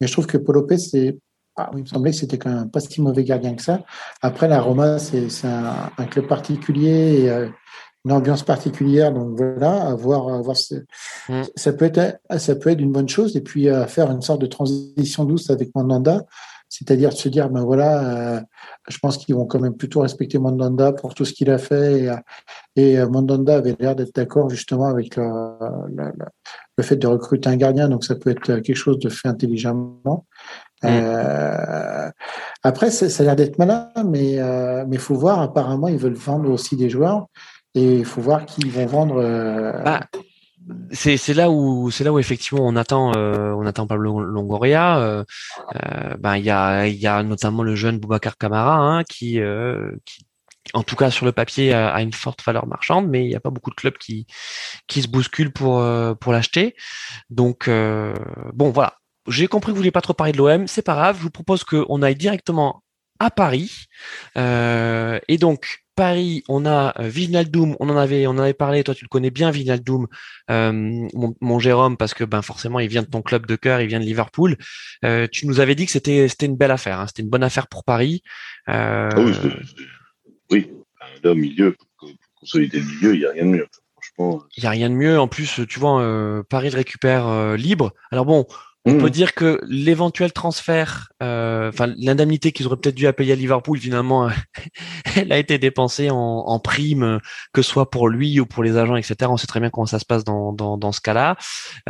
[0.00, 1.18] Mais je trouve que Paul Lopez, c'est
[1.56, 3.80] ah, il me semblait que c'était quand même pas si mauvais gardien que ça.
[4.22, 7.48] Après, la Roma, c'est un, un, club particulier et, euh,
[8.04, 9.12] une ambiance particulière.
[9.12, 10.56] Donc voilà, avoir, avoir
[11.28, 11.42] mm.
[11.54, 13.36] ça peut être ça peut être une bonne chose.
[13.36, 16.24] Et puis faire une sorte de transition douce avec Mandanda,
[16.70, 18.40] c'est-à-dire de se dire ben voilà, euh,
[18.88, 22.08] je pense qu'ils vont quand même plutôt respecter Mandanda pour tout ce qu'il a fait.
[22.76, 25.24] Et, et Mandanda avait l'air d'être d'accord justement avec le,
[26.76, 27.88] le, fait de recruter un gardien.
[27.88, 30.26] Donc ça peut être quelque chose de fait intelligemment.
[30.82, 30.86] Mm.
[30.86, 32.10] Euh,
[32.62, 35.40] après, ça, ça a l'air d'être malin, mais euh, mais faut voir.
[35.40, 37.26] Apparemment, ils veulent vendre aussi des joueurs.
[37.74, 39.16] Et il faut voir qui vont vendre.
[39.18, 40.06] Euh, bah,
[40.92, 44.98] c'est c'est là où c'est là où effectivement on attend euh, on attend Pablo Longoria.
[44.98, 45.24] Euh,
[46.18, 49.40] ben il y a il y a notamment le jeune Boubacar Camara hein, qui
[50.04, 50.24] qui
[50.74, 53.40] en tout cas sur le papier a, une forte valeur marchande, mais il n'y a
[53.40, 54.26] pas beaucoup de clubs qui
[54.86, 55.82] qui se bousculent pour
[56.20, 56.74] pour l'acheter.
[57.30, 58.94] Donc bon voilà,
[59.28, 61.16] j'ai compris que vous vouliez pas trop parler de l'OM, c'est pas grave.
[61.18, 62.82] Je vous propose qu'on aille directement
[63.20, 63.86] à Paris.
[64.36, 68.82] et donc Paris, on a euh, Vinaldoom, on en avait, on en avait parlé.
[68.82, 70.06] Toi, tu le connais bien, Vinaldoom,
[70.50, 70.72] euh,
[71.42, 74.00] mon, Jérôme, parce que ben forcément, il vient de ton club de cœur, il vient
[74.00, 74.56] de Liverpool.
[75.04, 77.42] Euh, tu nous avais dit que c'était c'était une belle affaire, hein, c'était une bonne
[77.42, 78.22] affaire pour Paris.
[78.66, 79.34] Ah oui,
[80.50, 80.70] oui,
[81.22, 83.66] là au milieu, pour, consolider le milieu, il n'y a rien de mieux.
[83.92, 85.20] Franchement, il n'y a rien de mieux.
[85.20, 87.92] En plus, tu vois, Paris le récupère libre.
[88.10, 88.46] Alors bon,
[88.86, 89.10] on peut hmm.
[89.10, 94.30] dire que l'éventuel transfert, euh, enfin l'indemnité qu'ils auraient peut-être dû payer à Liverpool, finalement,
[95.16, 97.20] elle a été dépensée en, en, prime,
[97.52, 99.16] que ce soit pour lui ou pour les agents, etc.
[99.30, 101.36] On sait très bien comment ça se passe dans, dans, dans ce cas-là.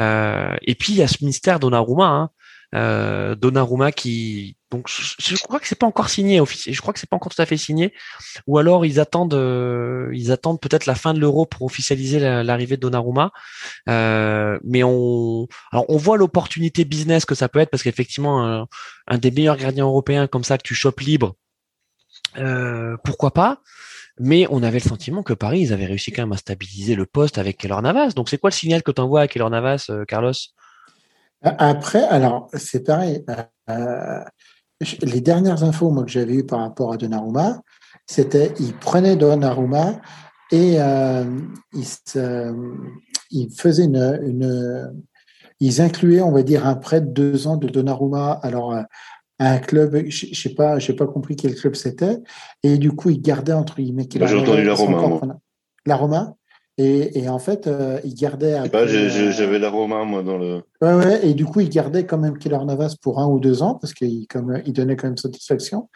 [0.00, 2.30] Euh, et puis il y a ce mystère Donnarumma, hein,
[2.74, 7.08] euh, Donnarumma qui donc je, crois que c'est pas encore signé je crois que c'est
[7.08, 7.92] pas encore tout à fait signé.
[8.46, 12.76] Ou alors ils attendent euh, ils attendent peut-être la fin de l'euro pour officialiser l'arrivée
[12.76, 13.32] de Donnarumma.
[13.88, 18.66] Euh, mais on alors on voit l'opportunité business que ça peut être parce qu'effectivement
[19.08, 21.34] un, des meilleurs gardiens européens comme ça que tu chopes libre
[22.38, 23.60] euh, pourquoi pas?
[24.20, 27.06] Mais on avait le sentiment que Paris, ils avaient réussi quand même à stabiliser le
[27.06, 28.10] poste avec Keller Navas.
[28.10, 30.32] Donc, c'est quoi le signal que tu envoies à Keller Navas, Carlos?
[31.42, 33.24] Après, alors, c'est pareil.
[33.68, 34.24] Euh,
[35.02, 37.60] les dernières infos moi, que j'avais eues par rapport à Donnarumma,
[38.06, 40.00] c'était il prenait Donnarumma
[40.50, 41.24] et euh,
[41.72, 41.84] il,
[43.30, 44.92] il, faisait une, une,
[45.60, 48.32] Ils incluaient, on va dire, un prêt de deux ans de Donnarumma.
[48.42, 48.84] Alors, à
[49.38, 52.18] un club, je ne sais pas, j'ai pas compris quel club c'était.
[52.62, 54.08] Et du coup, il gardait entre guillemets.
[54.10, 55.38] J'ai entendu la Roma.
[55.86, 56.36] La Roma
[56.78, 58.58] et, en fait, euh, il gardait.
[59.32, 60.62] j'avais la Roma, moi, dans le.
[60.80, 63.62] Ouais, ouais, et du coup, il gardait quand même Killer Navas pour un ou deux
[63.62, 64.26] ans, parce qu'il
[64.64, 65.90] il donnait quand même satisfaction.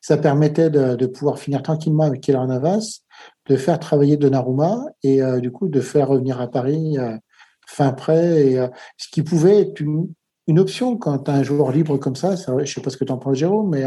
[0.00, 3.00] Ça permettait de, pouvoir finir tranquillement avec Killer Navas,
[3.48, 7.16] de faire travailler Donnarumma, et euh, du coup, de faire revenir à Paris euh,
[7.66, 8.66] fin prêt, et,
[8.96, 10.08] ce qui pouvait être une,
[10.58, 12.34] option quand tu as un joueur libre comme ça.
[12.34, 13.84] je ne sais pas ce que tu en penses, Jérôme, mais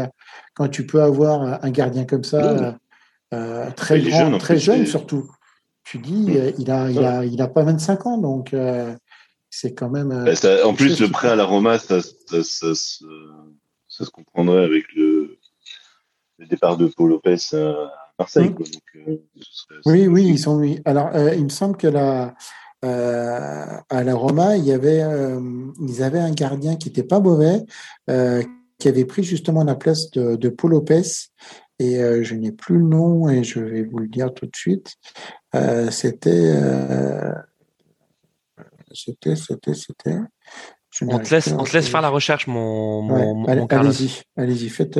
[0.54, 2.78] quand tu peux avoir un gardien comme ça,
[3.76, 5.28] très grand, très jeune surtout
[5.84, 8.94] tu dis, euh, il a, il a, il a pas 25 ans, donc euh,
[9.50, 10.10] c'est quand même.
[10.12, 15.38] Euh, en plus, le prêt à la Roma, ça, ça, ça, se comprendrait avec le,
[16.38, 18.52] le, départ de Paul Lopez à Marseille.
[18.54, 19.20] Quoi, donc,
[19.86, 20.60] oui, oui, ils sont.
[20.84, 22.34] Alors, il me semble que la,
[22.82, 25.02] à la Roma, il y avait,
[25.80, 27.62] ils avaient un gardien qui n'était pas mauvais,
[28.08, 31.02] qui avait pris justement la place de, de Paul Lopez
[31.78, 34.56] et euh, je n'ai plus le nom et je vais vous le dire tout de
[34.56, 34.94] suite.
[35.54, 37.32] Euh, c'était, euh,
[38.92, 40.16] c'était, c'était, c'était.
[41.02, 44.96] On te, laisse, on te laisse faire la recherche, mon, mon, Allez-y, allez-y, faites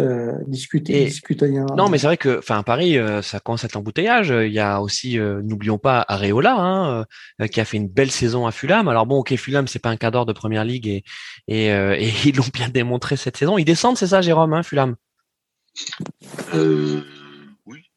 [0.49, 1.49] discuter, discuter.
[1.77, 4.31] Non, mais c'est vrai que, enfin, Paris, ça commence à être l'embouteillage.
[4.31, 7.07] Il y a aussi, n'oublions pas, Areola, hein,
[7.47, 8.89] qui a fait une belle saison à Fulham.
[8.89, 11.05] Alors bon, ok, Fulham, c'est pas un cadre de première ligue et,
[11.47, 13.57] et, et ils l'ont bien démontré cette saison.
[13.57, 14.97] Ils descendent, c'est ça, Jérôme, hein, Fulham?
[16.55, 17.01] Euh,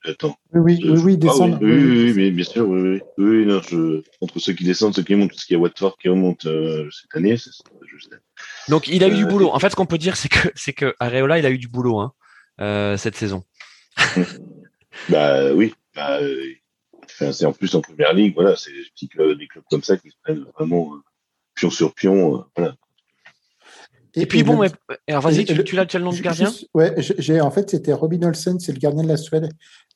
[0.07, 0.37] attends.
[0.53, 1.57] Oui, oui, oui, descendre.
[1.61, 3.01] oui, oui, bien sûr, oui, oui.
[3.17, 4.03] oui non, je...
[4.21, 6.89] Entre ceux qui descendent, ceux qui montent, parce qu'il y a Watford qui remonte euh,
[6.91, 7.51] cette année, c'est
[7.85, 8.15] juste.
[8.69, 9.49] Donc, il a eu du euh, boulot.
[9.49, 11.67] En fait, ce qu'on peut dire, c'est que, c'est que Areola, il a eu du
[11.67, 12.13] boulot, hein,
[12.61, 13.43] euh, cette saison.
[15.09, 15.73] bah oui.
[15.95, 16.19] Bah,
[17.07, 19.97] c'est en plus en première ligue, voilà, c'est des petits clubs, des clubs comme ça
[19.97, 20.91] qui se prennent vraiment
[21.55, 22.75] pion sur pion, voilà.
[24.17, 24.61] Et, puis bon,
[25.07, 26.51] alors vas-y, tu, tu, as, le nom du gardien?
[26.73, 29.49] Ouais, j'ai en fait c'était Robin Olsen, c'est le gardien de la Suède.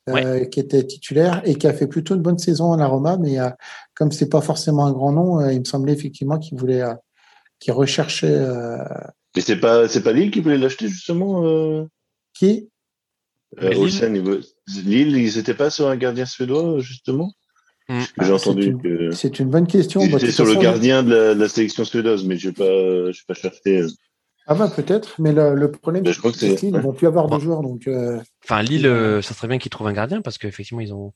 [0.08, 3.38] Euh, qui était titulaire et qui a fait plutôt une bonne saison en Aroma, mais
[3.38, 3.50] euh,
[3.94, 6.94] comme c'est pas forcément un grand nom, euh, il me semblait effectivement qu'il voulait, euh,
[7.60, 8.34] qu'il recherchait.
[8.34, 8.78] Euh,
[9.36, 11.86] mais c'est pas, c'est pas Lille qui voulait l'acheter justement.
[12.34, 12.68] Qui?
[13.60, 14.12] Olsen,
[14.84, 17.30] Lille, ils étaient pas sur un gardien suédois justement?
[17.88, 18.00] Mm.
[18.22, 19.12] J'ai entendu que.
[19.12, 20.00] C'est une bonne question.
[20.00, 22.64] C'était sur le gardien de la, sélection suédoise, mais je n'ai pas,
[23.12, 23.84] je pas cherché.
[24.48, 26.04] Ah bah peut-être, mais le, problème,
[26.34, 27.62] c'est qu'ils ne vont plus avoir de joueurs.
[27.62, 30.92] Donc, euh, Enfin, Lille, euh, ça serait bien qu'ils trouvent un gardien parce qu'effectivement, ils
[30.92, 31.12] ont.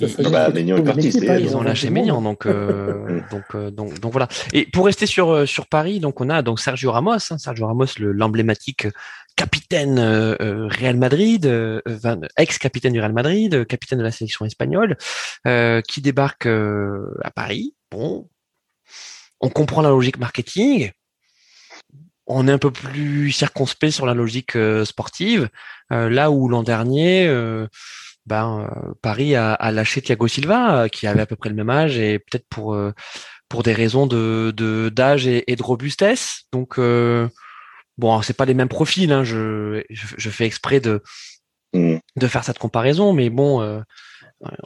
[0.00, 4.26] Ils, bah, ils, ont lâché Ménian, donc, euh, donc, donc, donc, voilà.
[4.52, 7.86] Et pour rester sur, sur Paris, donc on a donc Sergio Ramos, hein, Sergio Ramos,
[7.98, 8.88] l'emblématique
[9.36, 11.46] capitaine Real Madrid,
[12.36, 14.96] ex-capitaine du Real Madrid, capitaine de la sélection espagnole,
[15.86, 17.74] qui débarque à Paris.
[17.92, 18.28] Bon,
[19.40, 20.90] on comprend la logique marketing
[22.26, 25.48] on est un peu plus circonspect sur la logique euh, sportive,
[25.92, 27.66] euh, là où l'an dernier, euh,
[28.26, 28.70] ben,
[29.02, 32.46] Paris a, lâché Thiago Silva, qui avait à peu près le même âge, et peut-être
[32.48, 32.74] pour
[33.50, 36.44] pour des raisons de d'âge et, de robustesse.
[36.50, 36.80] Donc
[37.98, 39.12] bon, c'est pas les mêmes profils.
[39.12, 41.02] Hein, je, je, fais exprès de
[41.74, 41.98] mm.
[42.16, 43.84] de faire cette comparaison, mais bon,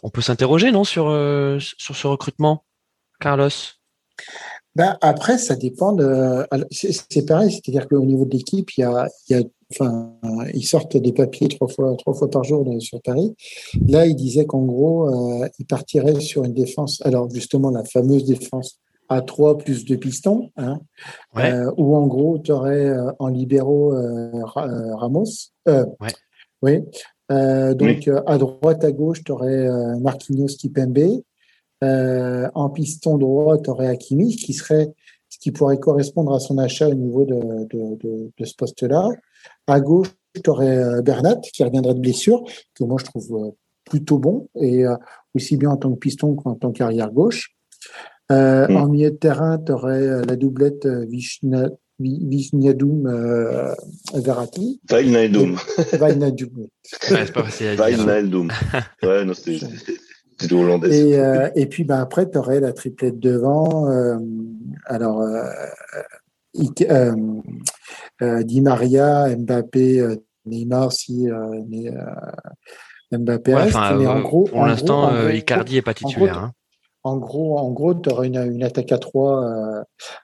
[0.05, 1.06] on peut s'interroger non sur
[1.59, 2.64] sur ce recrutement,
[3.18, 3.51] Carlos?
[4.78, 6.46] Ben, après, ça dépend de.
[6.70, 9.42] C'est pareil, c'est-à-dire qu'au niveau de l'équipe, il y a, il y a
[9.72, 10.14] enfin,
[10.55, 13.34] ils sortent des papiers trois fois, trois fois par jour sur Paris.
[13.88, 17.02] Là, ils disaient qu'en gros, euh, ils partiraient sur une défense.
[17.05, 18.78] Alors, justement, la fameuse défense
[19.09, 20.80] à 3 plus deux pistons, hein,
[21.38, 23.94] euh, où en gros, tu aurais euh, en libéraux
[24.44, 25.24] Ramos.
[25.66, 25.84] Ouais.
[26.62, 26.80] Oui.
[27.30, 29.68] donc, à droite, à gauche, tu aurais
[29.98, 31.22] Marquinhos Kipembe.
[31.84, 34.88] Euh, en piston droit, tu aurais Hakimi, qui serait
[35.28, 37.36] ce qui pourrait correspondre à son achat au niveau de,
[37.66, 39.09] de, de, ce poste-là.
[39.66, 40.09] À gauche,
[40.42, 42.42] tu aurais euh, Bernat, qui reviendrait de blessure,
[42.74, 43.50] que moi je trouve euh,
[43.84, 44.84] plutôt bon, et
[45.34, 47.55] aussi bien en tant que piston qu'en tant qu'arrière gauche.
[48.30, 48.76] Euh, mm.
[48.76, 51.68] En milieu de terrain, tu aurais la doublette Vishna,
[52.00, 53.74] Vishniadoum euh,
[54.14, 54.80] Verratti.
[54.88, 55.59] Vainadoum.
[55.94, 56.59] Vainadoum.
[56.59, 56.68] ouais,
[57.26, 58.05] c'est pas facile à dire.
[58.05, 58.50] Vainadoum.
[59.02, 59.66] Ouais, non, c'était
[60.40, 63.90] et, euh, et puis ben, après, tu aurais la triplette devant.
[63.90, 64.16] Euh,
[64.85, 65.43] alors, euh,
[66.90, 67.15] euh,
[68.23, 70.16] euh, Di Maria, Mbappé,
[70.47, 71.27] Neymar, si
[73.12, 73.78] Mbappé ouais, reste.
[73.98, 76.39] mais en gros, pour l'instant, Icardi n'est pas titulaire.
[76.39, 76.52] Hein.
[77.05, 79.44] En gros, en gros, tu aurais une, une, attaque à trois.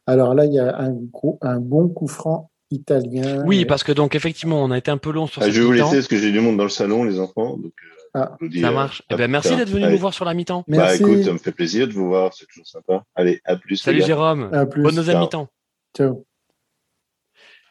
[0.06, 3.42] alors là, il y a un, gros, un bon coup franc italien.
[3.46, 5.42] Oui, parce que donc effectivement, on a été un peu long sur.
[5.42, 7.56] Ah, je vais vous laisser parce que j'ai du monde dans le salon, les enfants.
[7.56, 7.72] Donc,
[8.14, 9.02] ah, ça marche.
[9.10, 10.64] Eh ben, merci d'être venu nous voir sur la mi-temps.
[10.68, 13.04] Bah, écoute, ça me fait plaisir de vous voir, c'est toujours sympa.
[13.14, 13.76] Allez, à plus.
[13.76, 14.50] Salut Jérôme.
[14.52, 14.82] À plus.
[14.82, 15.48] Bonne deuxième mi-temps.
[15.96, 16.24] Ciao.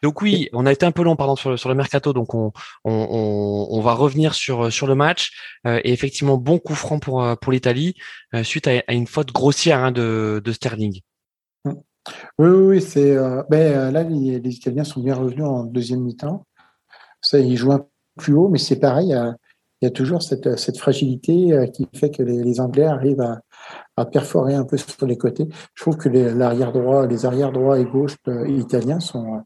[0.02, 2.34] Donc oui, on a été un peu long pardon sur le, sur le mercato, donc
[2.34, 2.52] on,
[2.84, 5.32] on, on, va revenir sur sur le match
[5.66, 7.94] euh, et effectivement bon coup franc pour euh, pour l'Italie
[8.34, 11.00] euh, suite à, une faute grossière hein, de, de Sterling.
[11.64, 11.72] Oui
[12.38, 13.16] oui, oui c'est
[13.48, 16.44] ben, là les, les, Italiens sont bien revenus en deuxième mi-temps.
[17.22, 17.86] Ça ils jouent un peu
[18.18, 19.16] plus haut, mais c'est pareil
[19.84, 23.20] il y a toujours cette, cette fragilité euh, qui fait que les, les Anglais arrivent
[23.20, 23.40] à,
[23.98, 25.46] à, perforer un peu sur les côtés.
[25.74, 29.34] Je trouve que l'arrière droit, les arrières droits et gauche euh, italiens sont.
[29.34, 29.40] Euh,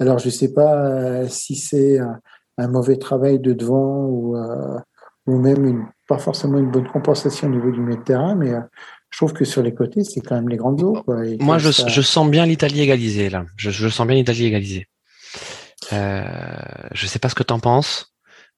[0.00, 4.36] alors, je ne sais pas si c'est un, mauvais travail de devant ou,
[5.26, 8.52] ou même une, pas forcément une bonne compensation au niveau du milieu de terrain, mais
[9.10, 11.02] je trouve que sur les côtés, c'est quand même les grandes eaux.
[11.04, 13.44] Quoi, Moi, je, je, sens bien l'Italie égalisée là.
[13.56, 14.86] Je, je, sens bien l'Italie égalisée.
[15.92, 16.24] Euh,
[16.92, 18.11] je sais pas ce que tu en penses.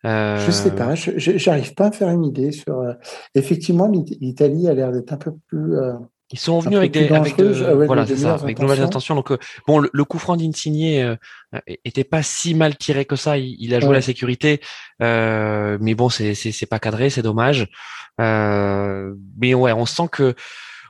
[0.04, 0.38] Euh...
[0.38, 2.78] Je sais pas, je n'arrive pas à faire une idée sur.
[2.78, 2.92] Euh...
[3.34, 3.90] Effectivement,
[4.20, 5.76] l'Italie a l'air d'être un peu plus.
[5.76, 5.94] Euh,
[6.30, 9.14] Ils sont venus avec des, avec de, ouais, voilà, c'est ça, avec de nouvelles intentions.
[9.14, 11.16] Donc euh, bon, le, le, coup franc d'Insigné euh,
[11.84, 13.38] était pas si mal tiré que ça.
[13.38, 13.94] Il, il a joué ouais.
[13.96, 14.60] la sécurité,
[15.00, 17.68] mais bon, c'est c'est pas cadré, c'est dommage.
[18.18, 20.34] mais ouais, on sent que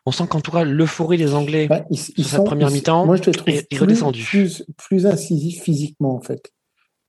[0.06, 3.06] on sent qu'en tout cas l'euphorie des Anglais bah, ils, ils sur sont, première mi-temps
[3.06, 4.02] moi je te trouve est, plus.
[4.28, 6.52] Plus, plus incisif physiquement en fait.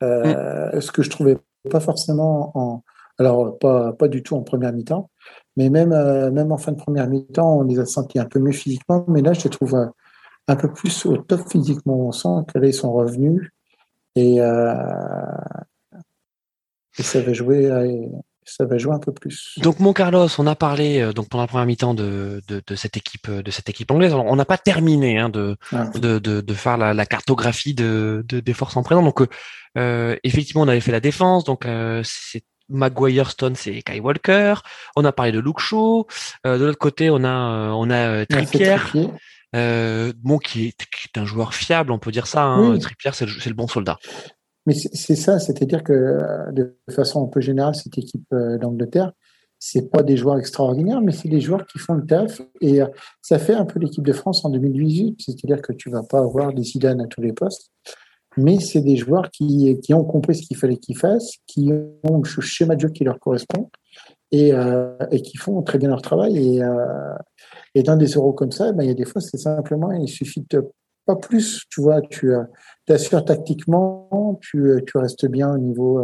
[0.03, 0.82] Euh, mm.
[0.82, 1.38] Ce que je trouvais
[1.69, 2.83] pas forcément en,
[3.17, 5.09] alors pas, pas du tout en première mi-temps,
[5.57, 8.39] mais même, euh, même en fin de première mi-temps, on les a sentis un peu
[8.39, 9.87] mieux physiquement, mais là, je les trouve euh,
[10.47, 12.07] un peu plus au top physiquement.
[12.07, 13.51] On sent que là, ils sont revenus
[14.15, 14.75] et, euh,
[16.99, 17.69] ça va jouer.
[18.45, 19.55] Euh, ça va jouer un peu plus.
[19.57, 22.76] Donc mon Carlos, on a parlé euh, donc pendant la première mi-temps de, de, de,
[22.76, 24.13] cette équipe de cette équipe anglaise.
[24.13, 25.89] Alors, on n'a pas terminé hein, de, ah.
[25.93, 29.03] de, faire la, la cartographie de, de, des forces en présent.
[29.03, 29.22] Donc
[29.77, 34.55] euh, effectivement, on avait fait la défense, donc euh, c'est Maguire, Stone, c'est Kai Walker.
[34.95, 36.07] On a parlé de Luke Shaw.
[36.45, 38.77] Euh, de l'autre côté, on a euh, on a Trippier.
[39.55, 42.43] Euh, bon, qui est, qui est, un joueur fiable, on peut dire ça.
[42.43, 42.72] Hein.
[42.72, 42.80] Oui.
[42.80, 43.97] Trippier, c'est le, le, bon soldat.
[44.65, 49.11] Mais c'est ça, c'est-à-dire que de façon un peu générale, cette équipe d'Angleterre,
[49.59, 52.41] c'est pas des joueurs extraordinaires, mais c'est des joueurs qui font le taf.
[52.61, 52.79] Et
[53.21, 56.51] ça fait un peu l'équipe de France en 2018, c'est-à-dire que tu vas pas avoir
[56.51, 57.71] des Zidane à tous les postes
[58.37, 61.71] mais c'est des joueurs qui, ont compris ce qu'il fallait qu'ils fassent, qui
[62.03, 63.69] ont le schéma de jeu qui leur correspond
[64.31, 66.37] et, euh, qui font très bien leur travail.
[66.37, 67.15] Et, euh,
[67.73, 70.09] et dans des euros comme ça, ben, il y a des fois, c'est simplement, il
[70.09, 70.65] suffit de
[71.05, 72.33] pas plus, tu vois, tu,
[72.85, 76.03] t'assures tactiquement, tu, tu restes bien au niveau,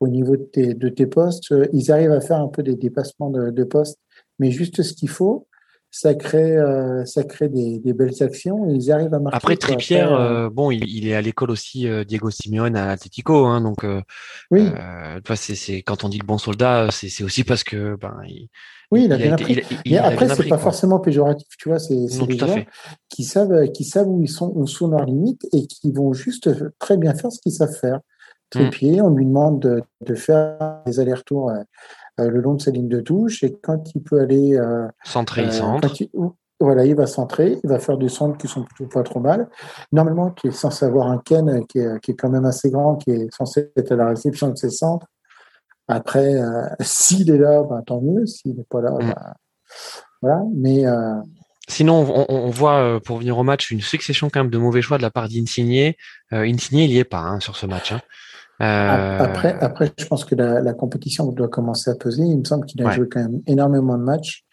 [0.00, 1.52] au niveau de tes, de tes postes.
[1.72, 3.98] Ils arrivent à faire un peu des dépassements de, de postes,
[4.38, 5.47] mais juste ce qu'il faut
[5.90, 9.36] ça crée, euh, ça crée des, des, belles actions ils arrivent à marquer.
[9.36, 13.46] Après Tripierre, euh, bon, il, il, est à l'école aussi euh, Diego Simeone à Atletico,
[13.46, 13.86] hein, donc
[14.50, 14.68] oui.
[15.34, 18.48] c'est quand on dit le bon soldat, c'est aussi parce que ben il,
[18.90, 19.62] oui, il a bien appris.
[19.86, 22.64] Mais après, c'est pas forcément péjoratif, tu vois, c'est des gens
[23.08, 26.50] qui savent, qui savent où ils sont, où sont leurs limites et qui vont juste
[26.78, 28.00] très bien faire ce qu'ils savent faire.
[28.54, 28.60] Mmh.
[28.60, 31.62] Tripier, on lui demande de, de faire des allers-retours euh,
[32.26, 33.42] le long de sa ligne de touche.
[33.44, 34.56] Et quand il peut aller.
[34.56, 35.94] Euh, centrer, il euh, centre.
[36.60, 39.48] voilà, il va centrer, il va faire des centres qui sont plutôt pas trop mal.
[39.92, 42.96] Normalement, qui est censé avoir un Ken qui est, qui est quand même assez grand,
[42.96, 45.06] qui est censé être à la réception de ses centres.
[45.86, 46.34] Après,
[46.80, 48.26] s'il est là, ben, tant mieux.
[48.26, 48.98] S'il n'est pas là, mm.
[48.98, 49.34] ben,
[50.22, 50.42] voilà.
[50.54, 50.84] Mais
[51.68, 55.02] Sinon, on, voit pour venir au match une succession quand même de mauvais choix de
[55.02, 55.98] la part d'Insigné.
[56.32, 57.92] Euh, Insigné, il n'y est pas hein, sur ce match.
[57.92, 58.00] Hein.
[58.60, 62.24] Euh, après, après, je pense que la, la, compétition doit commencer à peser.
[62.24, 64.44] Il me semble qu'il a joué quand même énormément de matchs.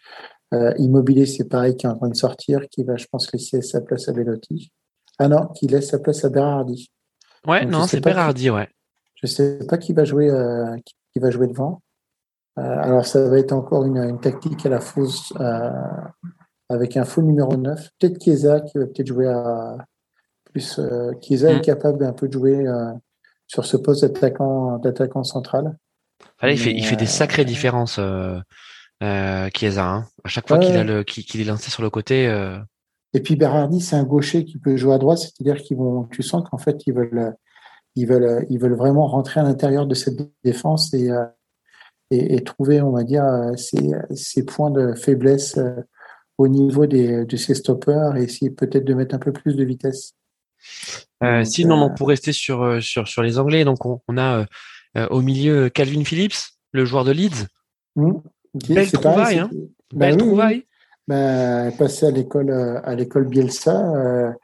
[0.54, 3.62] Euh, Immobilier, c'est pareil, qui est en train de sortir, qui va, je pense, laisser
[3.62, 4.72] sa place à Bellotti.
[5.18, 6.90] Ah non, qui laisse sa place à Berardi.
[7.46, 8.68] Ouais, non, c'est Berardi, ouais.
[9.14, 10.76] Je sais pas qui va jouer, euh,
[11.12, 11.82] qui va jouer devant.
[12.58, 15.70] Euh, alors, ça va être encore une, une tactique à la fausse, euh,
[16.68, 17.90] avec un faux numéro 9.
[17.98, 19.78] Peut-être Chiesa qui va peut-être jouer à
[20.44, 20.80] plus.
[21.22, 21.62] Chiesa est mm.
[21.62, 22.66] capable d'un peu de jouer
[23.46, 25.76] sur ce poste d'attaquant d'attaquant central.
[26.42, 28.38] il, fait, il fait des sacrées euh, différences, euh,
[29.02, 29.88] euh, Chiesa.
[29.88, 30.06] Hein.
[30.24, 32.26] À chaque fois qu'il a le qu'il est lancé sur le côté.
[32.26, 32.58] Euh...
[33.14, 36.22] Et puis Berardi, c'est un gaucher qui peut jouer à droite, c'est-à-dire qu'ils vont, tu
[36.22, 37.34] sens qu'en fait ils veulent,
[37.94, 41.08] ils veulent, ils veulent vraiment rentrer à l'intérieur de cette défense et,
[42.10, 43.24] et, et, trouver, on va dire,
[43.56, 45.58] ces, ces points de faiblesse
[46.36, 49.64] au niveau des, de ces stoppers et essayer peut-être de mettre un peu plus de
[49.64, 50.14] vitesse.
[51.22, 54.46] Euh, sinon, on pour rester sur, euh, sur, sur les Anglais, donc on, a
[54.96, 56.36] euh, au milieu Calvin Phillips,
[56.72, 57.46] le joueur de Leeds.
[57.96, 58.12] Mmh.
[58.68, 59.50] Belle trouvaille, hein
[59.92, 60.66] bah Belle trouvaille.
[61.08, 64.34] Bah, passé à l'école à l'école Bielsa,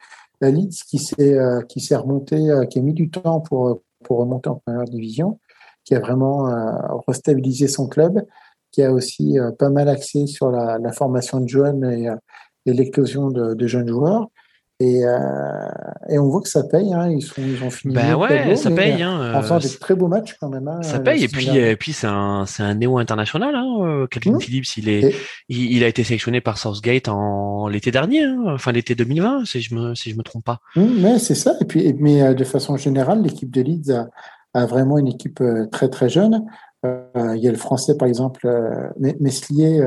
[0.41, 1.37] la Leeds qui s'est
[1.69, 2.37] qui s'est remonté,
[2.71, 5.41] qui a mis du temps pour pour remonter en première division,
[5.85, 6.49] qui a vraiment
[7.09, 8.25] restabilisé son club,
[8.71, 12.09] qui a aussi pas mal axé sur la, la formation de jeunes et,
[12.67, 14.29] et l'éclosion de, de, jeunes joueurs.
[14.83, 15.69] Et, euh,
[16.09, 16.93] et, on voit que ça paye.
[16.93, 17.09] Hein.
[17.11, 17.95] Ils, sont, ils ont fini.
[17.95, 19.01] Ben ouais, ça paye.
[19.01, 19.33] Hein.
[19.35, 20.67] En faisant des très beaux matchs quand même.
[20.67, 21.23] Hein, ça paye.
[21.23, 23.55] Et puis, et puis c'est un, un néo international.
[23.55, 23.77] Hein.
[23.83, 24.41] Euh, Calvin mmh.
[24.41, 25.15] Phillips, il est,
[25.49, 28.43] il, il, a été sélectionné par Southgate en l'été dernier, hein.
[28.49, 30.59] enfin l'été 2020, si je me, si je me trompe pas.
[30.75, 31.55] Mmh, mais c'est ça.
[31.61, 34.09] Et puis, mais euh, de façon générale, l'équipe de Leeds a,
[34.55, 36.45] a vraiment une équipe très très jeune.
[36.85, 38.49] Euh, il y a le français par exemple,
[38.99, 39.81] Meslier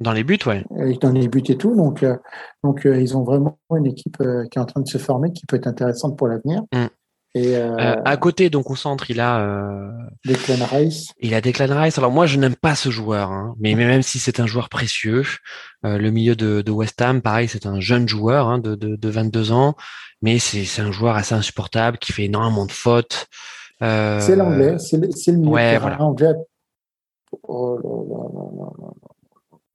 [0.00, 0.64] dans les buts, ouais.
[1.00, 1.74] Dans les buts et tout.
[1.74, 2.16] Donc, euh,
[2.62, 5.32] donc euh, ils ont vraiment une équipe euh, qui est en train de se former,
[5.32, 6.62] qui peut être intéressante pour l'avenir.
[6.72, 6.86] Mm.
[7.34, 9.46] Et à côté, donc au centre, il a
[10.24, 11.12] Declan Rice.
[11.20, 11.96] Il a Declan Rice.
[11.96, 15.22] Alors moi, je n'aime pas ce joueur, hein, mais, même si c'est un joueur précieux,
[15.84, 19.08] le milieu de, de, West Ham, pareil, c'est un jeune joueur hein, de, de, de,
[19.08, 19.76] 22 ans,
[20.20, 23.28] mais c'est un joueur assez insupportable qui fait énormément de fautes.
[23.80, 26.00] C'est l'anglais, c'est le, milieu ouais, voilà.
[26.02, 26.34] anglais.
[27.42, 27.90] Oh là
[28.58, 29.08] là là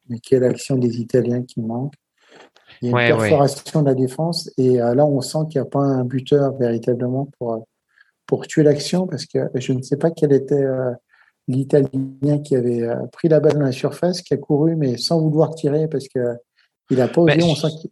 [0.10, 1.94] mais quelle action des Italiens qui manque.
[2.82, 5.68] Il y a une perforation de la défense et euh, là on sent qu'il n'y
[5.68, 7.60] a pas un buteur véritablement pour, euh,
[8.26, 10.92] pour tuer l'action parce que je ne sais pas quel était euh,
[11.48, 15.56] l'Italien qui avait pris la balle dans la surface, qui a couru mais sans vouloir
[15.56, 16.20] tirer parce que
[16.90, 17.42] il n'a pas osé.
[17.44, 17.90] on sent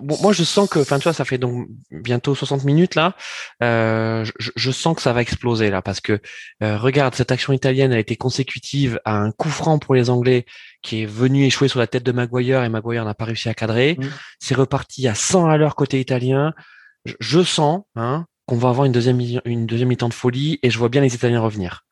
[0.00, 3.14] moi, je sens que, enfin, tu vois, ça fait donc bientôt 60 minutes là.
[3.62, 6.20] Euh, je, je, sens que ça va exploser là, parce que
[6.62, 10.46] euh, regarde, cette action italienne a été consécutive à un coup franc pour les Anglais
[10.82, 13.54] qui est venu échouer sur la tête de Maguire et Maguire n'a pas réussi à
[13.54, 13.96] cadrer.
[13.98, 14.06] Mmh.
[14.38, 16.54] C'est reparti à 100 à l'heure côté italien.
[17.04, 20.70] Je, je sens hein, qu'on va avoir une deuxième une deuxième mi-temps de folie et
[20.70, 21.84] je vois bien les Italiens revenir.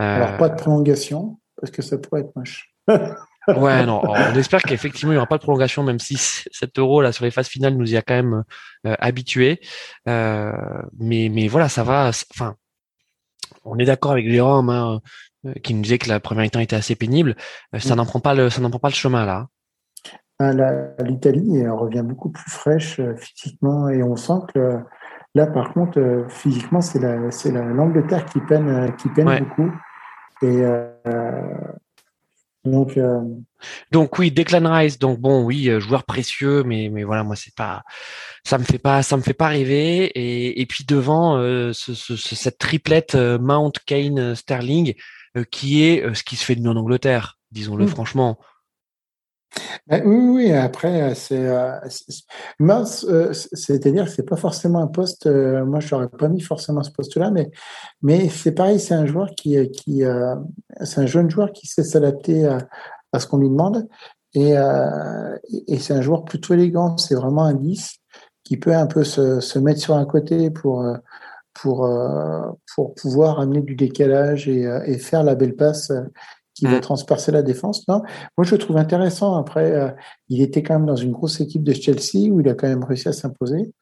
[0.00, 0.16] Euh...
[0.16, 2.72] Alors pas de prolongation parce que ça pourrait être moche.
[3.48, 7.02] Ouais, non, on espère qu'effectivement il n'y aura pas de prolongation, même si cet euro
[7.02, 8.44] là sur les phases finales nous y a quand même
[8.86, 9.60] euh, habitués.
[10.08, 10.52] Euh,
[10.98, 12.10] mais mais voilà, ça va.
[12.30, 12.54] Enfin,
[13.64, 15.00] on est d'accord avec Jérôme hein,
[15.46, 17.34] euh, qui nous disait que la première mi-temps était assez pénible.
[17.74, 17.98] Euh, ça mm.
[17.98, 19.48] n'en prend pas le ça n'en prend pas le chemin là.
[20.38, 20.52] Ah,
[21.02, 24.78] L'Italie revient beaucoup plus fraîche physiquement et on sent que
[25.34, 29.70] là par contre physiquement c'est la c'est l'Angleterre qui peine qui peine beaucoup
[30.42, 30.64] et
[32.64, 33.20] donc, euh...
[33.90, 37.54] donc oui, Declan Rice, donc bon, oui, euh, joueur précieux, mais mais voilà, moi c'est
[37.54, 37.82] pas,
[38.44, 40.04] ça me fait pas, ça me fait pas rêver.
[40.14, 44.94] Et, et puis devant euh, ce, ce, cette triplette euh, Mount, Kane, Sterling,
[45.50, 47.88] qui est ce qui se fait de mieux en Angleterre, disons-le mmh.
[47.88, 48.38] franchement.
[49.86, 51.48] Ben oui, après, c'est.
[53.52, 55.26] c'est-à-dire que c'est pas forcément un poste.
[55.26, 57.50] moi, je n'aurais pas mis forcément ce poste-là, mais,
[58.00, 59.70] mais c'est pareil, c'est un joueur qui.
[59.70, 60.02] qui
[60.82, 63.88] c'est un jeune joueur qui sait s'adapter à, ce qu'on lui demande.
[64.34, 64.54] Et,
[65.68, 66.96] et c'est un joueur plutôt élégant.
[66.96, 67.96] C'est vraiment un 10
[68.44, 70.84] qui peut un peu se, se mettre sur un côté pour
[71.54, 76.02] pour, euh, pour pouvoir amener du décalage et, euh, faire la belle passe euh,
[76.62, 76.82] qui va mm.
[76.82, 77.86] transpercer la défense.
[77.88, 78.02] Non,
[78.38, 79.36] moi je le trouve intéressant.
[79.36, 79.94] Après,
[80.28, 82.84] il était quand même dans une grosse équipe de Chelsea où il a quand même
[82.84, 83.72] réussi à s'imposer.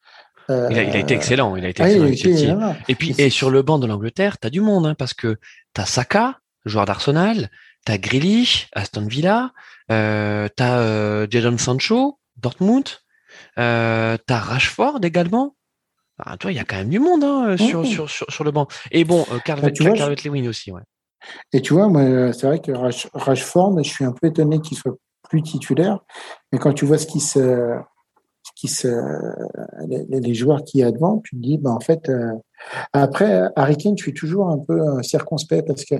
[0.48, 1.54] Euh, il, a, il, a, été excellent.
[1.56, 2.74] Il a été ah, excellent.
[2.88, 5.36] et puis, et sur le banc de l'Angleterre, tu as du monde, hein, parce que
[5.74, 7.50] tu as Saka, joueur d'Arsenal,
[7.84, 9.52] tu as Grealish, Aston Villa,
[9.90, 12.88] euh, tu as euh, Jadon Sancho, Dortmund,
[13.58, 15.54] euh, tu as Rashford également.
[16.18, 18.66] Ah, toi, il y a quand même du monde hein, sur, sur, sur, le banc.
[18.90, 19.70] Et bon, euh, Carl, bah,
[20.24, 20.82] Lewin aussi, ouais.
[21.52, 22.72] Et tu vois, moi, c'est vrai que
[23.14, 24.96] Rashford, je suis un peu étonné qu'il soit
[25.28, 26.00] plus titulaire.
[26.52, 27.76] Mais quand tu vois ce qui se,
[28.56, 28.88] qui se,
[29.88, 32.32] les, joueurs qui y a devant, tu te dis, bah, en fait, euh,
[32.92, 35.94] après, Harry Kane, je suis toujours un peu euh, circonspect parce que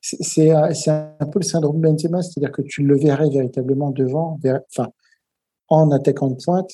[0.00, 4.38] c'est un peu le syndrome Benzema, c'est-à-dire que tu le verrais véritablement devant,
[4.70, 4.90] enfin,
[5.68, 6.70] en attaquant de pointe,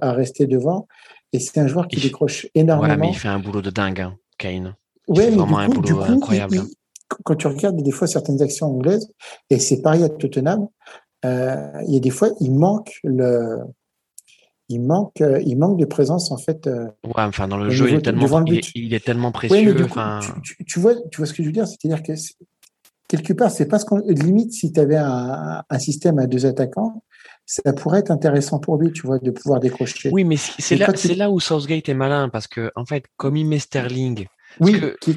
[0.00, 0.86] à rester devant.
[1.32, 2.94] Et c'est un joueur qui décroche énormément.
[2.94, 4.76] Ouais, mais il fait un boulot de dingue, hein, Kane.
[5.08, 6.60] Ouais, mais vraiment coup, un boulot incroyable.
[7.08, 9.10] Quand tu regardes des fois certaines actions anglaises,
[9.50, 10.68] et c'est pareil à Tottenham,
[11.24, 13.58] euh, il y a des fois, il manque le,
[14.68, 16.66] il manque, euh, il manque de présence en fait.
[16.66, 19.74] Euh, ouais, enfin dans le jeu, il est, tellement, il, est, tellement précieux.
[20.66, 22.12] tu, vois, tu vois ce que je veux dire, c'est-à-dire que
[23.08, 26.46] quelque part, c'est pas ce qu'on limite si tu avais un, un, système à deux
[26.46, 27.02] attaquants,
[27.46, 30.10] ça pourrait être intéressant pour lui, tu vois, de pouvoir décrocher.
[30.12, 33.36] Oui, mais c'est là, c'est là où Southgate est malin parce que en fait, comme
[33.36, 34.26] il met Sterling,
[34.60, 35.10] oui, qui,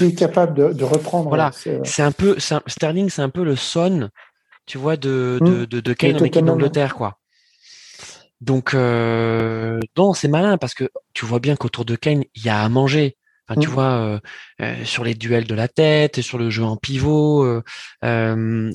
[0.00, 1.28] est capable de, reprendre.
[1.28, 4.10] Voilà, c'est un peu Sterling, c'est un peu le son,
[4.66, 7.18] tu vois, de de, de, de Kane en équipe d'Angleterre, quoi.
[8.40, 12.48] Donc, euh, non, c'est malin parce que tu vois bien qu'autour de Kane, il y
[12.48, 13.16] a à manger.
[13.48, 13.70] Enfin, tu mmh.
[13.72, 14.20] vois, euh,
[14.60, 17.62] euh, sur les duels de la tête, sur le jeu en pivot, euh,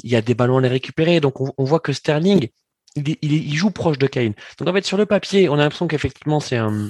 [0.03, 1.19] il y a des ballons à les récupérer.
[1.19, 2.49] Donc, on, on voit que Sterling,
[2.95, 4.33] il, il, joue proche de Kane.
[4.57, 6.89] Donc en fait, sur le papier, on a l'impression qu'effectivement, c'est un,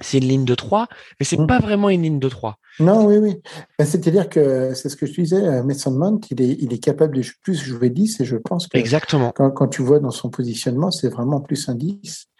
[0.00, 0.88] c'est une ligne de 3,
[1.18, 1.46] mais c'est mmh.
[1.46, 2.56] pas vraiment une ligne de 3.
[2.78, 3.42] Non, oui, oui.
[3.78, 7.16] Ben, c'est-à-dire que c'est ce que je disais, Mason Mount, il est, il est capable
[7.16, 9.32] de plus jouer 10 et je pense que Exactement.
[9.34, 12.30] Quand, quand tu vois dans son positionnement, c'est vraiment plus un 10.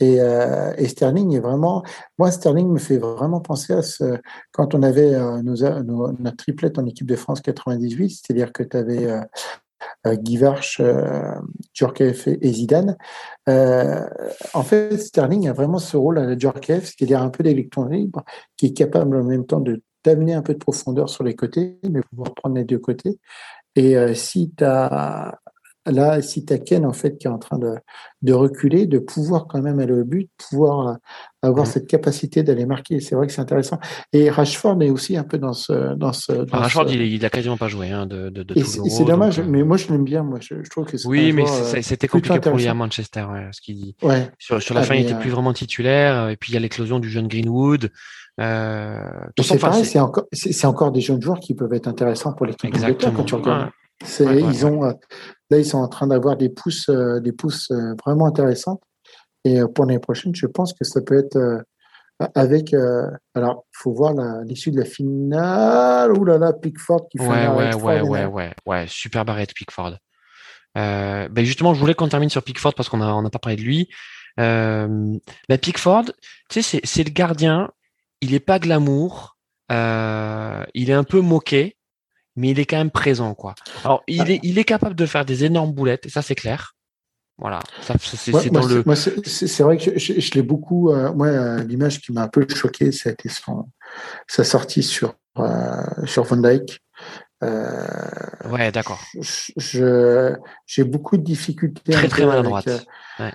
[0.00, 1.84] Et, euh, et, Sterling est vraiment,
[2.18, 4.18] moi Sterling me fait vraiment penser à ce
[4.50, 5.54] quand on avait euh, nos,
[5.84, 9.20] nos, notre triplette en équipe de France 98, c'est-à-dire que tu avais euh,
[10.06, 11.34] Guy Varch, euh,
[12.00, 12.96] et Zidane.
[13.48, 14.06] Euh,
[14.52, 18.24] en fait, Sterling a vraiment ce rôle à la Djorkaeff, c'est-à-dire un peu d'électron libre,
[18.56, 21.78] qui est capable en même temps de d'amener un peu de profondeur sur les côtés,
[21.90, 23.18] mais pouvoir prendre les deux côtés.
[23.74, 25.38] Et si tu as
[25.86, 27.74] là, si tu Ken, en fait, qui est en train de,
[28.22, 30.94] de, reculer, de pouvoir quand même aller au but, pouvoir euh,
[31.46, 31.70] avoir mmh.
[31.70, 33.00] cette capacité d'aller marquer.
[33.00, 33.78] C'est vrai que c'est intéressant.
[34.12, 35.94] Et Rashford est aussi un peu dans ce.
[35.94, 39.04] Dans ce dans Rashford, Il, il a quasiment pas joué hein, de, de, de C'est
[39.04, 39.44] dommage, euh.
[39.46, 40.22] mais moi, je l'aime bien.
[40.22, 43.24] Moi, je, trouve que Oui, mais euh, c'était compliqué pour lui à Manchester.
[43.30, 43.96] Ouais, ce qu'il dit.
[44.02, 44.30] Ouais.
[44.38, 46.28] Sur, sur la ah, fin, il était plus vraiment titulaire.
[46.28, 47.90] Et puis, il y a l'éclosion du jeune Greenwood.
[48.40, 48.98] Euh,
[49.40, 50.26] c'est pareil, c'est encore,
[50.64, 53.70] encore des jeunes joueurs qui peuvent être intéressants pour l'équipe d'Angleterre quand tu regardes.
[54.18, 54.92] ils ont,
[55.50, 58.82] Là, ils sont en train d'avoir des pousses, euh, des pousses euh, vraiment intéressantes.
[59.44, 61.64] Et euh, pour l'année prochaine, je pense que ça peut être
[62.34, 62.74] avec.
[63.34, 64.14] alors, il faut voir
[64.44, 66.12] l'issue de la finale.
[66.12, 69.98] Ouh là là, Pickford qui fait ouais, ouais, ouais, ouais, ouais, ouais, super barrette Pickford.
[70.76, 73.38] Euh, ben justement, je voulais qu'on termine sur Pickford parce qu'on a on a pas
[73.38, 73.88] parlé de lui.
[74.40, 75.16] Euh,
[75.48, 76.06] ben Pickford,
[76.48, 77.70] tu sais, c'est le gardien.
[78.20, 79.36] Il est pas glamour.
[79.72, 81.76] Euh, il est un peu moqué
[82.36, 83.54] mais il est quand même présent, quoi.
[83.84, 84.30] Alors, il ah.
[84.30, 86.73] est, il est capable de faire des énormes boulettes, et ça, c'est clair.
[87.36, 88.84] Voilà, c'est dans le.
[88.94, 90.90] c'est vrai que je, je, l'ai beaucoup.
[90.90, 93.68] Euh, moi, euh, l'image qui m'a un peu choqué, ça a été son,
[94.28, 96.80] sa sortie sur euh, sur Van Dyke.
[97.42, 99.00] Ouais, d'accord.
[99.56, 101.92] J'ai beaucoup de difficultés.
[101.92, 102.86] Très très maladroite.
[103.18, 103.32] ouais.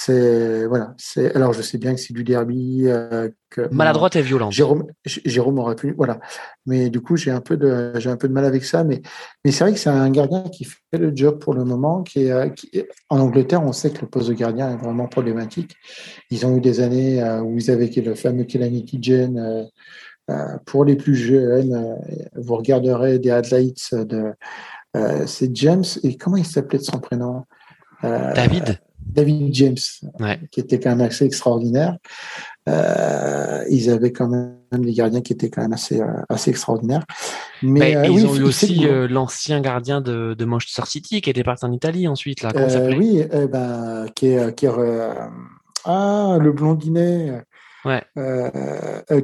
[0.00, 0.94] C'est voilà.
[0.96, 2.84] C'est alors je sais bien que c'est du derby.
[2.86, 4.52] Euh, que, Maladroite et violente.
[4.52, 6.20] Jérôme, Jérôme aurait pu voilà.
[6.66, 8.84] Mais du coup j'ai un peu de j'ai un peu de mal avec ça.
[8.84, 9.02] Mais
[9.44, 12.04] mais c'est vrai que c'est un gardien qui fait le job pour le moment.
[12.04, 12.70] Qui est, euh, qui
[13.08, 15.74] en Angleterre on sait que le poste de gardien est vraiment problématique.
[16.30, 19.68] Ils ont eu des années euh, où ils avaient le fameux Calamity Jane.
[20.64, 21.96] pour les plus jeunes,
[22.36, 24.32] vous regarderez des highlights de
[25.26, 27.44] c'est James et comment il s'appelait de son prénom?
[28.02, 28.78] David?
[29.18, 29.76] David James,
[30.50, 31.96] qui était quand même assez extraordinaire.
[32.68, 37.04] euh, ils avaient quand même des gardiens qui étaient quand même assez, assez extraordinaires.
[37.62, 41.72] Mais, ils ont eu aussi l'ancien gardien de, de, Manchester City qui était parti en
[41.72, 42.42] Italie ensuite.
[42.42, 42.52] Là,
[42.96, 44.70] oui, ben, qui est, qui est
[45.84, 47.42] ah, le blondinet.
[47.84, 48.04] Ouais.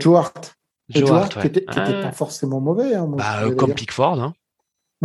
[0.01, 0.57] Joe Hart.
[0.89, 2.03] Joe Hart, qui n'était ah.
[2.03, 2.95] pas forcément mauvais.
[2.95, 4.21] Hein, bah, comme Pickford.
[4.21, 4.35] Hein.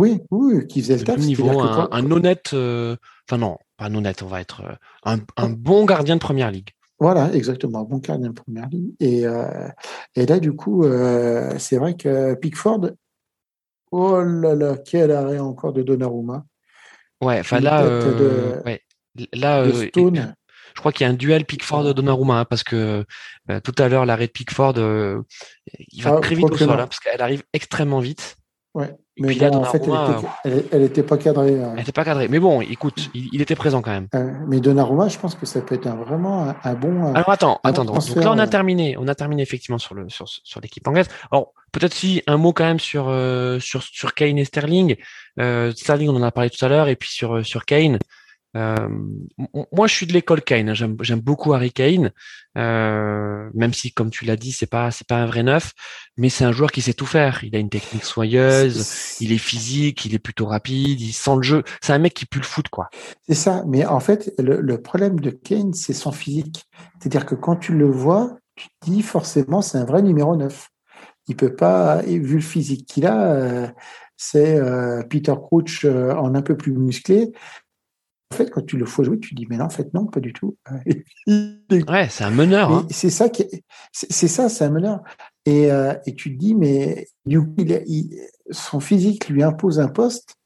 [0.00, 1.18] Oui, oui, qui faisait le taf.
[1.18, 2.96] Niveau, un, honnête, euh,
[3.28, 3.88] enfin non, pas
[4.22, 4.74] on va être euh,
[5.04, 6.68] un, un, bon gardien de première ligue.
[6.98, 8.94] Voilà, exactement, un bon gardien de première ligue.
[9.00, 9.68] Et, euh,
[10.14, 10.84] et là, du coup,
[11.56, 12.90] c'est vrai que Pickford,
[13.90, 16.44] oh là là, quel arrêt encore de Donnarumma.
[17.22, 17.82] Ouais, enfin là,
[18.66, 18.82] ouais,
[19.32, 23.06] là, je crois qu'il y a un duel Pickford-Donnarumma, hein, parce que
[23.64, 27.00] tout à l'heure, l'arrêt de Pickford, il va ah, très vite au sol, hein, parce
[27.00, 28.36] qu'elle arrive extrêmement vite.
[28.74, 28.94] Ouais.
[29.20, 29.82] Mais là, en fait,
[30.44, 31.50] elle n'était pas cadrée.
[31.50, 31.70] Euh.
[31.72, 32.28] Elle n'était pas cadrée.
[32.28, 34.08] Mais bon, écoute, il, était présent quand même.
[34.14, 37.06] Euh, mais Donnarumma, je pense que ça peut être vraiment un, bon.
[37.06, 37.84] Euh, Alors attends, attends.
[37.84, 38.96] Donc là, on a terminé.
[38.98, 41.08] On a terminé effectivement sur le sur, sur l'équipe anglaise.
[41.30, 43.14] Alors peut-être si un mot quand même sur
[43.60, 44.96] sur sur Kane et Sterling.
[45.38, 47.98] Sterling, on en a parlé tout à l'heure, et puis sur sur Kane.
[48.56, 48.88] Euh,
[49.72, 50.70] moi, je suis de l'école Kane.
[50.70, 50.74] Hein.
[50.74, 52.10] J'aime beaucoup Harry Kane,
[52.58, 55.72] euh, même si, comme tu l'as dit, c'est pas pas un vrai neuf,
[56.16, 57.44] mais c'est un joueur qui sait tout faire.
[57.44, 61.42] Il a une technique soyeuse, il est physique, il est plutôt rapide, il sent le
[61.42, 61.62] jeu.
[61.80, 62.90] C'est un mec qui pue le foot, quoi.
[63.28, 63.62] C'est ça.
[63.66, 66.64] Mais en fait, le, problème de Kane, c'est son physique.
[66.98, 70.68] C'est-à-dire que quand tu le vois, tu te dis forcément, c'est un vrai numéro 9.
[71.28, 73.32] Il peut pas, vu le physique qu'il a.
[73.32, 73.68] Euh,
[74.22, 74.60] c'est
[75.08, 77.32] Peter Crouch en un peu plus musclé
[78.32, 80.20] en fait, quand tu le vois jouer, tu dis, mais non, en fait, non, pas
[80.20, 80.56] du tout.
[81.26, 82.70] ouais, c'est un meneur.
[82.70, 82.86] Hein.
[82.90, 83.44] C'est ça, qui
[83.92, 85.02] c'est ça, c'est un meneur.
[85.46, 88.16] Et, euh, et, tu te dis, mais du coup, il,
[88.50, 90.36] son physique lui impose un poste.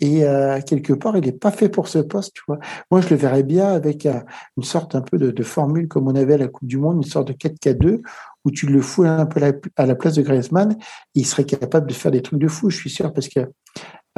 [0.00, 2.58] Et euh, quelque part, il n'est pas fait pour ce poste, tu vois.
[2.90, 4.20] Moi, je le verrais bien avec euh,
[4.56, 7.10] une sorte un peu de, formule comme on avait à la Coupe du Monde, une
[7.10, 8.00] sorte de 4K2,
[8.44, 9.40] où tu le fous un peu
[9.76, 10.76] à la place de Griezmann,
[11.14, 13.40] il serait capable de faire des trucs de fou, je suis sûr, parce que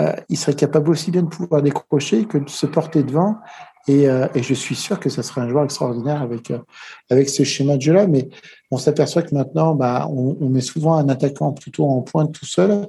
[0.01, 3.37] euh, il serait capable aussi bien de pouvoir décrocher que de se porter devant.
[3.89, 6.61] Et, euh, et je suis sûr que ça serait un joueur extraordinaire avec, euh,
[7.11, 8.07] avec ce schéma de jeu-là.
[8.07, 8.29] Mais
[8.71, 12.47] on s'aperçoit que maintenant, bah, on, on, met souvent un attaquant plutôt en pointe tout
[12.47, 12.89] seul.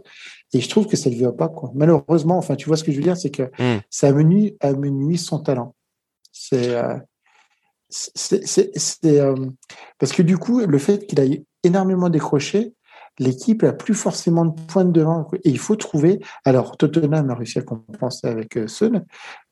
[0.53, 1.49] Et je trouve que ça ne lui va pas.
[1.49, 1.71] Quoi.
[1.73, 3.81] Malheureusement, enfin, tu vois ce que je veux dire, c'est que mm.
[3.89, 5.75] ça amenuise, amenuise son talent.
[6.31, 6.75] C'est.
[7.89, 8.71] c'est
[9.99, 12.73] parce que du coup, le fait qu'il ait énormément décroché,
[13.19, 15.29] l'équipe n'a plus forcément de points de devant.
[15.43, 16.19] Et il faut trouver.
[16.45, 19.05] Alors, Tottenham a réussi à compenser avec euh, Sun,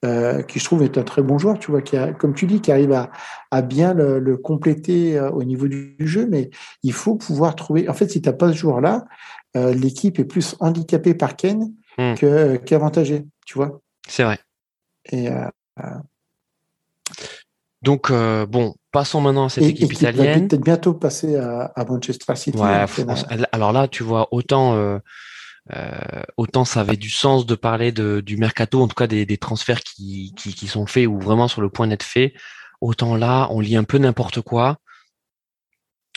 [0.05, 2.47] euh, qui je trouve est un très bon joueur, tu vois, qui a, comme tu
[2.47, 3.11] dis, qui arrive à,
[3.51, 6.49] à bien le, compléter euh, au niveau du, jeu, mais
[6.83, 7.87] il faut pouvoir trouver.
[7.87, 9.05] En fait, si tu n'as pas ce joueur-là,
[9.53, 12.15] l'équipe est plus handicapée par Ken hmm.
[12.65, 13.81] qu'avantagée, tu vois.
[14.07, 14.39] C'est vrai.
[15.11, 15.29] Et.
[17.81, 20.47] Donc, bon, Passons maintenant à cette équipe italienne.
[20.47, 22.57] Peut-être bientôt passer à, Manchester City.
[22.57, 22.85] Ouais,
[23.51, 24.99] alors là, tu vois, autant euh,
[25.73, 29.25] euh, autant ça avait du sens de parler de, du mercato, en tout cas des,
[29.25, 32.33] des transferts qui, qui, qui, sont faits ou vraiment sur le point d'être faits.
[32.81, 34.77] Autant là, on lit un peu n'importe quoi.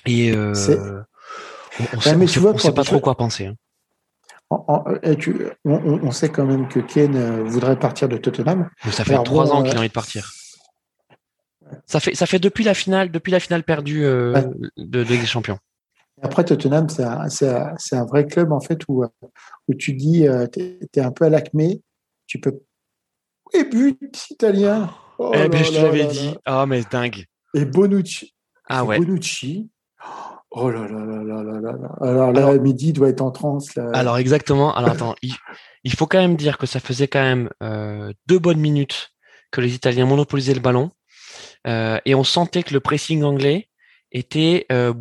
[0.07, 3.47] Et euh, on, ne sait, pas trop quoi penser.
[3.47, 3.55] Hein.
[4.51, 8.69] on, sait quand même que Ken euh, voudrait partir de Tottenham.
[8.85, 10.31] Mais ça fait trois ans qu'il a envie de partir.
[11.87, 14.33] Ça fait, ça fait depuis la finale, depuis la finale perdue euh,
[14.77, 15.59] de, Ligue des Champions.
[16.23, 17.27] Après, Tottenham, c'est un,
[17.93, 19.05] un, vrai club en fait où,
[19.69, 21.83] où tu dis, euh, tu es, un peu à l'acmé,
[22.27, 22.61] tu peux.
[23.53, 26.35] Et but italien oh Eh ben, je te l'avais dit.
[26.45, 27.27] Ah, mais dingue.
[27.55, 28.35] Et Bonucci.
[28.69, 28.99] Ah ouais.
[28.99, 29.71] Bonucci.
[30.57, 31.89] Oh là là là là là là.
[32.01, 33.75] Alors là, alors, midi doit être en transe.
[33.75, 33.91] Là.
[33.93, 34.75] Alors exactement.
[34.75, 38.61] Alors attends, il, faut quand même dire que ça faisait quand même euh, deux bonnes
[38.61, 39.11] minutes
[39.51, 40.91] que les Italiens monopolisaient le ballon.
[41.67, 43.69] Euh, et on sentait que le pressing anglais
[44.13, 44.93] était euh,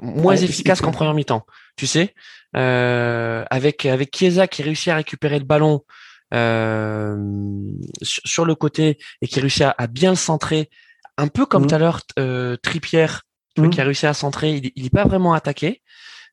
[0.00, 1.44] moins efficace qu'en première mi-temps.
[1.76, 2.14] Tu sais,
[2.56, 5.82] euh, avec avec Chiesa qui réussit à récupérer le ballon
[8.02, 10.68] sur, le côté et qui réussit à, bien le centrer,
[11.16, 11.66] un peu comme mmh.
[11.66, 12.00] tout à l'heure
[12.62, 13.22] Tripierre
[13.56, 13.70] mmh.
[13.70, 14.60] qui a réussi à centrer.
[14.74, 15.82] Il n'est pas vraiment attaqué.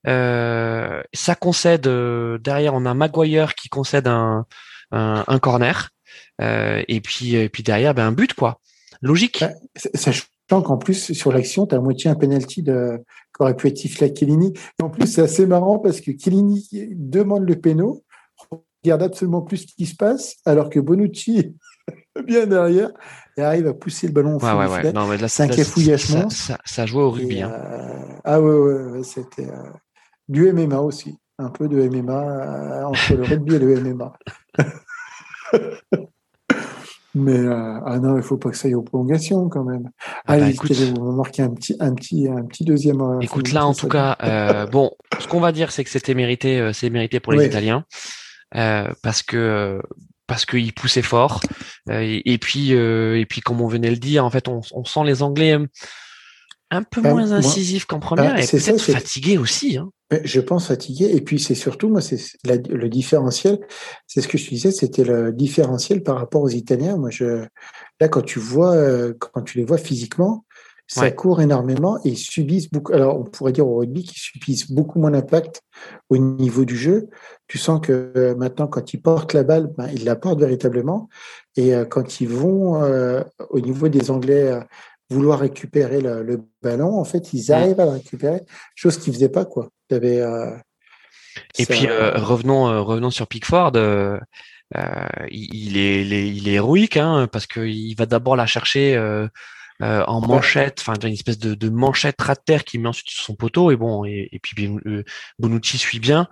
[0.05, 1.87] ça concède
[2.41, 4.45] derrière, on a Maguire qui concède un,
[4.91, 5.89] un, corner.
[6.41, 8.59] et puis et puis derrière, ben un but quoi.
[9.05, 9.43] Logique.
[9.93, 12.97] Sachant qu'en plus, sur l'action, tu as à moitié un penalty de...
[13.35, 14.53] qui aurait pu être sifflé à Kellini.
[14.81, 18.03] en plus, c'est assez marrant parce que Kellini demande le péno,
[18.83, 21.55] regarde absolument plus ce qui se passe, alors que Bonucci
[22.25, 22.89] bien derrière
[23.37, 26.57] et arrive à pousser le ballon au fond ouais, ouais, Non, mais là, ça, ça,
[26.63, 27.41] ça, jouait au rugby.
[27.41, 27.51] Hein.
[27.51, 29.69] Euh, ah ouais, ouais, c'était euh,
[30.27, 31.19] du MMA aussi.
[31.37, 34.13] Un peu de MMA euh, entre le rugby et le MMA.
[37.15, 39.89] Mais euh, ah non, il faut pas que ça aille aux prolongations quand même.
[40.27, 42.99] Ah, Allez, bah, écoute, vous marquer un petit, un petit, un petit deuxième.
[42.99, 46.13] Euh, écoute, là, en tout cas, euh, bon, ce qu'on va dire, c'est que c'était
[46.13, 47.85] mérité, euh, c'est mérité pour les Italiens,
[48.51, 49.81] parce que
[50.27, 51.39] parce qu'ils poussaient fort.
[51.89, 55.23] Et, puis, et puis, comme on venait le dire, en fait, on, on sent les
[55.23, 55.57] Anglais
[56.71, 59.77] un peu bah, moins incisifs qu'en première, bah, et peut-être fatigués aussi.
[59.77, 59.91] Hein.
[60.23, 61.09] Je pense fatigué.
[61.13, 63.59] Et puis, c'est surtout, moi, c'est le différentiel.
[64.07, 66.97] C'est ce que je disais, c'était le différentiel par rapport aux Italiens.
[66.97, 67.45] Moi, je,
[67.99, 70.45] là, quand tu vois, euh, quand tu les vois physiquement,
[70.87, 72.93] ça court énormément et ils subissent beaucoup.
[72.93, 75.63] Alors, on pourrait dire au rugby qu'ils subissent beaucoup moins d'impact
[76.09, 77.09] au niveau du jeu.
[77.47, 81.09] Tu sens que euh, maintenant, quand ils portent la balle, ben, ils la portent véritablement.
[81.57, 82.83] Et euh, quand ils vont
[83.49, 84.59] au niveau des Anglais
[85.09, 88.41] vouloir récupérer le, ballon, en fait, ils arrivent à le récupérer,
[88.75, 89.69] chose qu'ils faisaient pas, quoi.
[89.91, 90.57] Euh,
[91.59, 93.73] Et puis euh, revenons, euh, revenons sur Pickford.
[95.29, 98.97] il, est, il, est, héroïque hein, parce qu'il va d'abord la chercher
[99.81, 103.35] en manchette, enfin une espèce de, de manchette rat terre qui met ensuite sur son
[103.35, 104.69] poteau et bon et, et puis
[105.37, 106.27] Bonucci suit bien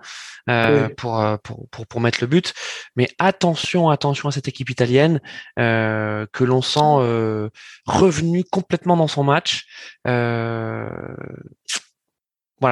[0.96, 2.54] pour, pour, pour pour mettre le but.
[2.96, 5.20] Mais attention, attention à cette équipe italienne
[5.56, 7.50] que l'on sent
[7.86, 9.66] revenu complètement dans son match.
[10.04, 10.90] voilà,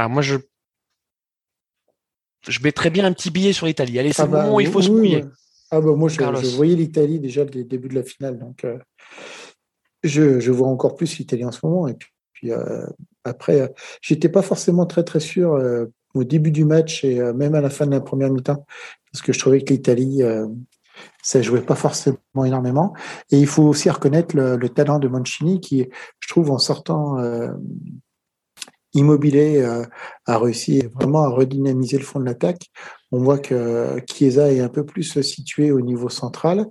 [0.08, 0.36] moi je
[2.48, 3.98] je mettrais bien un petit billet sur l'Italie.
[3.98, 5.24] Allez, c'est ah bah, il faut se mouiller.
[5.70, 8.66] Ah bah moi, je, voyais l'Italie déjà dès le début de la finale, donc
[10.04, 11.88] euh, je, vois encore plus l'Italie en ce moment.
[11.88, 11.96] Et
[12.32, 12.86] puis, euh,
[13.24, 13.68] après, euh,
[14.00, 15.60] j'étais pas forcément très très sûr
[16.14, 18.66] au début du match et même à la fin de la première mi-temps,
[19.10, 20.22] parce que je trouvais que l'Italie
[21.22, 22.92] ça jouait pas forcément énormément.
[23.30, 25.88] Et il faut aussi reconnaître le, le talent de Mancini, qui,
[26.20, 27.16] je trouve, en sortant
[28.94, 29.84] Immobilier euh,
[30.26, 32.70] a réussi vraiment à redynamiser le fond de l'attaque.
[33.10, 36.66] On voit que Chiesa est un peu plus situé au niveau central.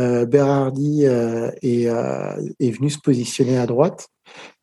[0.00, 4.08] Euh, Berardi euh, est, est, venu se positionner à droite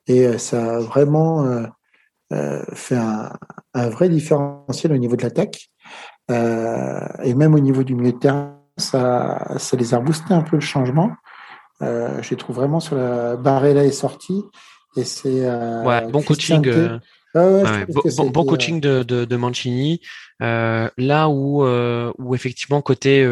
[0.07, 1.65] et ça a vraiment
[2.73, 3.31] fait un,
[3.73, 5.69] un, vrai différentiel au niveau de l'attaque.
[6.29, 10.57] et même au niveau du milieu de terrain, ça, ça les a boosté un peu
[10.57, 11.11] le changement.
[11.81, 14.43] je les trouve vraiment sur la Barrella est sortie
[14.97, 16.65] et c'est euh, bon coaching.
[16.67, 16.99] Euh,
[17.35, 20.01] ah bon, coaching de, de, Mancini.
[20.41, 23.25] Euh, là où, où effectivement côté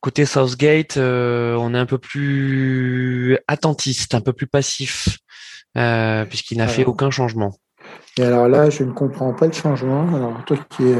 [0.00, 5.18] côté Southgate, on est un peu plus attentiste, un peu plus passif,
[6.28, 7.54] puisqu'il n'a fait aucun changement.
[8.18, 10.14] Et alors là, je ne comprends pas le changement.
[10.14, 10.96] Alors toi qui es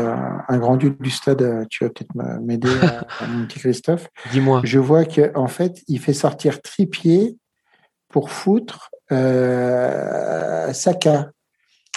[0.49, 2.69] un grand duc du stade, tu vas peut-être m'aider,
[3.29, 4.09] mon petit Christophe.
[4.31, 4.63] Dis-moi.
[4.65, 7.37] Je vois qu'en fait, il fait sortir Tripier
[8.09, 11.31] pour foutre euh, Saka,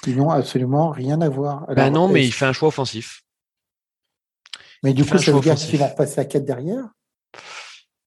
[0.02, 1.65] qui n'ont absolument rien à voir.
[1.76, 3.23] ben non, mais il fait un choix offensif.
[4.84, 6.86] Mais du coup, ça veut dire qu'il va repasser à 4 derrière?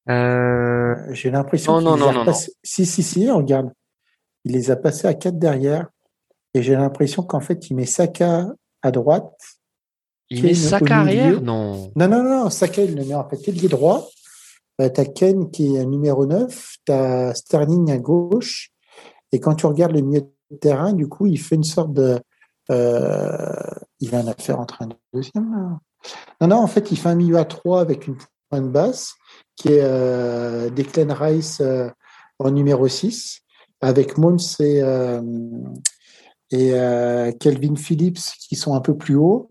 [0.09, 0.95] Euh...
[1.11, 2.53] J'ai l'impression qu'il les a passés...
[2.63, 3.71] Si, si, si, regarde.
[4.45, 5.89] Il les a passés à 4 derrière.
[6.55, 8.47] Et j'ai l'impression qu'en fait, il met Saka
[8.83, 9.35] à droite.
[10.31, 11.93] Il met Saka arrière Non.
[11.97, 12.51] Non, non, non.
[12.51, 14.09] Saka, il le met en fait est droit.
[14.81, 16.77] Euh, tu as Ken qui est numéro 9.
[16.87, 18.71] Tu as Sterling à gauche.
[19.33, 22.21] Et quand tu regardes le milieu de terrain, du coup, il fait une sorte de.
[22.71, 23.64] Euh,
[24.05, 25.78] il va en faire entre un deuxième.
[26.40, 28.16] Non, non, en fait, il fait un milieu à trois avec une
[28.51, 29.14] pointe basse
[29.56, 31.89] qui est euh, Declan Rice euh,
[32.39, 33.40] en numéro 6,
[33.81, 35.20] avec Mons et, euh,
[36.51, 39.51] et Kelvin Phillips qui sont un peu plus hauts.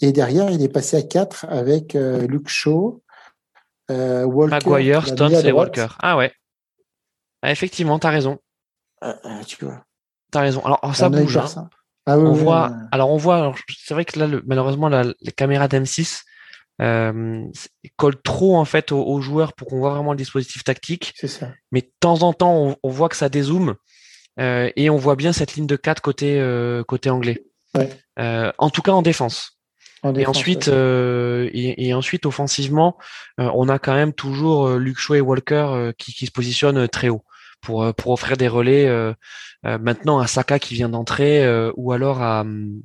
[0.00, 3.02] Et derrière, il est passé à 4 avec Luke Shaw,
[3.88, 4.68] Walker.
[4.68, 5.86] Maguire, Stones et Walker.
[6.00, 6.32] Ah ouais.
[7.42, 8.38] Ah, effectivement, tu as raison.
[9.02, 9.84] Euh, euh, tu vois.
[10.30, 10.64] T'as raison.
[10.64, 11.36] Alors, ça bouge.
[11.36, 11.68] Hein.
[12.06, 12.72] Ah on voit.
[12.90, 13.54] Alors on voit.
[13.78, 16.22] C'est vrai que là, malheureusement, la, les caméras d'M6
[16.80, 17.44] euh,
[17.96, 21.12] collent trop en fait aux, joueurs pour qu'on voit vraiment le dispositif tactique.
[21.16, 21.52] C'est ça.
[21.70, 23.76] Mais de temps en temps, on, voit que ça dézoome
[24.40, 27.44] euh, et on voit bien cette ligne de 4 côté euh, côté anglais.
[27.74, 27.88] Ouais.
[28.58, 29.58] en tout cas en défense.
[30.02, 32.98] En défense et ensuite, et, et, ensuite offensivement,
[33.38, 37.22] on a quand même toujours Luke Shaw et Walker qui, qui se positionnent très haut
[37.62, 39.14] pour, euh, pour offrir des relais euh,
[39.64, 42.42] euh, maintenant à Saka qui vient d'entrer ou alors à.
[42.42, 42.82] Hum,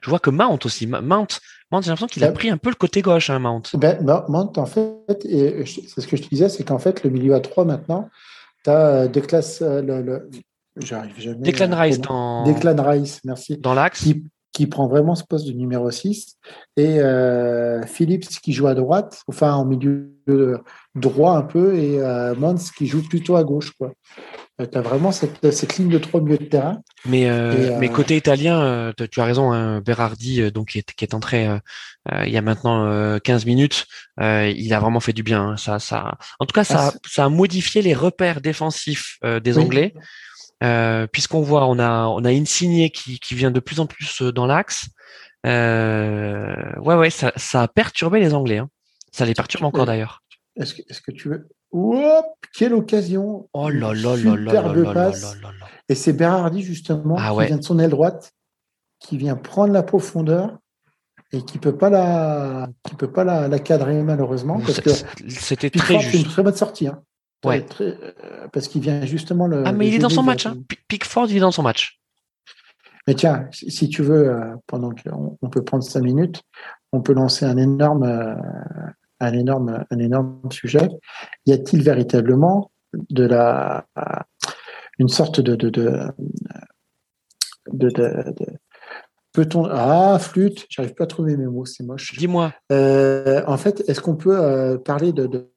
[0.00, 0.86] je vois que Mount aussi.
[0.86, 1.26] Mount,
[1.70, 3.62] Mount j'ai l'impression qu'il a pris un peu le côté gauche, hein, Mount.
[3.74, 3.98] Ben,
[4.28, 7.40] Mount, en fait, c'est ce que je te disais, c'est qu'en fait, le milieu à
[7.40, 8.08] 3 maintenant,
[8.64, 9.60] tu as deux classes.
[9.62, 10.28] Le,
[10.76, 11.42] J'arrive jamais.
[11.52, 12.44] Declan Rice dans.
[12.44, 13.56] Declan Rice, merci.
[13.58, 14.02] Dans l'axe.
[14.02, 14.24] Qui,
[14.54, 16.38] qui prend vraiment ce poste de numéro 6,
[16.76, 20.14] et euh, Phillips qui joue à droite, enfin en milieu
[20.94, 23.72] droit un peu, et euh, Mons qui joue plutôt à gauche.
[23.72, 23.92] Quoi.
[24.60, 26.80] Euh, tu as vraiment cette, cette, ligne de trois milieux de terrain.
[27.04, 31.14] Mais, euh, mais côté italien, tu as raison, hein, Berardi, donc, qui, est, qui est
[31.14, 31.48] entré
[32.24, 33.86] il y a maintenant 15 minutes,
[34.20, 35.50] il a vraiment fait du bien.
[35.50, 35.56] Hein.
[35.56, 36.16] Ça, ça...
[36.38, 39.94] En tout cas, ça, ah, ça a modifié les repères défensifs des Anglais.
[40.64, 44.22] Euh, puisqu'on voit, on a, on a Insigné qui, qui vient de plus en plus
[44.22, 44.88] euh, dans l'axe.
[45.46, 48.58] Euh, ouais, ouais, ça, ça a perturbé les Anglais.
[48.58, 48.68] Hein.
[49.12, 50.22] Ça les perturbe encore d'ailleurs.
[50.56, 52.26] Est-ce que, est que tu veux Hop,
[52.56, 57.46] quelle occasion Oh là là là là là là Et c'est Berardi justement ah qui
[57.46, 58.32] vient de son aile droite,
[59.00, 60.58] qui vient prendre la profondeur
[61.32, 64.90] et qui peut pas la, qui peut pas la, la cadrer malheureusement parce que
[65.28, 66.14] c'était très juste.
[66.14, 66.86] une très bonne sortie.
[66.86, 67.02] Hein.
[67.44, 67.66] Ouais.
[67.80, 68.12] Euh,
[68.52, 69.62] parce qu'il vient justement le.
[69.66, 70.46] Ah, mais il est dans son match.
[70.46, 70.56] Hein.
[70.88, 72.00] Pickford, il est dans son match.
[73.06, 76.42] Mais tiens, si tu veux, euh, pendant qu'on on peut prendre cinq minutes,
[76.92, 78.34] on peut lancer un énorme, euh,
[79.20, 80.88] un énorme, un énorme sujet.
[81.44, 82.70] Y a-t-il véritablement
[83.10, 83.86] de la,
[84.98, 86.12] une sorte de, de, de,
[87.72, 88.34] de,
[89.32, 92.16] peut-on ah flûte, j'arrive pas à trouver mes mots, c'est moche.
[92.16, 92.54] Dis-moi.
[92.70, 95.50] en fait, est-ce qu'on peut parler de,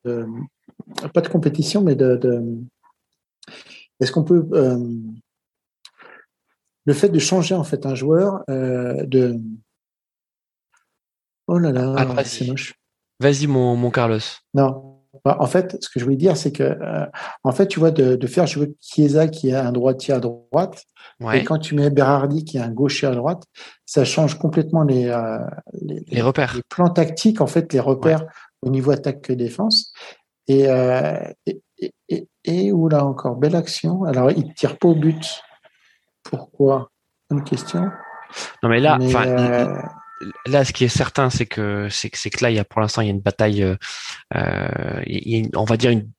[1.14, 2.44] pas de compétition, mais de.
[4.00, 4.48] Est-ce qu'on peut.
[4.54, 4.78] Euh,
[6.86, 9.40] le fait de changer en fait un joueur euh, de.
[11.48, 12.76] Oh là là, ah, c'est moche.
[13.20, 14.20] Vas-y, mon, mon Carlos.
[14.54, 14.94] Non.
[15.26, 17.06] Bah, en fait, ce que je voulais dire, c'est que, euh,
[17.44, 20.84] en fait, tu vois, de, faire jouer Chiesa qui est un droitier à droite,
[21.34, 23.44] et quand tu mets Berardi qui est un gaucher à droite,
[23.86, 25.06] ça change complètement les,
[25.82, 26.54] les, repères.
[26.56, 28.26] Les plans tactiques, en fait, les repères
[28.62, 29.34] au niveau attaque que
[30.48, 30.70] défense.
[30.70, 34.04] Euh, et, et, et, et, là encore, belle action.
[34.04, 35.42] Alors, il ne tire pas au but.
[36.24, 36.90] Pourquoi?
[37.30, 37.90] Une question.
[38.64, 39.82] Non, mais là, euh,
[40.46, 43.02] là, ce qui est certain, c'est que c'est que là, il y a pour l'instant,
[43.02, 43.64] il y a une bataille.
[43.64, 43.76] Euh,
[44.36, 46.10] euh il y a on va dire une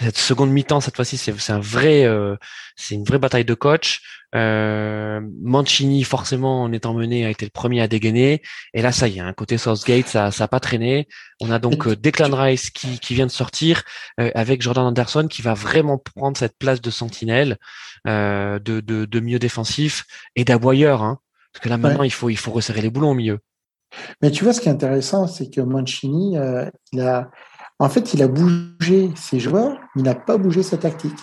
[0.00, 2.36] cette seconde mi-temps cette fois-ci c'est un vrai euh,
[2.76, 4.02] c'est une vraie bataille de coach.
[4.34, 8.42] Euh, Mancini forcément en étant mené a été le premier à dégainer.
[8.74, 11.08] Et là ça y est hein, côté Southgate ça ça a pas traîné.
[11.40, 13.82] On a donc euh, Declan Rice qui, qui vient de sortir
[14.20, 17.56] euh, avec Jordan Anderson qui va vraiment prendre cette place de sentinelle
[18.06, 20.04] de, de, de milieu défensif
[20.36, 21.18] et d'aboyeur hein,
[21.52, 23.40] parce que là maintenant il faut il faut resserrer les boulons au milieu.
[24.22, 26.36] Mais tu vois ce qui est intéressant c'est que Mancini
[26.92, 27.30] il a
[27.78, 31.18] en fait, il a bougé ses joueurs, mais il n'a pas bougé sa tactique.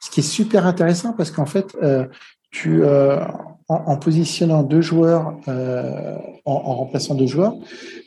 [0.00, 2.06] Ce qui est super intéressant parce qu'en fait, euh,
[2.50, 3.22] tu, euh,
[3.68, 6.16] en, positionnant deux joueurs, euh,
[6.46, 7.54] en, remplaçant deux joueurs,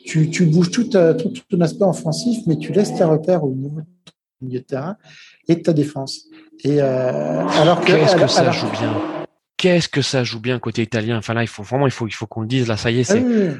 [0.04, 4.46] tu, bouges tout, tout, ton aspect offensif, mais tu laisses tes repères au niveau du
[4.46, 4.96] milieu de terrain
[5.46, 6.24] et de ta défense.
[6.64, 9.00] Et alors que, qu'est-ce que ça joue bien
[9.56, 12.12] Qu'est-ce que ça joue bien côté italien Enfin là, il faut vraiment, il faut, il
[12.12, 12.66] faut qu'on le dise.
[12.66, 13.54] Là, ça y est, c'est, ah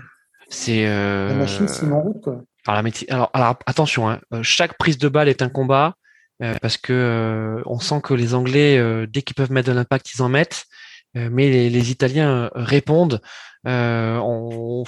[0.48, 0.85] c'est.
[0.85, 2.43] La machine, c'est en route quoi.
[2.66, 5.97] Alors, alors, attention, hein, euh, chaque prise de balle est un combat
[6.43, 10.12] euh, parce que euh, on sent que les Anglais, dès qu'ils peuvent mettre de l'impact,
[10.14, 10.64] ils en mettent.
[11.14, 13.20] mais les, Italiens répondent.
[13.64, 14.84] on...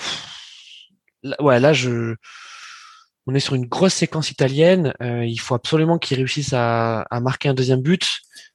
[1.40, 2.14] ouais, là, je,
[3.26, 4.94] on est sur une grosse séquence italienne.
[5.00, 8.06] il faut absolument qu'ils réussissent à, marquer un deuxième but,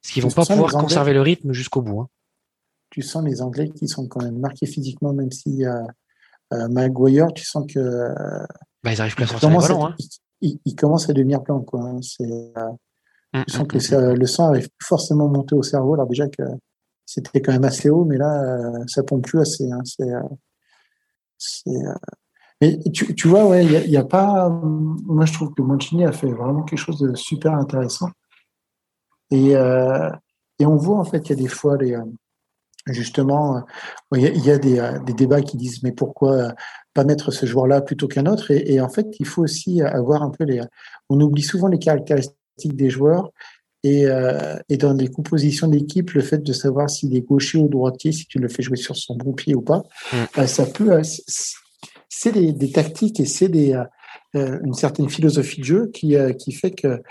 [0.01, 2.01] parce qu'ils vont pas pouvoir conserver le rythme jusqu'au bout.
[2.01, 2.07] Hein.
[2.89, 5.63] Tu sens les Anglais qui sont quand même marqués physiquement, même si
[6.53, 7.79] euh, Maguire, tu sens que
[8.83, 9.49] bah, ils arrivent plus à sortir.
[9.81, 9.95] Hein.
[10.41, 11.59] Ils, commencent à devenir pleins.
[11.61, 11.81] Quoi.
[11.81, 11.99] Hein.
[12.21, 12.69] Euh,
[13.33, 15.95] mm, sens mm, que mm, le sang arrive plus forcément monter au cerveau.
[15.95, 16.43] Alors déjà que
[17.05, 19.69] c'était quand même assez haut, mais là, euh, ça pompe plus assez.
[19.69, 19.81] Hein.
[19.83, 20.09] C'est,
[21.67, 21.93] euh,
[22.61, 24.49] mais tu, tu vois, ouais, il n'y a, a, pas.
[24.49, 28.09] Moi, je trouve que Mancini a fait vraiment quelque chose de super intéressant.
[29.31, 31.95] Et, et on voit en fait qu'il y a des fois les,
[32.93, 33.63] justement,
[34.15, 36.53] il y a, des, des, débats qui disent mais pourquoi
[36.93, 38.51] pas mettre ce joueur-là plutôt qu'un autre?
[38.51, 40.61] Et, en fait, il faut aussi avoir un peu les.
[41.09, 42.37] On oublie souvent les caractéristiques
[42.75, 43.31] des joueurs.
[43.83, 47.69] Et, euh, et dans les compositions d'équipe, le fait de savoir s'il est gaucher ou
[47.69, 50.15] droitier, si tu le fais jouer sur son bon pied ou pas, mm.
[50.39, 50.91] euh, ça peut.
[50.91, 51.03] Euh,
[52.09, 53.81] c'est des, des, tactiques et c'est des,
[54.33, 57.01] une certaine philosophie de jeu qui, qui fait que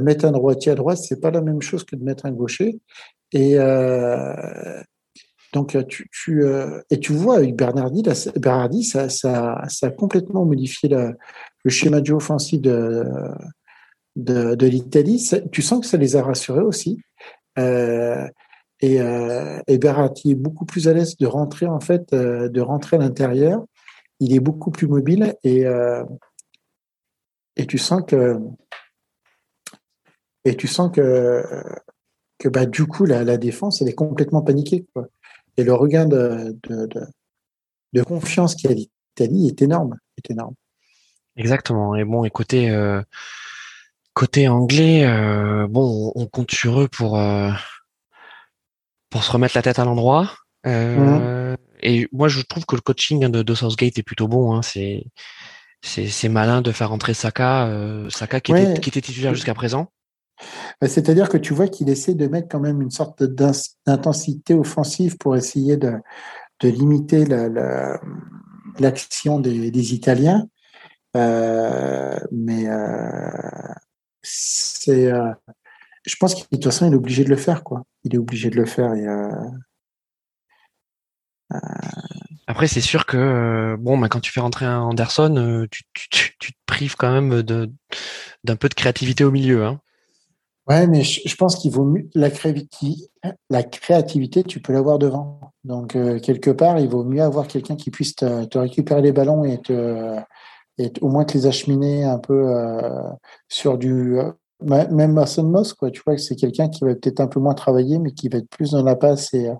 [0.00, 2.78] mettre un droitier à droite, c'est pas la même chose que de mettre un gaucher.
[3.32, 3.56] Et,
[5.54, 8.02] donc, euh, tu, euh, et tu vois avec Bernardi,
[8.36, 11.16] Bernardi ça, a complètement modifié le,
[11.70, 13.06] schéma jeu offensif de,
[14.16, 15.30] l'Italie.
[15.52, 17.00] Tu sens que ça les a rassurés aussi.
[17.60, 18.26] Euh,
[18.80, 23.64] et, euh, est beaucoup plus à l'aise de rentrer en fait, de rentrer à l'intérieur.
[24.18, 25.64] Il est beaucoup plus mobile et
[27.56, 28.40] et tu sens que
[30.44, 31.44] et tu sens que
[32.38, 34.84] que bah du coup la, défense elle est complètement paniquée.
[35.56, 36.56] Et le regain de,
[37.94, 40.54] de confiance qu'il y a l'Italie est énorme, est énorme.
[41.36, 41.94] Exactement.
[41.94, 43.02] Et bon, côté euh,
[44.12, 47.50] côté anglais, euh, bon, on compte sur eux pour euh,
[49.10, 50.34] pour se remettre la tête à l'endroit.
[50.64, 51.56] Mmh.
[51.82, 54.54] Et moi, je trouve que le coaching de, de Southgate est plutôt bon.
[54.54, 54.62] Hein.
[54.62, 55.04] C'est
[55.82, 57.68] c'est malin de faire entrer Saka,
[58.08, 59.92] Saka qui, était, qui était titulaire jusqu'à présent.
[60.82, 65.36] C'est-à-dire que tu vois qu'il essaie de mettre quand même une sorte d'intensité offensive pour
[65.36, 65.92] essayer de,
[66.62, 67.24] limiter
[68.78, 70.48] l'action la, des, Italiens.
[71.16, 73.30] Euh, mais euh,
[74.88, 75.32] euh,
[76.06, 77.84] je pense qu'il est obligé de le faire quoi.
[78.02, 78.92] Il est obligé de le faire.
[82.46, 86.96] Après c'est sûr que bon, bah, quand tu fais rentrer un Anderson, tu, te prives
[86.96, 89.64] quand même d'un peu de créativité au milieu.
[89.64, 89.80] Hein.
[90.66, 92.30] Ouais, mais je, pense qu'il vaut mieux la
[93.50, 95.40] la créativité, tu peux l'avoir devant.
[95.64, 95.92] Donc
[96.22, 99.60] quelque part, il vaut mieux avoir quelqu'un qui puisse te, te, récupérer les ballons et
[99.60, 100.18] te
[100.78, 103.10] et au moins te les acheminer un peu euh,
[103.48, 107.20] sur du euh, même Mason Moss quoi tu vois que c'est quelqu'un qui va peut-être
[107.20, 109.54] un peu moins travailler mais qui va être plus dans la passe et, euh,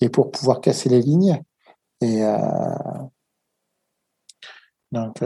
[0.00, 1.40] et pour pouvoir casser les lignes
[2.02, 2.22] et
[4.92, 5.22] donc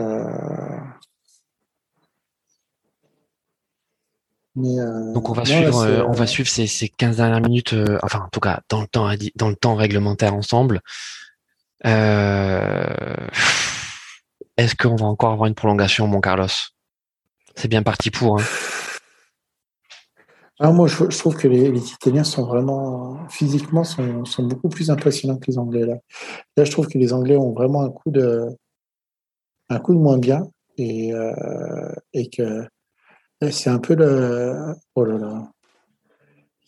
[4.56, 4.76] mais,
[5.12, 8.40] donc on va suivre on va suivre ces, ces 15 dernières minutes enfin en tout
[8.40, 10.80] cas dans le temps dans le temps réglementaire ensemble
[11.86, 12.86] euh
[14.56, 16.46] est-ce qu'on va encore avoir une prolongation, mon Carlos?
[17.56, 18.40] C'est bien parti pour.
[18.40, 18.44] Hein.
[20.60, 25.50] Ah, moi, je, trouve que les, Italiens sont vraiment physiquement sont, beaucoup plus impressionnants que
[25.50, 25.96] les Anglais là.
[26.56, 28.46] Là, je trouve que les Anglais ont vraiment un coup de
[29.68, 32.64] un coup de moins bien et euh, et que
[33.50, 35.50] c'est un peu le oh là là.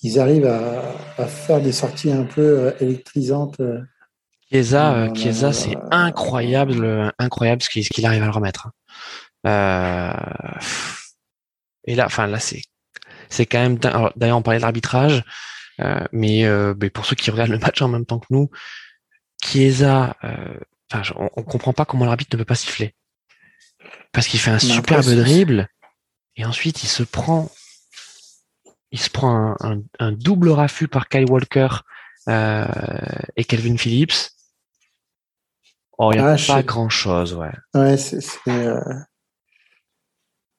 [0.02, 3.58] Ils arrivent à, faire des sorties un peu euh, électrisantes.
[3.60, 3.80] Euh,
[4.50, 8.68] Chiesa, Chiesa c'est incroyable, incroyable ce qu'il arrive à le remettre.
[8.68, 8.72] Hein.
[9.46, 10.12] Euh,
[11.84, 12.62] et là, enfin là, c'est
[13.28, 13.78] c'est quand même.
[14.16, 15.24] D'ailleurs, on parlait de l'arbitrage,
[15.80, 18.50] euh, mais, euh, mais, pour ceux qui regardent le match en même temps que nous,
[19.42, 22.94] Chiesa, on, on, comprend pas comment l'arbitre ne peut pas siffler
[24.12, 25.68] parce qu'il fait un superbe dribble
[26.36, 27.50] et ensuite il se prend,
[28.90, 31.68] il se prend un, un, un double raffut par Kyle Walker
[32.28, 34.36] et Kelvin Phillips
[35.98, 37.52] Oh, il n'y a ah, pas grand chose, ouais.
[37.74, 38.20] Ouais, c'est.
[38.48, 38.80] Euh...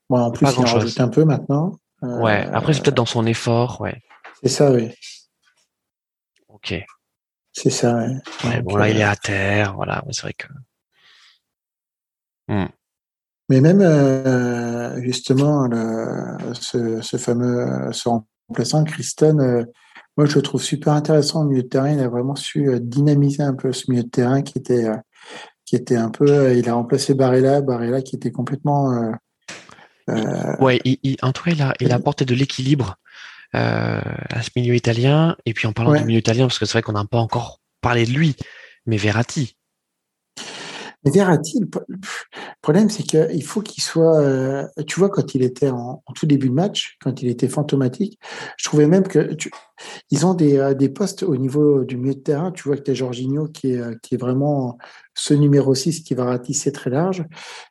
[0.09, 1.79] Bon, en plus, il en rajoute un peu maintenant.
[2.03, 2.19] Euh...
[2.21, 4.01] Ouais, après, c'est peut-être dans son effort, ouais.
[4.41, 4.91] C'est ça, oui.
[6.47, 6.73] Ok.
[7.53, 8.15] C'est ça, ouais.
[8.45, 10.47] Ouais, bon, là, il est euh, à terre, voilà, c'est vrai que.
[12.47, 12.67] Hmm.
[13.49, 19.63] Mais même, euh, justement, le, ce, ce, fameux ce remplaçant, Kristen, euh,
[20.17, 21.91] moi, je le trouve super intéressant au milieu de terrain.
[21.91, 24.89] Il a vraiment su dynamiser un peu ce milieu de terrain qui était
[25.67, 26.27] qui était un peu.
[26.27, 28.91] Euh, il a remplacé Barella, Barella qui était complètement.
[28.93, 29.11] Euh,
[30.09, 32.95] euh, ouais, il, en tout cas, il a, il a apporté de l'équilibre
[33.53, 35.35] à ce milieu italien.
[35.45, 37.59] Et puis en parlant du milieu italien, parce que c'est vrai qu'on n'a pas encore
[37.81, 38.35] parlé de lui,
[38.85, 39.56] mais Verratti.
[41.07, 41.69] Mais Verratti, le
[42.61, 44.19] problème, c'est qu'il faut qu'il soit.
[44.19, 48.19] Euh, tu vois, quand il était en, tout début de match, quand il était fantomatique,
[48.57, 49.29] je trouvais même que
[50.11, 52.51] ils ont des, euh, des postes au niveau du milieu de terrain.
[52.51, 54.77] Tu vois que tu as Jorginho qui est, euh, qui est vraiment
[55.13, 57.23] ce numéro 6 qui va ratisser très large.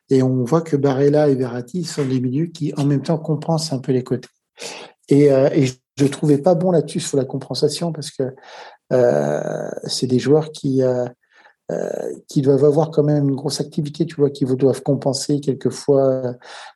[0.09, 3.71] Et on voit que Barella et Verratti sont des milieux qui, en même temps, compensent
[3.71, 4.29] un peu les côtés.
[5.09, 8.33] Et, et je ne trouvais pas bon là-dessus sur la compensation parce que
[9.85, 10.81] c'est des joueurs qui.
[11.69, 16.35] Euh, qui doivent avoir quand même une grosse activité, tu vois, qui doivent compenser quelquefois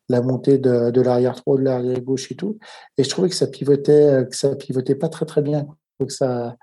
[0.10, 2.60] la montée de, de l'arrière droit, de l'arrière gauche et tout.
[2.98, 5.66] Et je trouvais que ça pivotait, que ça pivotait pas très très bien.
[6.02, 6.58] Donc ça,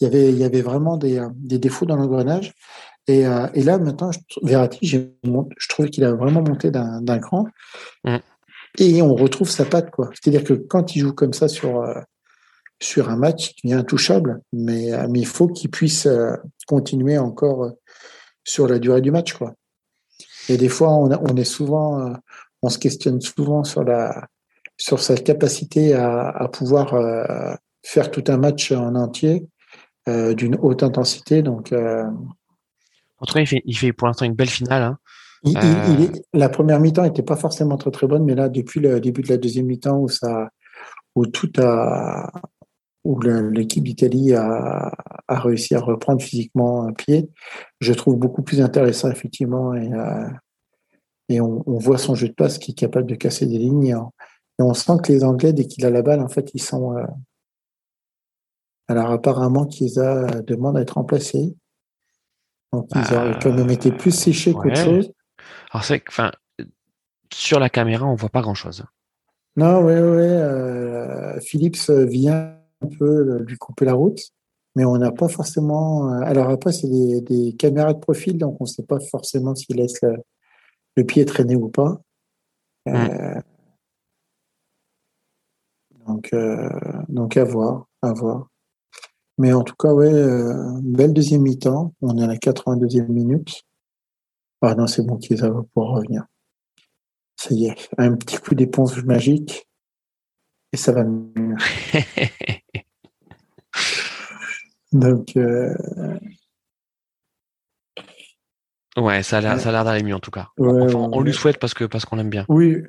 [0.00, 2.52] il y avait, il y avait vraiment des, des défauts dans l'engrenage.
[3.06, 4.98] Et, euh, et, là maintenant, je, Verratti, je
[5.68, 7.46] trouvais qu'il a vraiment monté d'un cran.
[8.02, 8.16] Mmh.
[8.78, 10.10] Et on retrouve sa patte, quoi.
[10.14, 11.94] C'est-à-dire que quand il joue comme ça sur euh,
[12.80, 16.36] sur un match qui est intouchable, mais, euh, mais il faut qu'il puisse euh,
[16.66, 17.70] continuer encore euh,
[18.44, 19.32] sur la durée du match.
[19.34, 19.54] Quoi.
[20.48, 22.14] Et des fois, on, on est souvent,
[22.62, 24.28] on se questionne souvent sur, la,
[24.78, 26.94] sur sa capacité à, à pouvoir
[27.84, 29.46] faire tout un match en entier
[30.06, 31.42] d'une haute intensité.
[31.42, 34.82] Donc, en tout cas, il fait, il fait pour l'instant une belle finale.
[34.82, 34.98] Hein.
[35.42, 38.80] Il, il, est, la première mi-temps n'était pas forcément très très bonne, mais là, depuis
[38.80, 40.48] le début de la deuxième mi-temps où ça,
[41.14, 42.32] où tout a,
[43.08, 44.92] où l'équipe d'Italie a,
[45.28, 47.30] a, réussi à reprendre physiquement un pied,
[47.80, 50.28] je trouve beaucoup plus intéressant effectivement et, euh,
[51.30, 53.86] et on, on, voit son jeu de passe qui est capable de casser des lignes
[53.86, 53.94] et
[54.62, 57.06] on, sent que les Anglais dès qu'il a la balle en fait ils sont euh,
[58.88, 61.56] alors apparemment qu'ils a demande à être remplacé
[62.74, 65.10] Donc, ils auraient quand même été plus séchés qu'autre chose.
[65.70, 66.30] Alors, c'est enfin,
[67.32, 68.84] sur la caméra, on voit pas grand chose.
[69.56, 70.22] Non, oui, oui.
[70.22, 74.20] Euh, Philips vient un peu lui couper la route,
[74.74, 76.12] mais on n'a pas forcément.
[76.12, 79.76] Euh, alors après, c'est des, caméras de profil, donc on ne sait pas forcément s'il
[79.76, 82.00] laisse le, pied traîner ou pas.
[82.88, 83.40] Euh,
[86.06, 86.34] donc,
[87.08, 88.48] donc à voir, à voir.
[89.36, 90.10] Mais en tout cas, ouais,
[90.82, 91.94] belle deuxième mi-temps.
[92.02, 93.62] On est à la 82e minute.
[94.60, 96.26] Ah non, c'est bon, qu'ils va pouvoir revenir.
[97.36, 99.68] Ça y est, un petit coup d'éponge magique
[100.72, 101.56] et ça va mieux.
[104.92, 105.36] Donc.
[105.36, 105.74] Euh,
[108.96, 110.48] ouais, ça a l'air, d'aller mieux en tout cas.
[110.58, 112.44] on lui souhaite parce que parce qu'on l'aime bien.
[112.48, 112.82] Oui.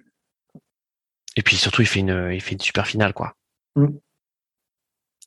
[1.36, 3.36] Et puis surtout, il fait une, il fait une super finale, quoi.
[3.76, 3.88] Mm.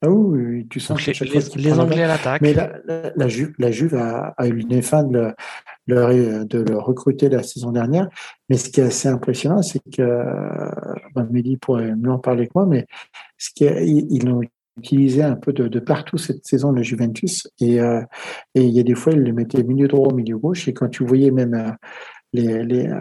[0.04, 1.12] Ah oui, tu sens les,
[1.54, 2.42] les, Anglais à l'attaque.
[2.42, 2.72] Mais la,
[3.14, 5.32] la, Juve, la Juve a, a eu une fin de,
[5.86, 8.08] le, de le recruter la saison dernière.
[8.48, 10.02] Mais ce qui est assez impressionnant, c'est que
[11.14, 12.86] ben, Mehdi pourrait mieux en parler que moi, mais
[13.38, 14.42] ce ils l'ont
[14.78, 18.00] utilisé un peu de, de, partout cette saison le Juventus et, euh,
[18.54, 20.88] et il y a des fois ils le mettaient milieu droit milieu gauche et quand
[20.88, 21.70] tu voyais même euh,
[22.32, 22.96] les, les euh,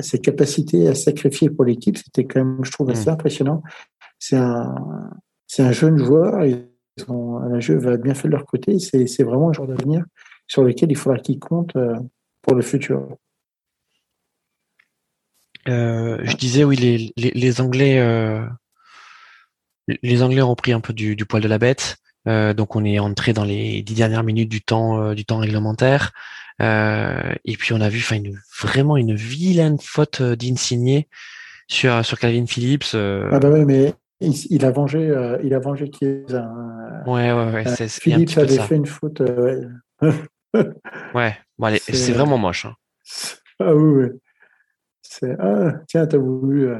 [0.00, 3.14] ses capacités à sacrifier pour l'équipe c'était quand même je trouve assez mmh.
[3.14, 3.62] impressionnant
[4.18, 4.74] c'est un
[5.48, 6.44] c'est un jeune joueur.
[6.44, 6.68] Ils
[7.08, 8.78] ont, la jeu va bien fait de leur côté.
[8.78, 10.04] C'est vraiment un joueur d'avenir
[10.46, 11.72] sur lequel il faudra qu'il compte
[12.42, 13.08] pour le futur.
[15.66, 17.98] Je disais oui, les, les, Anglais,
[20.02, 21.96] les Anglais ont pris un peu du, poil de la bête.
[22.26, 26.12] donc on est entré dans les dix dernières minutes du temps du temps réglementaire.
[26.60, 28.04] et puis on a vu,
[28.60, 31.08] vraiment une vilaine faute d'Insigné
[31.68, 32.94] sur sur Calvin Phillips.
[32.94, 36.50] Ah bah oui, mais il, a vengé, euh, il a vengé Chiesa.
[37.06, 37.68] Ouais, ouais, ouais.
[37.80, 39.20] Euh, Philippe avait fait une faute.
[39.20, 39.68] Euh,
[41.14, 42.66] ouais, bon, c'est vraiment moche.
[42.66, 42.74] Hein.
[43.60, 44.20] Ah oui, oui.
[45.02, 46.70] C'est ah, tiens, t'as voulu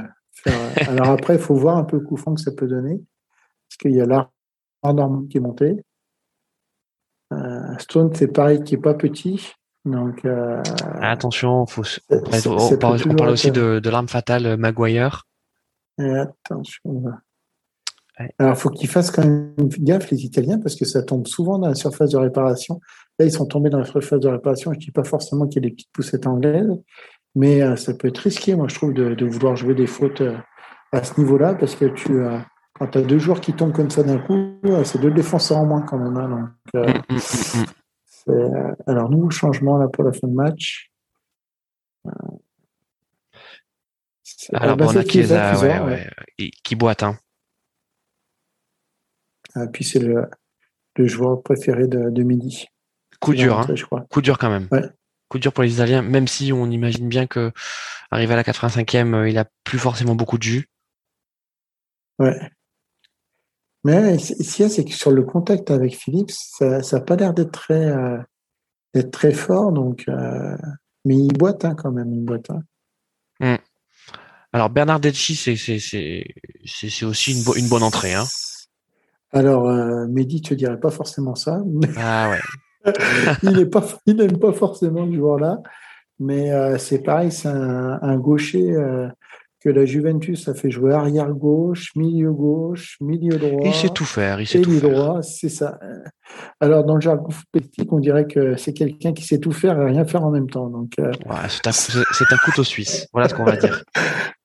[0.40, 0.88] faire.
[0.88, 3.00] Alors après, il faut voir un peu le coup franc que ça peut donner,
[3.68, 4.30] parce qu'il y a l'art
[4.84, 5.84] Normand qui est monté.
[7.78, 9.52] Stone, c'est pareil, qui est pas petit.
[9.84, 10.26] Donc,
[11.00, 15.26] attention, faut, on, parle, aussi de, de l'arme fatale Maguire.
[15.98, 17.04] attention.
[18.38, 21.58] Alors, il faut qu'ils fassent quand même gaffe, les Italiens, parce que ça tombe souvent
[21.58, 22.80] dans la surface de réparation.
[23.18, 24.72] Là, ils sont tombés dans la surface de réparation.
[24.72, 26.70] Je ne dis pas forcément qu'il y a des petites poussettes anglaises,
[27.38, 30.36] mais euh, ça peut être risqué, moi, je trouve, de, vouloir jouer des fautes euh,
[30.90, 32.44] à ce niveau-là, parce que tu as,
[32.74, 35.58] quand tu as deux joueurs qui tombent comme ça d'un coup, euh, c'est deux défenseurs
[35.58, 36.16] en moins quand même.
[36.16, 40.90] Hein, donc, mm, mm, mm, alors, nouveau changement là pour la fin de match.
[44.52, 45.22] Alors, bon, on a qui,
[46.64, 47.04] qui boite.
[47.04, 47.16] Hein.
[49.54, 50.26] Ah, puis c'est le,
[51.06, 52.66] joueur préféré de, Midi.
[53.20, 54.04] Coup dur, hein.
[54.10, 54.68] Coup dur quand même.
[55.28, 57.52] Coup dur pour les Italiens, même si on imagine bien que
[58.10, 60.68] arrivé à la 85e, euh, il a plus forcément beaucoup de jus.
[62.18, 62.50] Ouais.
[63.84, 67.16] Mais ce qu'il y a, c'est que sur le contact avec Philippe, ça n'a pas
[67.16, 68.18] l'air d'être très, euh,
[69.12, 69.72] très fort.
[69.72, 70.56] Donc, euh,
[71.04, 72.50] mais il boite hein, quand même, il boite.
[72.50, 72.60] Hein.
[73.40, 73.62] Hmm.
[74.52, 78.14] Alors Bernardeschi, c'est aussi une, une bonne entrée.
[78.14, 78.24] Hein.
[79.32, 81.62] Alors, euh, Mehdi, tu ne dirais pas forcément ça.
[81.96, 82.40] Ah ouais.
[83.42, 85.58] il n'aime pas forcément ce joueur-là.
[86.20, 89.06] Mais euh, c'est pareil, c'est un, gaucher euh,
[89.60, 93.62] que la Juventus a fait jouer arrière gauche, milieu gauche, milieu droit.
[93.64, 94.40] Il sait tout faire.
[94.40, 95.78] Il sait tout droit, c'est ça.
[96.58, 99.84] Alors, dans le jargon politique, on dirait que c'est quelqu'un qui sait tout faire et
[99.86, 100.68] rien faire en même temps.
[100.68, 103.06] Donc, c'est un, un couteau suisse.
[103.12, 103.84] Voilà ce qu'on va dire.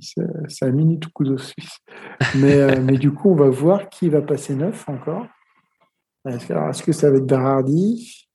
[0.00, 1.78] c'est un mini tout de Suisse.
[2.36, 5.26] Mais, euh, mais du coup, on va voir qui va passer neuf encore.
[6.26, 8.28] Est-ce que ça va être Berardi?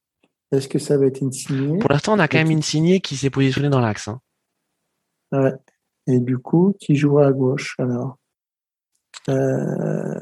[0.51, 3.29] Est-ce que ça va être Insigné Pour l'instant, on a quand même Insigné qui s'est
[3.29, 4.07] positionné dans l'axe.
[4.07, 4.19] Hein.
[5.31, 5.53] Ouais.
[6.07, 8.17] Et du coup, qui jouera à gauche alors?
[9.29, 10.19] Euh,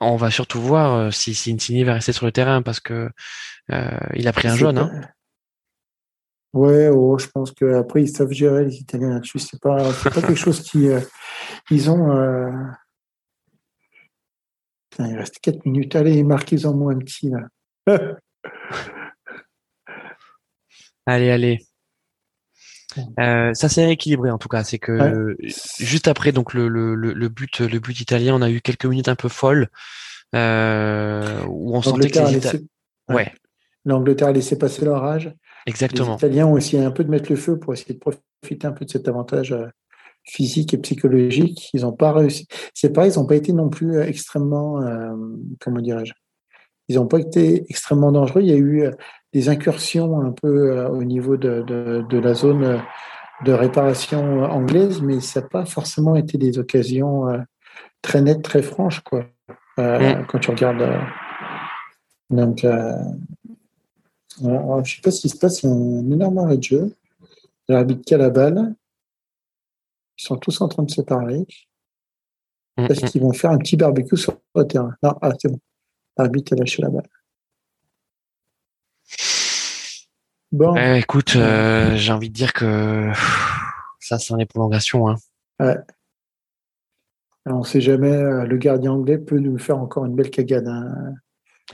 [0.00, 3.10] On va surtout voir euh, si, si Insigné va rester sur le terrain parce que
[3.68, 4.78] il a pris un jaune.
[4.78, 5.00] Hein.
[6.54, 9.40] Ouais, oh, je pense qu'après, ils savent gérer les Italiens là-dessus.
[9.40, 10.88] C'est pas, pas quelque chose qui.
[10.88, 11.00] Euh,
[11.70, 12.12] ils ont.
[14.98, 15.96] Il reste 4 minutes.
[15.96, 17.40] Allez, marquez-en moi un petit, là.
[21.06, 21.58] allez, allez.
[23.18, 24.62] Euh, ça s'est rééquilibré en tout cas.
[24.62, 25.36] C'est que
[25.78, 29.08] juste après donc le, le, le, but le but italien, on a eu quelques minutes
[29.08, 29.68] un peu folles
[30.34, 32.60] euh, où on sentait que les Italiens.
[33.08, 33.32] Ouais.
[33.84, 35.34] L'Angleterre a laissé passer l'orage.
[35.66, 36.12] Exactement.
[36.12, 38.72] Les Italiens ont essayé un peu de mettre le feu pour essayer de profiter un
[38.72, 39.66] peu de cet avantage euh,
[40.24, 41.70] physique et psychologique.
[41.74, 42.46] Ils n'ont pas réussi.
[42.74, 45.14] C'est pareil, ils n'ont pas été non plus euh, extrêmement, euh,
[45.60, 46.14] comment dirais-je,
[46.88, 48.42] ils n'ont pas été extrêmement dangereux.
[48.42, 48.90] Il y a eu
[49.32, 52.82] des incursions un peu au niveau de, de, de la zone
[53.42, 57.24] de réparation anglaise, mais ça n'a pas forcément été des occasions
[58.02, 59.24] très nettes, très franches, quoi.
[59.78, 60.26] Mm.
[60.28, 60.86] Quand tu regardes.
[62.28, 62.66] donc,
[64.42, 66.62] je ne sais pas ce qui se passe, il y a un énorme arrêt de
[66.62, 66.92] jeu.
[67.68, 68.74] L'arbitre a la balle.
[70.18, 71.46] Ils sont tous en train de se parler.
[72.76, 73.08] Mm, Est-ce mm.
[73.08, 75.60] qu'ils vont faire un petit barbecue sur le terrain Non, ah, c'est bon.
[76.16, 77.08] L'arbitre a lâché la balle.
[80.52, 80.76] Bon.
[80.76, 83.10] Eh, écoute, euh, j'ai envie de dire que
[83.98, 85.08] ça, c'est les prolongations.
[85.08, 85.16] Hein.
[85.58, 85.76] Ouais.
[87.46, 90.68] on ne sait jamais, euh, le gardien anglais peut nous faire encore une belle cagade.
[90.68, 91.14] Hein.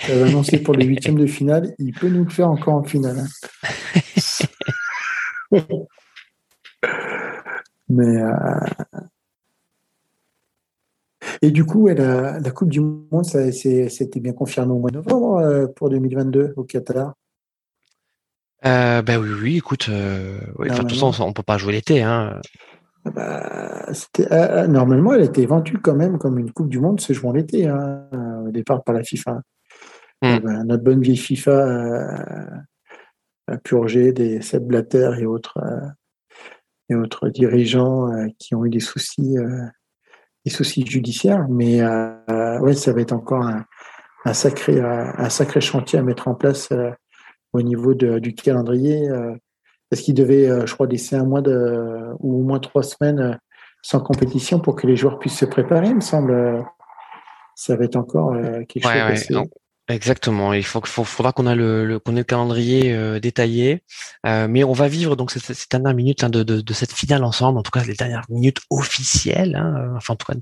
[0.08, 3.18] Il annoncé pour les huitièmes de finale, il peut nous le faire encore en finale.
[3.18, 3.26] Hein.
[7.90, 8.32] Mais euh,
[11.42, 15.38] et du coup, la, Coupe du Monde, ça c'était bien confirmé au mois de novembre
[15.38, 17.14] euh, pour 2022 au Qatar.
[18.66, 22.02] Euh, ben oui, oui, écoute, euh, de toute façon, on peut pas jouer l'été.
[22.02, 22.38] Hein.
[23.06, 27.32] Ah bah, normalement, elle était vendue quand même comme une Coupe du Monde se jouant
[27.32, 28.06] l'été, hein,
[28.46, 29.40] au départ par la FIFA.
[30.20, 30.38] Hmm.
[30.40, 32.60] Bah, notre bonne vieille FIFA
[33.46, 35.58] a purgé des Seb Blatter et autres,
[36.90, 39.36] et autres dirigeants qui ont eu des soucis
[40.44, 43.44] des soucis judiciaires, mais euh, ouais, ça va être encore
[44.24, 46.90] un, sacré, un sacré chantier à mettre en place euh,
[47.52, 49.08] au niveau de, du calendrier.
[49.08, 49.34] Euh,
[49.90, 53.40] parce qu'il devait, je crois, laisser un mois de, ou au moins trois semaines
[53.82, 56.64] sans compétition pour que les joueurs puissent se préparer, il me semble.
[57.56, 58.36] Ça va être encore
[58.68, 59.48] quelque chose.
[59.90, 60.52] Exactement.
[60.52, 63.82] Il faut, faudra qu'on a le, qu'on ait le calendrier euh, détaillé,
[64.24, 67.24] euh, mais on va vivre donc cette, cette dernière minute hein, de, de, cette finale
[67.24, 67.58] ensemble.
[67.58, 69.56] En tout cas, les dernières minutes officielles.
[69.56, 70.38] Hein, euh, enfin, en tout cas,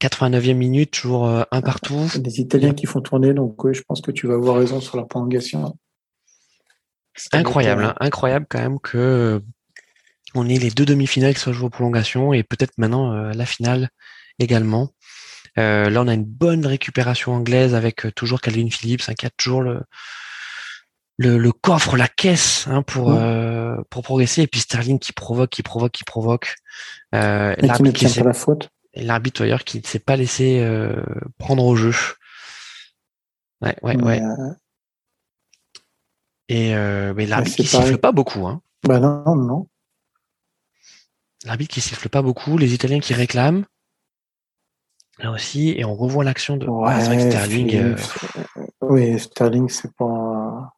[0.00, 2.10] 89e minute, toujours un partout.
[2.16, 4.96] Des Italiens qui font tourner, donc oui, je pense que tu vas avoir raison sur
[4.96, 5.78] la prolongation.
[7.32, 9.40] Incroyable, hein, incroyable quand même que
[10.34, 13.90] on ait les deux demi-finales qui soient jouées aux prolongations et peut-être maintenant la finale
[14.40, 14.90] également.
[15.58, 19.26] Euh, là, on a une bonne récupération anglaise avec euh, toujours Calvin Phillips hein, qui
[19.26, 19.82] a toujours le,
[21.18, 24.42] le, coffre, la caisse hein, pour euh, pour progresser.
[24.42, 26.56] Et puis Sterling qui provoque, qui provoque, qui provoque.
[27.14, 28.70] Euh, l'arbitre qui, la faute.
[28.94, 30.66] Et l'arbitre d'ailleurs qui ne s'est pas laissé
[31.38, 31.94] prendre au jeu.
[33.60, 34.20] Ouais, ouais, ouais.
[36.48, 38.46] Et mais l'arbitre qui siffle pas beaucoup.
[38.46, 38.60] Hein.
[38.84, 39.68] Bah non, non.
[41.44, 43.64] L'arbitre qui siffle pas beaucoup, les Italiens qui réclament
[45.18, 47.76] là aussi, et on revoit l'action de Sterling.
[47.76, 47.96] Euh,
[48.80, 50.72] oui, Sterling, c'est pas.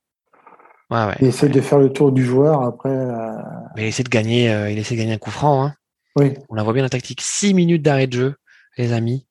[1.21, 2.91] il essaie de faire le tour du joueur après.
[2.91, 3.37] Euh,
[3.77, 5.65] Mais il essaie de gagner, euh, il essaie de gagner un coup franc.
[5.65, 5.75] Hein.
[6.17, 6.35] Oui.
[6.49, 7.21] On la voit bien la tactique.
[7.21, 8.35] Six minutes d'arrêt de jeu,
[8.77, 9.27] les amis.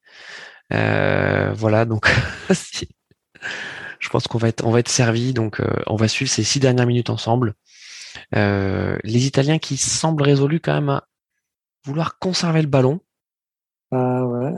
[0.69, 2.09] voilà, donc
[3.99, 5.33] je pense qu'on va être, on va être servi.
[5.33, 7.53] Donc, on va suivre ces six dernières minutes ensemble.
[8.33, 11.07] les Italiens qui semblent résolus quand même à
[11.85, 12.99] vouloir conserver le ballon.
[13.95, 14.53] Ah ouais,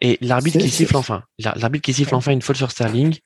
[0.00, 1.22] Et l'arbitre qui siffle enfin.
[1.38, 3.18] L'arbitre qui siffle enfin une faute sur Sterling.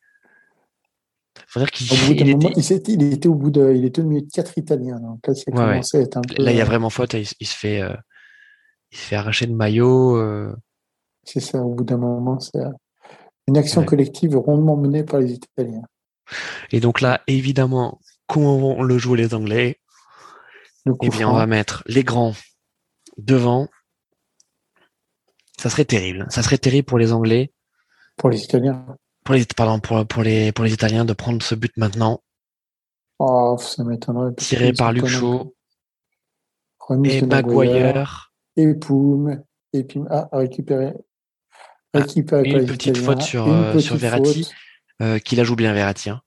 [1.46, 2.48] Faut dire qu'il il, était...
[2.88, 3.28] il, était...
[3.28, 5.00] au bout de, il était au milieu de quatre Italiens.
[5.58, 7.14] là, il y a vraiment faute.
[7.14, 7.94] Il, se fait, euh,
[8.90, 10.16] il se fait arracher le maillot.
[10.16, 10.54] Euh.
[11.24, 11.58] C'est ça.
[11.58, 12.58] Au bout d'un moment, c'est
[13.46, 15.82] une action collective rondement menée par les Italiens.
[16.70, 19.78] Et donc là, évidemment, comment vont le jouer les Anglais?
[21.02, 22.34] Eh bien, on va mettre les grands
[23.16, 23.68] devant,
[25.58, 26.26] ça serait terrible.
[26.30, 27.52] Ça serait terrible pour les Anglais.
[28.16, 28.84] Pour les Italiens.
[29.24, 32.22] Pour les, pardon, pour, pour les, pour les Italiens de prendre ce but maintenant.
[33.18, 34.34] Oh, ça m'étonnerait.
[34.34, 35.54] Tiré par Luke Shaw.
[37.04, 38.32] Et Maguire.
[38.56, 39.42] Et Poum.
[39.72, 40.92] Et puis, ah, récupérer.
[41.94, 44.50] Ah, une petite faute sur, euh, sur Verratti,
[45.02, 46.08] euh, qui la joue bien Verratti.
[46.08, 46.22] Hein.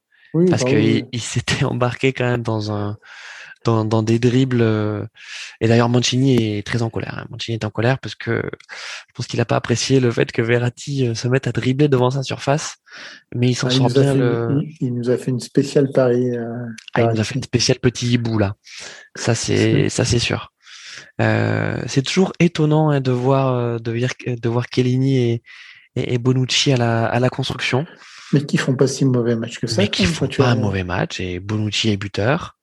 [0.49, 2.97] parce bah qu'il il s'était embarqué quand même dans un,
[3.65, 4.61] dans, des dribbles.
[4.61, 5.05] Euh,
[5.61, 7.19] et d'ailleurs, Mancini est très en colère.
[7.19, 7.25] Hein.
[7.29, 10.41] Mancini est en colère parce que je pense qu'il n'a pas apprécié le fait que
[10.41, 12.77] Verratti euh, se mette à dribbler devant sa surface.
[13.33, 14.13] Mais il s'en ah, sort bien.
[14.13, 14.61] Le...
[14.79, 16.31] Il nous a fait une spéciale Paris.
[16.31, 18.55] Euh, ah, il nous a fait une spéciale petit hibou là.
[19.15, 20.51] Ça c'est ça c'est sûr.
[21.19, 25.43] c'est toujours étonnant hein, de voir de, de voir Kellini et,
[25.95, 27.85] et, Bonucci à la, à la construction.
[28.33, 29.81] Mais qui font pas si mauvais match que ça.
[29.81, 32.55] Mais qui font pas un mauvais match et Bonucci est buteur.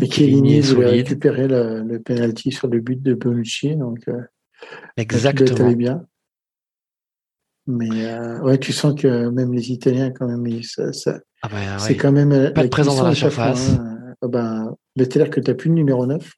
[0.00, 4.20] Et Chiellini voulait récupérer le, le penalty sur le but de Bonucci, donc euh,
[4.96, 5.72] exactement.
[5.72, 6.06] bien.
[7.66, 11.78] Mais euh, ouais, tu sens que même les Italiens quand même, ça, ça ah ben,
[11.78, 13.72] c'est quand même pas de présence dans la surface.
[13.72, 14.14] Hein.
[14.22, 16.32] Ah ben, c'est-à-dire que tu n'as plus le numéro 9.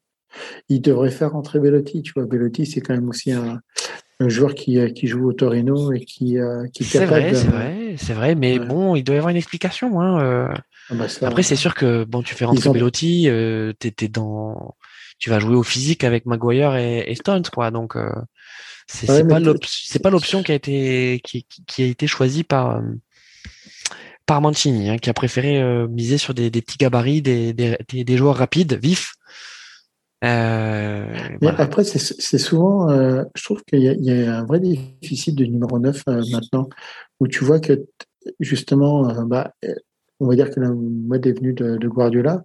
[0.68, 2.02] Il devrait faire rentrer Bellotti.
[2.02, 3.60] Tu vois, Bellotti, c'est quand même aussi un,
[4.20, 6.36] un joueur qui, qui joue au Torino et qui,
[6.72, 10.00] qui est, vrai, C'est vrai, c'est vrai, mais bon, il doit y avoir une explication.
[10.00, 10.52] Hein,
[10.90, 12.72] ah bah Après, c'est sûr que bon, tu fais rentrer ont...
[12.72, 13.72] Bellotti, euh,
[14.12, 14.76] dans,
[15.18, 17.70] tu vas jouer au physique avec Maguire et, Stones, quoi.
[17.70, 17.96] Donc,
[18.86, 22.82] c'est pas l'option qui a été qui, qui, a été choisie par
[24.26, 28.16] par Mancini, hein, qui a préféré miser sur des, des petits gabarits, des, des, des,
[28.16, 29.14] joueurs rapides, vifs,
[30.22, 31.06] euh,
[31.56, 35.78] Après, c'est souvent, euh, je trouve qu'il y, y, a un vrai déficit de numéro
[35.78, 36.68] 9 euh, maintenant,
[37.20, 37.86] où tu vois que
[38.38, 39.54] justement, euh, bah,
[40.20, 42.44] on va dire que la mode est venue de, de Guardiola,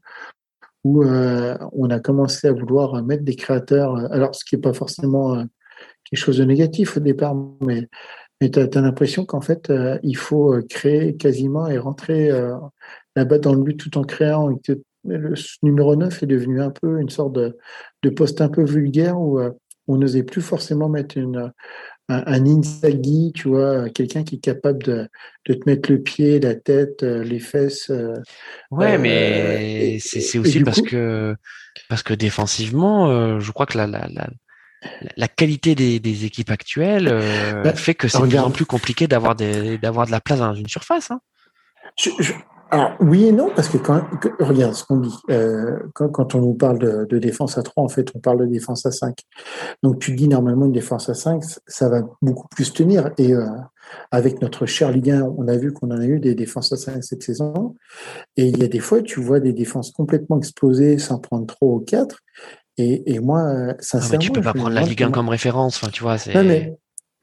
[0.84, 5.36] où on a commencé à vouloir mettre des créateurs, alors ce qui n'est pas forcément
[6.04, 7.88] quelque chose de négatif au départ, mais,
[8.40, 9.74] tu as, l'impression qu'en fait,
[10.04, 12.30] il faut créer quasiment et rentrer
[13.16, 14.48] là-bas dans le but tout en créant
[15.08, 15.34] le
[15.64, 17.58] numéro 9 est devenu un peu une sorte de,
[18.16, 19.52] poste un peu vulgaire où euh,
[19.88, 21.52] on n'osait plus forcément mettre une,
[22.10, 22.62] un, un
[23.34, 25.10] tu vois, quelqu'un qui est capable de,
[25.46, 27.90] te mettre le pied, la tête, euh, les fesses.
[27.90, 28.14] Euh,
[28.72, 31.36] ouais, mais c'est aussi parce que
[31.90, 34.08] parce que défensivement, je crois que la, la,
[35.18, 37.10] la, qualité des, équipes actuelles
[37.64, 40.54] bah, fait que c'est de plus en plus compliqué d'avoir d'avoir de la place dans
[40.54, 41.12] une surface.
[41.12, 41.20] Hein.
[42.72, 44.02] Alors, oui et non, parce que quand,
[44.40, 47.84] regarde ce qu'on dit, euh, quand, quand, on nous parle de, de, défense à 3,
[47.84, 49.18] en fait, on parle de défense à 5.
[49.84, 53.12] Donc, tu dis normalement une défense à 5, ça va beaucoup plus tenir.
[53.18, 53.46] Et euh,
[54.10, 56.78] avec notre cher Ligue 1, on a vu qu'on en a eu des défenses à
[56.78, 57.76] 5 cette saison.
[58.36, 61.68] Et il y a des fois, tu vois des défenses complètement explosées sans prendre 3
[61.68, 62.18] ou 4.
[62.78, 64.08] Et, et moi, sincèrement.
[64.08, 65.78] Ah, mais tu peux pas prendre la Ligue 1 comme référence.
[65.78, 66.34] Enfin, tu vois, c'est.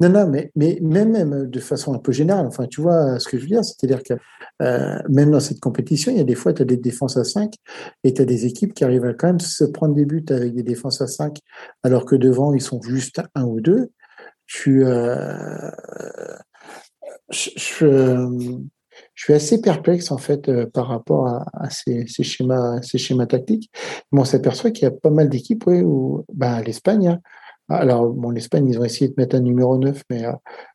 [0.02, 0.50] Non, non, mais,
[0.80, 4.02] même, de façon un peu générale, enfin, tu vois ce que je veux dire, c'est-à-dire
[4.02, 4.14] que
[4.60, 7.22] euh, même dans cette compétition, il y a des fois, tu as des défenses à
[7.22, 7.54] 5
[8.02, 10.56] et tu as des équipes qui arrivent à quand même se prendre des buts avec
[10.56, 11.38] des défenses à 5,
[11.84, 13.90] alors que devant, ils sont juste un ou deux.
[14.66, 15.70] Euh,
[17.30, 17.48] je,
[19.14, 23.70] suis assez perplexe, en fait, euh, par rapport à, ces, schémas, ces schémas tactiques.
[24.10, 27.20] Mais on s'aperçoit qu'il y a pas mal d'équipes, où, ben, l'Espagne, hein,
[27.76, 30.32] alors, bon, l'Espagne, ils ont essayé de mettre un numéro 9, mais euh,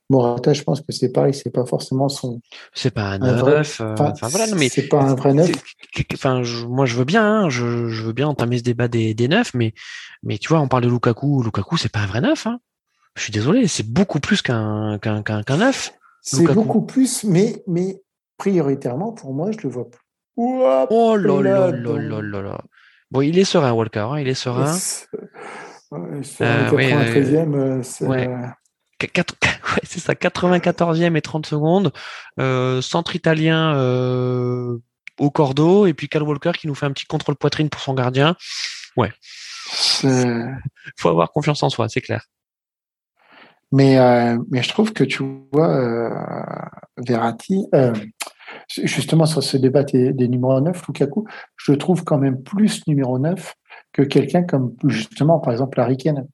[0.09, 2.39] Morata, je pense que c'est pareil, c'est pas forcément son.
[2.73, 3.81] C'est pas un 9.
[3.81, 4.69] Euh, enfin, voilà, mais.
[4.69, 5.51] C'est pas un vrai 9.
[6.13, 9.27] Enfin, moi, je veux bien, hein, je, je, veux bien entamer ce débat des, des
[9.27, 9.73] 9, mais,
[10.23, 11.43] mais tu vois, on parle de Lukaku.
[11.43, 12.47] Lukaku, c'est pas un vrai 9.
[12.47, 12.59] Hein.
[13.15, 15.93] Je suis désolé, c'est beaucoup plus qu'un qu'un qu'un qu 9.
[16.21, 18.01] C'est beaucoup plus, mais, mais
[18.37, 20.01] prioritairement, pour moi, je le vois plus.
[20.37, 22.61] oh là là là là là là.
[23.09, 24.77] Bon, il est serein, Walker, hein, il est serein.
[25.91, 28.27] Ouais, c'est 93e, c'est ouais.
[29.83, 31.93] c'est ça, 94e et 30 secondes.
[32.39, 34.77] Euh, centre italien euh,
[35.19, 37.93] au cordeau et puis Cal Walker qui nous fait un petit contrôle poitrine pour son
[37.93, 38.35] gardien.
[38.97, 39.11] Ouais.
[40.97, 42.25] Faut avoir confiance en soi, c'est clair.
[43.71, 46.11] Mais, euh, mais je trouve que tu vois,
[46.97, 47.65] Verratti,
[48.83, 51.25] justement sur ce débat des, des numéros 9, Lukaku,
[51.57, 53.55] je trouve quand même plus numéro 9
[53.93, 56.27] que quelqu'un comme justement, par exemple, Harry Kane.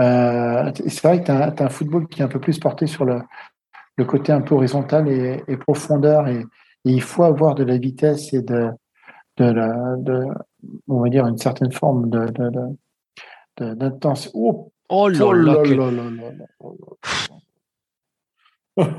[0.00, 3.04] Euh, c'est vrai que tu as, un football qui est un peu plus porté sur
[3.04, 3.20] le,
[3.96, 6.44] le côté un peu horizontal et, et profondeur, et,
[6.86, 8.68] il faut avoir de la vitesse et de,
[9.38, 10.26] de, la, de
[10.86, 12.26] on va dire, une certaine forme de,
[13.58, 14.32] d'intensité.
[14.34, 16.04] Oh, oh là là, là, là,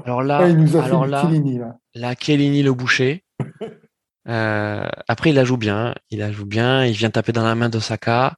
[0.06, 3.24] Alors là, il nous a alors là, là, la Kellini le boucher.
[4.28, 5.96] Euh, après, il la joue bien.
[6.10, 6.86] Il la joue bien.
[6.86, 8.36] Il vient taper dans la main d'Osaka.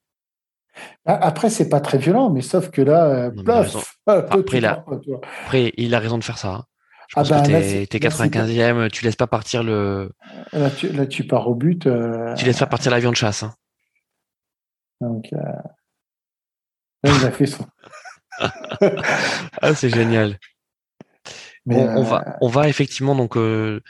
[1.05, 3.31] Ah, après, c'est pas très violent, mais sauf que là,
[4.05, 6.65] après, après, il a raison de faire ça.
[7.07, 10.11] Je ah pense que t'es 95e, tu laisses pas partir le.
[10.51, 11.87] Là, tu, là, tu pars au but.
[11.87, 12.35] Euh...
[12.35, 13.43] Tu laisses pas partir l'avion de chasse.
[13.43, 13.55] Hein.
[14.99, 15.37] Donc, euh...
[17.03, 17.65] là, il a fait son.
[19.61, 20.37] ah, c'est génial.
[21.65, 23.81] Mais on, on, va, euh, on va effectivement donc euh,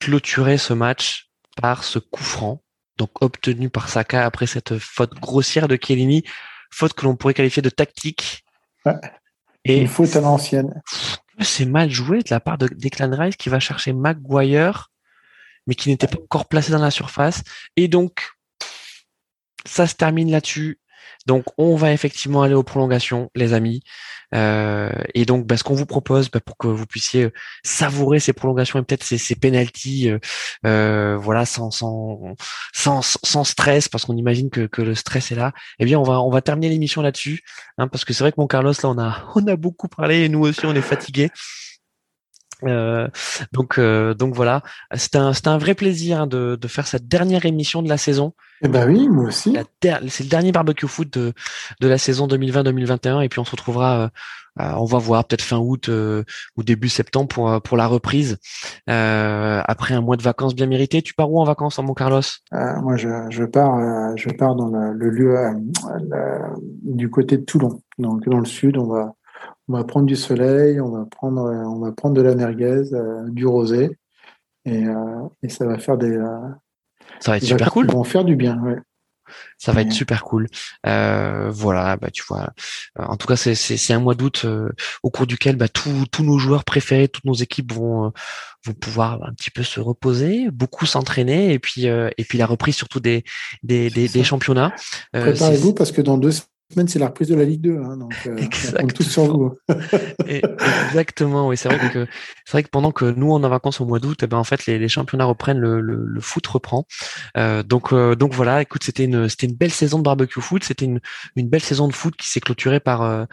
[0.00, 1.23] clôturer ce match
[1.60, 2.62] par ce coup franc,
[2.96, 6.24] donc obtenu par Saka après cette faute grossière de Chiellini,
[6.70, 8.44] faute que l'on pourrait qualifier de tactique.
[9.64, 10.82] Et une faute à l'ancienne.
[11.40, 14.90] C'est mal joué de la part de Declan Rice qui va chercher Maguire,
[15.66, 17.42] mais qui n'était pas encore placé dans la surface.
[17.76, 18.30] Et donc,
[19.64, 20.78] ça se termine là-dessus.
[21.26, 23.82] Donc, on va effectivement aller aux prolongations, les amis.
[24.34, 27.30] Euh, et donc, bah, ce qu'on vous propose, bah, pour que vous puissiez
[27.62, 30.18] savourer ces prolongations et peut-être ces, ces penalties, euh,
[30.66, 32.34] euh, voilà, sans, sans,
[32.72, 35.52] sans, sans stress, parce qu'on imagine que, que le stress est là.
[35.78, 37.42] Eh bien, on va, on va terminer l'émission là-dessus,
[37.78, 40.24] hein, parce que c'est vrai que mon Carlos, là, on a, on a beaucoup parlé
[40.24, 41.30] et nous aussi, on est fatigués.
[42.66, 43.08] Euh,
[43.52, 44.62] donc, euh, donc voilà,
[44.94, 48.32] c'était un, un vrai plaisir hein, de, de, faire cette dernière émission de la saison.
[48.62, 49.56] Eh ben oui, moi aussi.
[49.82, 51.32] C'est le dernier barbecue foot de,
[51.80, 54.10] de la saison 2020-2021 et puis on se retrouvera,
[54.60, 58.38] euh, on va voir peut-être fin août ou début septembre pour pour la reprise
[58.86, 61.02] après un mois de vacances bien mérité.
[61.02, 62.22] Tu pars où en vacances, en hein, mon Carlos?
[62.52, 65.36] Moi, je, je pars, je pars dans le, le lieu
[66.84, 68.78] du côté de Toulon, donc dans le sud.
[68.78, 69.14] On va
[69.68, 73.28] on va prendre du soleil, on va prendre, on va prendre de la merguez, euh,
[73.30, 73.98] du rosé,
[74.64, 76.10] et, euh, et, ça va faire des.
[76.10, 76.48] Euh,
[77.20, 77.90] ça va être super cool.
[77.90, 78.58] Vont faire du bien.
[78.62, 78.76] Ouais.
[79.56, 80.48] Ça va être super cool.
[80.86, 82.50] Euh, voilà, bah tu vois.
[82.98, 84.46] En tout cas, c'est un mois d'août
[85.02, 88.12] au cours duquel bah, tous nos joueurs préférés, toutes nos équipes vont
[88.66, 92.76] vont pouvoir un petit peu se reposer, beaucoup s'entraîner et puis et puis la reprise
[92.76, 93.24] surtout des
[93.62, 94.74] des, des, des championnats.
[95.12, 96.32] Préparez-vous parce que dans deux
[96.86, 97.78] c'est la reprise de la Ligue 2.
[97.78, 98.36] Hein, donc, euh,
[98.80, 99.56] on tous sur vous.
[100.26, 101.56] exactement, oui.
[101.56, 102.06] C'est vrai que
[102.44, 104.44] c'est vrai que pendant que nous on a vacances au mois d'août, eh ben en
[104.44, 106.86] fait les, les championnats reprennent, le, le, le foot reprend.
[107.36, 108.62] Euh, donc euh, donc voilà.
[108.62, 110.64] Écoute, c'était une c'était une belle saison de barbecue foot.
[110.64, 111.00] C'était une
[111.36, 113.24] une belle saison de foot qui s'est clôturée par euh,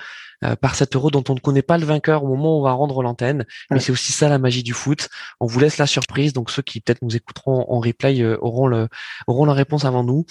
[0.44, 2.64] euh, par cet euro dont on ne connaît pas le vainqueur au moment où on
[2.64, 3.46] va rendre l'antenne.
[3.70, 5.10] Mais c'est aussi ça la magie du foot.
[5.40, 6.34] On vous laisse la surprise.
[6.34, 8.88] Donc ceux qui peut-être nous écouteront en replay auront le
[9.28, 10.26] auront la réponse avant nous.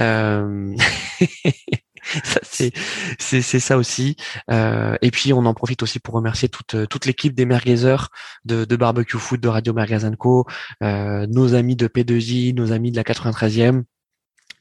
[0.00, 0.74] Euh...
[2.42, 2.72] c'est
[3.18, 4.16] c'est ça aussi.
[4.50, 8.10] Euh, et puis on en profite aussi pour remercier toute toute l'équipe des merguezers
[8.44, 10.46] de, de barbecue foot de Radio Mergazanco,
[10.82, 13.84] euh, nos amis de P2J, nos amis de la 93e,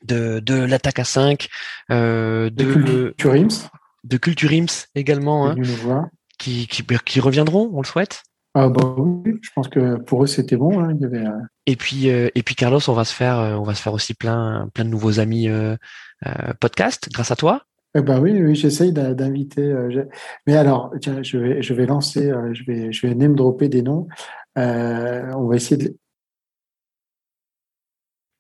[0.04, 1.48] de de l'attaque à 5,
[1.92, 3.70] euh, de Culturims,
[4.04, 5.56] de également, hein,
[6.38, 8.24] qui, qui qui reviendront, on le souhaite.
[8.56, 10.80] Ah bah oui, je pense que pour eux c'était bon.
[10.80, 10.94] Hein.
[10.96, 13.56] Il y avait, euh, Et puis euh, et puis Carlos, on va se faire euh,
[13.56, 15.76] on va se faire aussi plein plein de nouveaux amis euh,
[16.60, 17.64] podcast grâce à toi.
[17.96, 19.72] Eh ben oui, oui, j'essaye d'inviter.
[20.48, 23.82] Mais alors, tiens, je vais je vais lancer, je vais je vais name dropper des
[23.84, 24.08] noms.
[24.56, 25.98] on va essayer de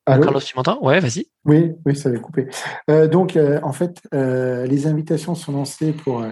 [0.06, 1.28] Allô Carlos, tu m'entends Ouais, vas-y.
[1.46, 2.48] Oui, oui, ça avait coupé.
[2.90, 6.26] Euh, donc, euh, en fait, euh, les invitations sont lancées pour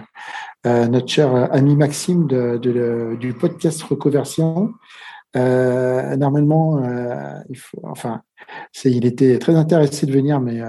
[0.64, 4.74] notre cher ami Maxime de, de, du podcast Reconversion.
[5.34, 6.80] normalement,
[7.48, 8.22] il faut, enfin,
[8.84, 10.60] il était très intéressé de venir, mais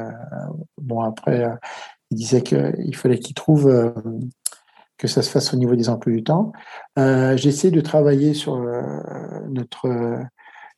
[0.82, 1.46] bon, après,
[2.10, 3.94] il disait qu'il fallait qu'il trouve
[4.98, 6.54] que ça se fasse au niveau des emplois du temps.
[6.98, 8.58] J'essaie de travailler sur
[9.50, 10.24] notre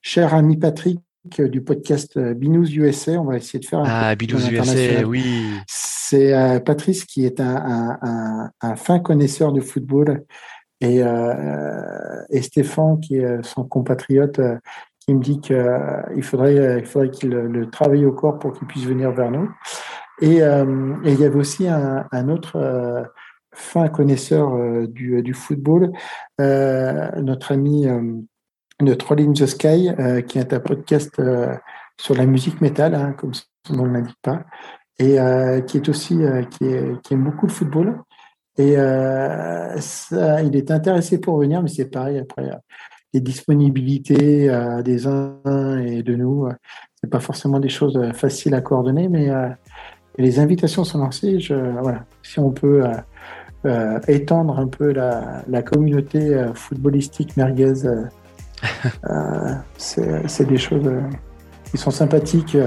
[0.02, 3.14] cher ami Patrick du podcast euh, Binous USA.
[3.14, 5.24] On va essayer de faire un Ah, Binous USA, oui.
[5.68, 10.24] C'est euh, Patrice qui est un, un, un, fin connaisseur du football
[10.82, 14.40] et, euh, et Stéphane qui est son compatriote
[15.00, 18.86] qui me dit qu'il faudrait, il faudrait qu'il le travaille au corps pour qu'il puisse
[18.86, 19.50] venir vers nous.
[20.22, 23.06] Et, et il y avait aussi un, un autre
[23.54, 25.92] fin connaisseur du, du football,
[26.40, 27.88] notre ami
[28.82, 31.56] de Troll the Sky, euh, qui est un podcast euh,
[31.98, 34.44] sur la musique métal, hein, comme son nom ne l'indique pas,
[35.00, 36.20] et euh, qui est aussi
[36.52, 38.02] qui, aime beaucoup le football.
[38.58, 42.50] Et il est intéressé pour venir, mais c'est pareil après
[43.14, 44.50] les disponibilités
[44.84, 46.48] des uns et de nous,
[46.96, 49.30] c'est pas forcément des choses faciles à coordonner, mais
[50.18, 51.38] les invitations sont lancées.
[51.82, 52.86] Voilà, si on peut
[54.08, 57.74] étendre un peu la, la communauté footballistique merguez
[59.78, 61.02] c'est des choses euh,
[61.72, 62.58] qui sont sympathiques.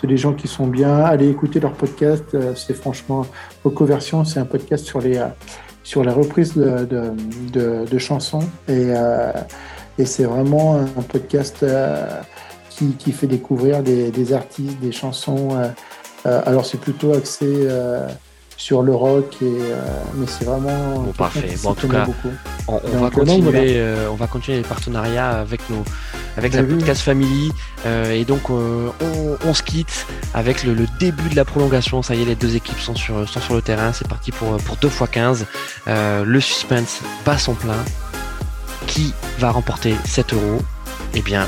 [0.00, 0.98] C'est des gens qui sont bien.
[0.98, 2.24] Allez écouter leur podcast.
[2.34, 3.26] Euh, c'est franchement
[3.64, 4.24] Reconversion.
[4.24, 5.22] C'est un podcast sur les
[5.84, 6.86] sur la reprise de,
[7.86, 8.92] de, chansons et,
[9.98, 11.64] et c'est vraiment un podcast
[12.68, 15.56] qui, qui, fait découvrir des, artistes, des chansons.
[16.26, 17.66] alors c'est plutôt axé
[18.58, 19.80] sur le rock et euh,
[20.16, 21.54] mais c'est vraiment bon, parfait.
[21.62, 22.06] bon, en tout cas
[22.66, 25.84] on, on, va continuer, euh, on va continuer les partenariats avec nos
[26.36, 27.52] avec la podcast family
[27.86, 28.92] euh, et donc on,
[29.46, 32.02] on, se quitte avec le, le, début de la prolongation.
[32.02, 33.92] Ça y est les deux équipes sont sur sont sur le terrain.
[33.92, 35.46] C'est parti pour pour 2 x 15
[35.86, 37.84] le suspense bat son plein.
[38.88, 40.62] Qui va remporter 7 euros?
[41.14, 41.46] Eh bien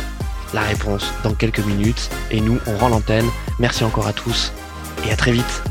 [0.55, 2.09] la réponse dans quelques minutes.
[2.31, 3.27] Et nous on rend l'antenne.
[3.59, 4.53] Merci encore à tous
[5.07, 5.63] et à très vite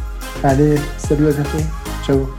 [0.43, 1.57] Allez, salut, à bientôt.
[2.05, 2.29] Ciao.